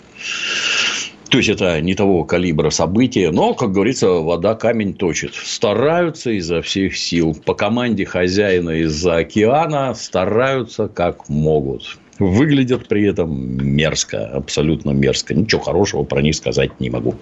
То 1.34 1.38
есть, 1.38 1.50
это 1.50 1.82
не 1.82 1.96
того 1.96 2.26
калибра 2.26 2.70
события, 2.70 3.32
но, 3.32 3.56
как 3.56 3.72
говорится, 3.72 4.08
вода 4.08 4.54
камень 4.54 4.94
точит. 4.94 5.34
Стараются 5.34 6.30
изо 6.30 6.62
всех 6.62 6.96
сил. 6.96 7.36
По 7.44 7.56
команде 7.56 8.06
хозяина 8.06 8.70
из-за 8.82 9.16
океана 9.16 9.96
стараются 9.96 10.88
как 10.88 11.28
могут. 11.30 11.98
Выглядят 12.20 12.88
при 12.88 13.08
этом 13.08 13.32
мерзко, 13.66 14.28
абсолютно 14.28 14.92
мерзко. 14.92 15.34
Ничего 15.34 15.60
хорошего 15.60 16.04
про 16.04 16.22
них 16.22 16.36
сказать 16.36 16.80
не 16.80 16.92
могу. 16.92 17.16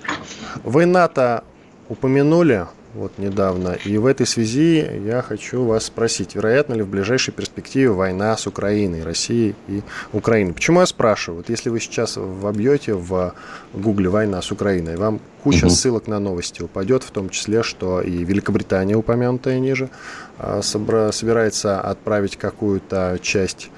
Вы 0.66 0.86
НАТО 0.86 1.46
упомянули 1.88 2.66
вот 2.94 3.18
недавно. 3.18 3.78
И 3.86 3.98
в 3.98 4.06
этой 4.06 4.26
связи 4.26 4.86
я 5.06 5.22
хочу 5.22 5.64
вас 5.64 5.86
спросить, 5.86 6.36
вероятно 6.36 6.74
ли 6.74 6.82
в 6.82 6.88
ближайшей 6.88 7.34
перспективе 7.34 7.90
война 7.90 8.36
с 8.36 8.48
Украиной, 8.48 9.04
Россией 9.04 9.56
и 9.68 9.82
Украиной? 10.14 10.54
Почему 10.54 10.82
я 10.82 10.86
спрашиваю? 10.86 11.38
Вот 11.38 11.50
если 11.50 11.70
вы 11.70 11.80
сейчас 11.80 12.18
вобьете 12.18 12.94
в 12.94 13.34
гугле 13.74 14.10
«война 14.10 14.42
с 14.42 14.52
Украиной», 14.52 14.98
вам 14.98 15.22
куча 15.44 15.66
угу. 15.66 15.74
ссылок 15.74 16.08
на 16.08 16.20
новости 16.20 16.62
упадет, 16.62 17.04
в 17.04 17.12
том 17.12 17.30
числе, 17.30 17.64
что 17.64 18.02
и 18.02 18.24
Великобритания, 18.24 18.96
упомянутая 18.96 19.60
ниже, 19.60 19.90
а, 20.38 20.62
собирается 20.62 21.80
отправить 21.80 22.38
какую-то 22.38 23.20
часть 23.22 23.70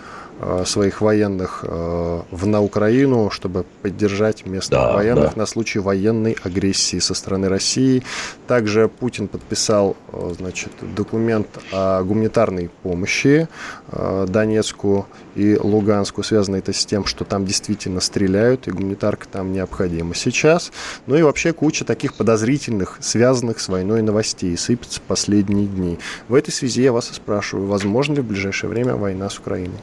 своих 0.66 1.02
военных 1.02 1.64
э, 1.68 2.22
в, 2.32 2.46
на 2.48 2.62
Украину, 2.62 3.30
чтобы 3.30 3.66
поддержать 3.82 4.46
местных 4.46 4.80
да, 4.80 4.94
военных 4.94 5.36
да. 5.36 5.42
на 5.42 5.46
случай 5.46 5.80
военной 5.80 6.38
агрессии 6.44 7.00
со 7.00 7.14
стороны 7.14 7.50
России. 7.50 8.04
Также 8.48 8.88
Путин 8.88 9.28
подписал 9.28 9.96
э, 10.12 10.34
значит, 10.38 10.72
документ 10.96 11.48
о 11.72 12.04
гуманитарной 12.04 12.70
помощи 12.82 13.48
Донецку 13.92 15.08
и 15.36 15.58
Луганску. 15.58 16.24
Связано 16.24 16.58
это 16.58 16.74
с 16.74 16.86
тем, 16.86 17.06
что 17.06 17.26
там 17.26 17.46
действительно 17.46 18.00
стреляют, 18.00 18.68
и 18.68 18.72
гуманитарка 18.72 19.28
там 19.28 19.54
необходима 19.54 20.16
сейчас. 20.16 20.72
Ну 21.06 21.16
и 21.16 21.22
вообще 21.22 21.54
куча 21.54 21.86
таких 21.86 22.16
подозрительных, 22.16 22.98
связанных 23.02 23.60
с 23.60 23.68
войной 23.70 24.02
новостей 24.02 24.58
сыпется 24.58 25.00
последние 25.08 25.68
дни. 25.68 26.00
В 26.28 26.36
этой 26.36 26.52
связи 26.52 26.82
я 26.82 26.92
вас 26.92 27.12
и 27.12 27.14
спрашиваю, 27.14 27.68
возможно 27.68 28.16
ли 28.16 28.22
в 28.22 28.26
ближайшее 28.26 28.70
время 28.70 28.96
война 28.96 29.30
с 29.30 29.38
Украиной? 29.40 29.78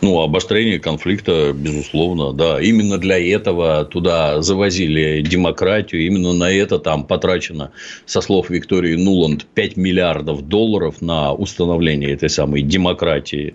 Ну, 0.00 0.20
обострение 0.20 0.78
конфликта, 0.78 1.52
безусловно, 1.52 2.32
да. 2.32 2.60
Именно 2.60 2.98
для 2.98 3.18
этого 3.18 3.84
туда 3.84 4.42
завозили 4.42 5.22
демократию. 5.22 6.04
Именно 6.06 6.32
на 6.32 6.50
это 6.50 6.78
там 6.78 7.04
потрачено, 7.04 7.70
со 8.04 8.20
слов 8.20 8.50
Виктории 8.50 8.96
Нуланд, 8.96 9.46
5 9.54 9.76
миллиардов 9.76 10.42
долларов 10.42 11.00
на 11.00 11.32
установление 11.32 12.12
этой 12.12 12.28
самой 12.28 12.62
демократии 12.62 13.54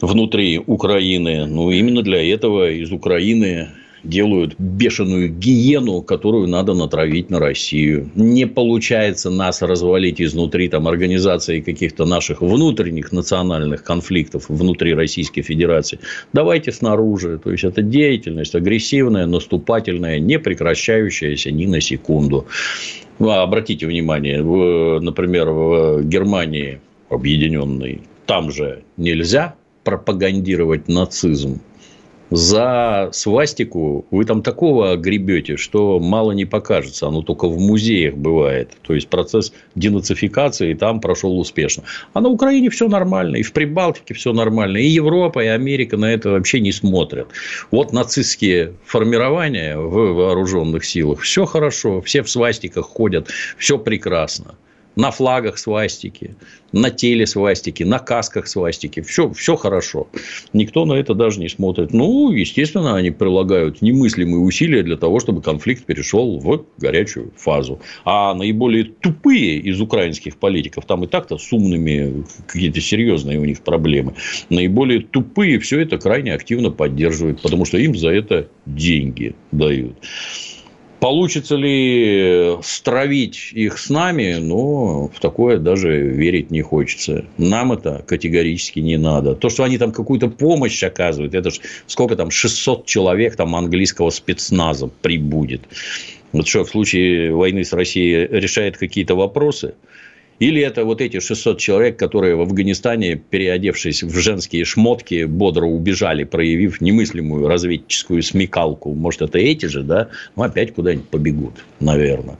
внутри 0.00 0.58
Украины. 0.58 1.46
Ну, 1.46 1.70
именно 1.70 2.02
для 2.02 2.22
этого 2.22 2.70
из 2.70 2.90
Украины 2.90 3.68
делают 4.02 4.54
бешеную 4.58 5.28
гиену, 5.28 6.02
которую 6.02 6.48
надо 6.48 6.74
натравить 6.74 7.30
на 7.30 7.38
Россию. 7.38 8.10
Не 8.14 8.46
получается 8.46 9.30
нас 9.30 9.62
развалить 9.62 10.20
изнутри 10.20 10.68
там, 10.68 10.88
организации 10.88 11.60
каких-то 11.60 12.04
наших 12.04 12.40
внутренних 12.40 13.12
национальных 13.12 13.84
конфликтов 13.84 14.46
внутри 14.48 14.94
Российской 14.94 15.42
Федерации. 15.42 15.98
Давайте 16.32 16.72
снаружи. 16.72 17.38
То 17.42 17.52
есть, 17.52 17.64
это 17.64 17.82
деятельность 17.82 18.54
агрессивная, 18.54 19.26
наступательная, 19.26 20.18
не 20.18 20.38
прекращающаяся 20.38 21.50
ни 21.50 21.66
на 21.66 21.80
секунду. 21.80 22.46
А 23.18 23.42
обратите 23.42 23.86
внимание, 23.86 24.42
в, 24.42 25.00
например, 25.00 25.50
в 25.50 26.02
Германии 26.04 26.80
объединенной, 27.10 28.00
там 28.26 28.50
же 28.50 28.82
нельзя 28.96 29.56
пропагандировать 29.84 30.88
нацизм 30.88 31.60
за 32.30 33.10
свастику 33.12 34.06
вы 34.10 34.24
там 34.24 34.42
такого 34.42 34.96
гребете, 34.96 35.56
что 35.56 35.98
мало 35.98 36.32
не 36.32 36.44
покажется. 36.44 37.08
Оно 37.08 37.22
только 37.22 37.48
в 37.48 37.58
музеях 37.58 38.14
бывает. 38.14 38.70
То 38.82 38.94
есть, 38.94 39.08
процесс 39.08 39.52
денацификации 39.74 40.74
там 40.74 41.00
прошел 41.00 41.38
успешно. 41.38 41.82
А 42.12 42.20
на 42.20 42.28
Украине 42.28 42.70
все 42.70 42.88
нормально. 42.88 43.36
И 43.36 43.42
в 43.42 43.52
Прибалтике 43.52 44.14
все 44.14 44.32
нормально. 44.32 44.78
И 44.78 44.86
Европа, 44.86 45.44
и 45.44 45.48
Америка 45.48 45.96
на 45.96 46.12
это 46.12 46.30
вообще 46.30 46.60
не 46.60 46.72
смотрят. 46.72 47.28
Вот 47.70 47.92
нацистские 47.92 48.74
формирования 48.84 49.76
в 49.76 50.14
вооруженных 50.14 50.84
силах. 50.84 51.20
Все 51.20 51.44
хорошо. 51.44 52.00
Все 52.00 52.22
в 52.22 52.30
свастиках 52.30 52.86
ходят. 52.86 53.28
Все 53.58 53.78
прекрасно 53.78 54.54
на 54.96 55.10
флагах 55.10 55.58
свастики, 55.58 56.34
на 56.72 56.90
теле 56.90 57.26
свастики, 57.26 57.82
на 57.82 57.98
касках 57.98 58.46
свастики. 58.46 59.00
Все, 59.00 59.32
все 59.32 59.56
хорошо. 59.56 60.08
Никто 60.52 60.84
на 60.84 60.94
это 60.94 61.14
даже 61.14 61.40
не 61.40 61.48
смотрит. 61.48 61.92
Ну, 61.92 62.30
естественно, 62.32 62.96
они 62.96 63.10
прилагают 63.10 63.82
немыслимые 63.82 64.40
усилия 64.40 64.82
для 64.82 64.96
того, 64.96 65.20
чтобы 65.20 65.42
конфликт 65.42 65.84
перешел 65.84 66.38
в 66.38 66.64
горячую 66.78 67.32
фазу. 67.36 67.80
А 68.04 68.34
наиболее 68.34 68.84
тупые 68.84 69.58
из 69.58 69.80
украинских 69.80 70.36
политиков, 70.36 70.84
там 70.86 71.04
и 71.04 71.06
так-то 71.06 71.38
с 71.38 71.52
умными 71.52 72.24
какие-то 72.46 72.80
серьезные 72.80 73.38
у 73.38 73.44
них 73.44 73.60
проблемы, 73.62 74.14
наиболее 74.48 75.00
тупые 75.00 75.58
все 75.58 75.80
это 75.80 75.98
крайне 75.98 76.34
активно 76.34 76.70
поддерживают, 76.70 77.42
потому 77.42 77.64
что 77.64 77.78
им 77.78 77.96
за 77.96 78.10
это 78.10 78.48
деньги 78.66 79.34
дают. 79.52 79.96
Получится 81.00 81.56
ли 81.56 82.56
стравить 82.62 83.52
их 83.52 83.78
с 83.78 83.88
нами, 83.88 84.34
ну, 84.34 85.10
в 85.14 85.18
такое 85.18 85.58
даже 85.58 85.98
верить 85.98 86.50
не 86.50 86.60
хочется. 86.60 87.24
Нам 87.38 87.72
это 87.72 88.04
категорически 88.06 88.80
не 88.80 88.98
надо. 88.98 89.34
То, 89.34 89.48
что 89.48 89.64
они 89.64 89.78
там 89.78 89.92
какую-то 89.92 90.28
помощь 90.28 90.82
оказывают, 90.82 91.34
это 91.34 91.50
же 91.50 91.60
сколько 91.86 92.16
там, 92.16 92.30
600 92.30 92.84
человек 92.84 93.36
там 93.36 93.56
английского 93.56 94.10
спецназа 94.10 94.88
прибудет. 95.00 95.62
Вот 96.32 96.46
что, 96.46 96.64
в 96.64 96.68
случае 96.68 97.34
войны 97.34 97.64
с 97.64 97.72
Россией 97.72 98.26
решает 98.26 98.76
какие-то 98.76 99.14
вопросы– 99.14 99.74
или 100.40 100.62
это 100.62 100.84
вот 100.84 101.00
эти 101.00 101.20
600 101.20 101.58
человек, 101.58 101.98
которые 101.98 102.34
в 102.34 102.40
Афганистане, 102.40 103.16
переодевшись 103.16 104.02
в 104.02 104.18
женские 104.18 104.64
шмотки, 104.64 105.24
бодро 105.24 105.66
убежали, 105.66 106.24
проявив 106.24 106.80
немыслимую 106.80 107.46
разведческую 107.46 108.22
смекалку. 108.22 108.94
Может, 108.94 109.22
это 109.22 109.38
эти 109.38 109.66
же, 109.66 109.82
да? 109.82 110.08
Ну, 110.36 110.42
опять 110.42 110.74
куда-нибудь 110.74 111.08
побегут, 111.08 111.64
наверное. 111.78 112.38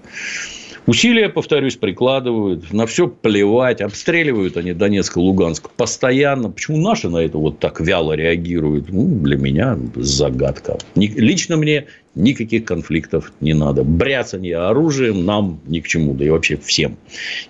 Усилия, 0.86 1.28
повторюсь, 1.28 1.76
прикладывают, 1.76 2.72
на 2.72 2.86
все 2.86 3.06
плевать, 3.06 3.80
обстреливают 3.80 4.56
они 4.56 4.72
Донецк 4.72 5.16
и 5.16 5.20
Луганск 5.20 5.70
постоянно. 5.70 6.50
Почему 6.50 6.78
наши 6.78 7.08
на 7.08 7.18
это 7.18 7.38
вот 7.38 7.58
так 7.58 7.80
вяло 7.80 8.14
реагируют? 8.14 8.90
Ну, 8.90 9.06
для 9.20 9.36
меня 9.36 9.78
загадка. 9.94 10.78
Лично 10.96 11.58
мне 11.58 11.86
никаких 12.14 12.64
конфликтов 12.64 13.32
не 13.40 13.54
надо. 13.54 13.84
Бряцание 13.84 14.56
оружием 14.56 15.24
нам 15.24 15.60
ни 15.66 15.80
к 15.80 15.86
чему, 15.86 16.14
да 16.14 16.24
и 16.24 16.30
вообще 16.30 16.56
всем 16.56 16.96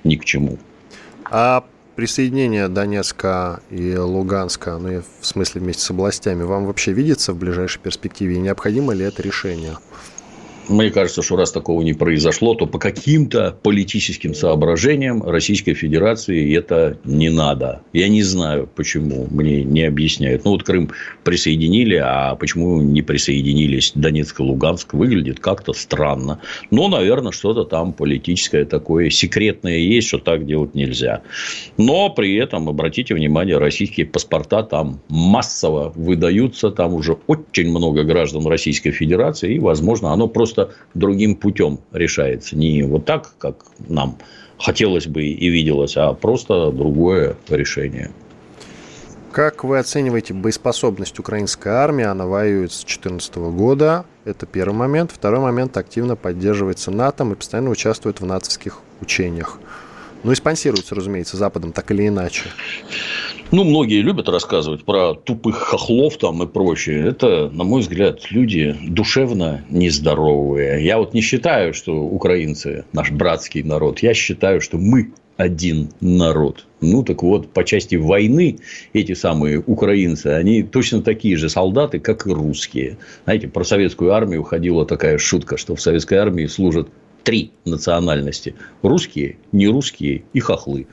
ни 0.04 0.16
к 0.16 0.24
чему. 0.24 0.58
А 1.30 1.64
присоединение 1.96 2.68
Донецка 2.68 3.61
и 3.70 3.96
Луганска, 3.96 4.78
ну, 4.78 5.02
в 5.20 5.26
смысле 5.26 5.61
вместе 5.61 5.82
с 5.82 5.90
областями, 5.90 6.42
вам 6.42 6.66
вообще 6.66 6.92
видится 6.92 7.32
в 7.32 7.38
ближайшей 7.38 7.80
перспективе? 7.80 8.36
И 8.36 8.40
необходимо 8.40 8.92
ли 8.92 9.04
это 9.04 9.22
решение? 9.22 9.76
Мне 10.70 10.90
кажется, 10.90 11.20
что 11.20 11.34
раз 11.34 11.50
такого 11.50 11.82
не 11.82 11.94
произошло, 11.94 12.54
то 12.54 12.64
по 12.64 12.78
каким-то 12.78 13.58
политическим 13.60 14.34
соображениям 14.34 15.20
Российской 15.24 15.74
Федерации 15.74 16.56
это 16.56 16.96
не 17.02 17.28
надо. 17.28 17.82
Я 17.92 18.08
не 18.08 18.22
знаю, 18.22 18.68
почему. 18.76 19.26
Мне 19.30 19.64
не 19.64 19.82
объясняют. 19.82 20.44
Ну, 20.44 20.52
вот 20.52 20.62
Крым 20.62 20.90
присоединили, 21.24 21.96
а 21.96 22.36
почему 22.36 22.80
не 22.80 23.02
присоединились 23.02 23.90
Донецк 23.96 24.38
и 24.38 24.44
Луганск, 24.44 24.94
выглядит 24.94 25.40
как-то 25.40 25.72
странно. 25.72 26.40
Но, 26.70 26.86
наверное, 26.86 27.32
что-то 27.32 27.64
там 27.64 27.92
политическое 27.92 28.64
такое 28.64 29.10
секретное 29.10 29.78
есть, 29.78 30.06
что 30.06 30.18
так 30.18 30.46
делать 30.46 30.76
нельзя. 30.76 31.22
Но 31.78 32.10
при 32.10 32.36
этом, 32.36 32.68
обратите 32.68 33.14
внимание, 33.14 33.58
российские 33.58 34.06
паспорта 34.06 34.62
там 34.62 35.00
массово 35.08 35.92
выдаются. 35.96 36.70
Там 36.70 36.94
уже 36.94 37.16
очень 37.26 37.70
много 37.70 38.04
граждан 38.04 38.46
Российской 38.46 38.92
Федерации. 38.92 39.54
И, 39.54 39.58
возможно, 39.58 40.12
оно 40.12 40.28
просто 40.28 40.59
просто 40.61 40.74
другим 40.94 41.36
путем 41.36 41.80
решается. 41.92 42.56
Не 42.56 42.82
вот 42.82 43.04
так, 43.04 43.32
как 43.38 43.64
нам 43.88 44.18
хотелось 44.58 45.06
бы 45.06 45.22
и 45.22 45.48
виделось, 45.48 45.96
а 45.96 46.12
просто 46.12 46.70
другое 46.70 47.36
решение. 47.48 48.11
Как 49.32 49.62
вы 49.62 49.78
оцениваете 49.78 50.34
боеспособность 50.34 51.18
украинской 51.20 51.68
армии? 51.68 52.04
Она 52.04 52.26
воюет 52.26 52.72
с 52.72 52.80
2014 52.80 53.36
года. 53.36 54.04
Это 54.24 54.44
первый 54.44 54.74
момент. 54.74 55.12
Второй 55.12 55.38
момент 55.40 55.76
активно 55.76 56.16
поддерживается 56.16 56.90
НАТО 56.90 57.24
и 57.24 57.34
постоянно 57.34 57.70
участвует 57.70 58.20
в 58.20 58.26
натовских 58.26 58.80
учениях. 59.00 59.61
Ну 60.24 60.32
и 60.32 60.34
спонсируется, 60.34 60.94
разумеется, 60.94 61.36
Западом 61.36 61.72
так 61.72 61.90
или 61.92 62.08
иначе. 62.08 62.44
Ну, 63.53 63.64
многие 63.64 64.01
любят 64.01 64.28
рассказывать 64.28 64.84
про 64.84 65.14
тупых 65.14 65.57
хохлов 65.57 66.16
там 66.18 66.40
и 66.40 66.46
прочее. 66.46 67.09
Это, 67.09 67.51
на 67.51 67.64
мой 67.64 67.80
взгляд, 67.80 68.30
люди 68.30 68.76
душевно 68.86 69.64
нездоровые. 69.68 70.84
Я 70.84 70.98
вот 70.98 71.14
не 71.14 71.20
считаю, 71.20 71.74
что 71.74 72.01
украинцы 72.01 72.84
наш 72.92 73.11
братский 73.11 73.64
народ. 73.64 73.98
Я 74.01 74.14
считаю, 74.14 74.61
что 74.61 74.78
мы 74.78 75.12
один 75.36 75.90
народ. 76.01 76.66
Ну, 76.80 77.03
так 77.03 77.24
вот, 77.24 77.53
по 77.53 77.64
части 77.64 77.96
войны 77.96 78.61
эти 78.92 79.14
самые 79.14 79.59
украинцы, 79.59 80.28
они 80.28 80.62
точно 80.62 81.03
такие 81.03 81.36
же 81.36 81.48
солдаты, 81.48 81.98
как 81.98 82.28
и 82.28 82.30
русские. 82.30 82.98
Знаете, 83.24 83.48
про 83.48 83.64
советскую 83.64 84.12
армию 84.12 84.44
ходила 84.44 84.86
такая 84.86 85.18
шутка, 85.18 85.57
что 85.57 85.74
в 85.74 85.80
советской 85.80 86.18
армии 86.18 86.46
служат 86.46 86.88
три 87.24 87.51
национальности. 87.64 88.55
Русские, 88.82 89.38
нерусские 89.51 90.22
и 90.32 90.38
хохлы. 90.38 90.86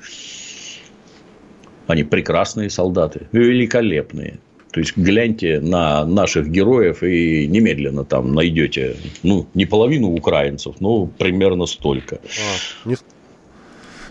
Они 1.88 2.04
прекрасные 2.04 2.70
солдаты, 2.70 3.28
великолепные. 3.32 4.40
То 4.72 4.82
есть, 4.82 4.96
гляньте 4.98 5.60
на 5.60 6.06
наших 6.06 6.50
героев 6.50 7.02
и 7.02 7.48
немедленно 7.48 8.04
там 8.04 8.34
найдете, 8.34 8.96
ну, 9.24 9.48
не 9.54 9.66
половину 9.66 10.10
украинцев, 10.10 10.76
но 10.80 11.08
примерно 11.08 11.66
столько. 11.66 12.18
А, 12.18 12.90
не, 12.90 12.96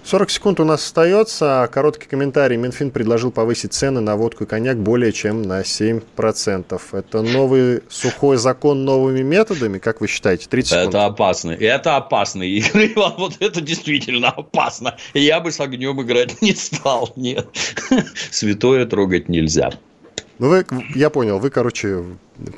40 0.07 0.31
секунд 0.31 0.61
у 0.61 0.65
нас 0.65 0.85
остается. 0.85 1.69
Короткий 1.73 2.07
комментарий. 2.07 2.57
Минфин 2.57 2.93
предложил 2.93 3.33
повысить 3.33 3.73
цены 3.73 4.01
на 4.01 4.15
водку 4.15 4.45
и 4.45 4.47
коньяк 4.47 4.77
более 4.77 5.13
чем 5.13 5.43
на 5.43 5.63
7%. 5.63 6.81
Это 6.93 7.23
новый 7.23 7.83
сухой 7.89 8.37
закон 8.37 8.85
новыми 8.85 9.23
методами, 9.23 9.79
как 9.79 10.01
вы 10.01 10.07
считаете? 10.07 10.49
30 10.49 10.71
секунд. 10.71 10.89
Это 10.91 11.07
опасно. 11.07 11.51
Это 11.51 11.97
опасно, 11.97 12.43
Игорь 12.45 12.93
Иван. 12.95 13.15
Вот 13.19 13.33
это 13.41 13.61
действительно 13.61 14.31
опасно. 14.31 14.97
Я 15.13 15.41
бы 15.41 15.51
с 15.51 15.59
огнем 15.59 16.01
играть 16.01 16.41
не 16.41 16.55
стал. 16.55 17.13
Нет. 17.17 17.49
Святое 18.31 18.87
трогать 18.87 19.29
нельзя. 19.29 19.73
Ну, 20.39 20.49
вы, 20.49 20.67
я 20.95 21.09
понял, 21.09 21.39
вы, 21.39 21.49
короче, 21.49 22.05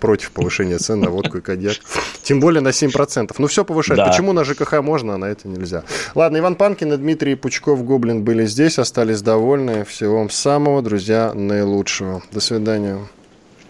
против 0.00 0.32
повышения 0.32 0.78
цен 0.78 1.00
на 1.00 1.10
водку 1.10 1.38
и 1.38 1.40
коньяк. 1.40 1.76
Тем 2.22 2.40
более 2.40 2.60
на 2.60 2.68
7%. 2.68 3.32
Ну, 3.38 3.46
все 3.46 3.64
повышать. 3.64 3.96
Да. 3.96 4.08
Почему 4.08 4.32
на 4.32 4.44
ЖКХ 4.44 4.80
можно, 4.82 5.14
а 5.14 5.18
на 5.18 5.26
это 5.26 5.46
нельзя? 5.46 5.84
Ладно, 6.14 6.38
Иван 6.38 6.56
Панкин 6.56 6.92
и 6.92 6.96
Дмитрий 6.96 7.36
Пучков, 7.36 7.84
Гоблин 7.84 8.24
были 8.24 8.46
здесь, 8.46 8.78
остались 8.78 9.22
довольны. 9.22 9.84
Всего 9.84 10.18
вам 10.18 10.30
самого, 10.30 10.82
друзья, 10.82 11.32
наилучшего. 11.34 12.22
До 12.32 12.40
свидания. 12.40 12.98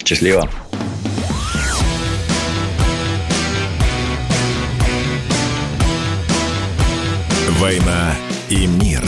Счастливо. 0.04 0.48
«Война 7.58 8.14
и 8.48 8.66
мир». 8.66 9.02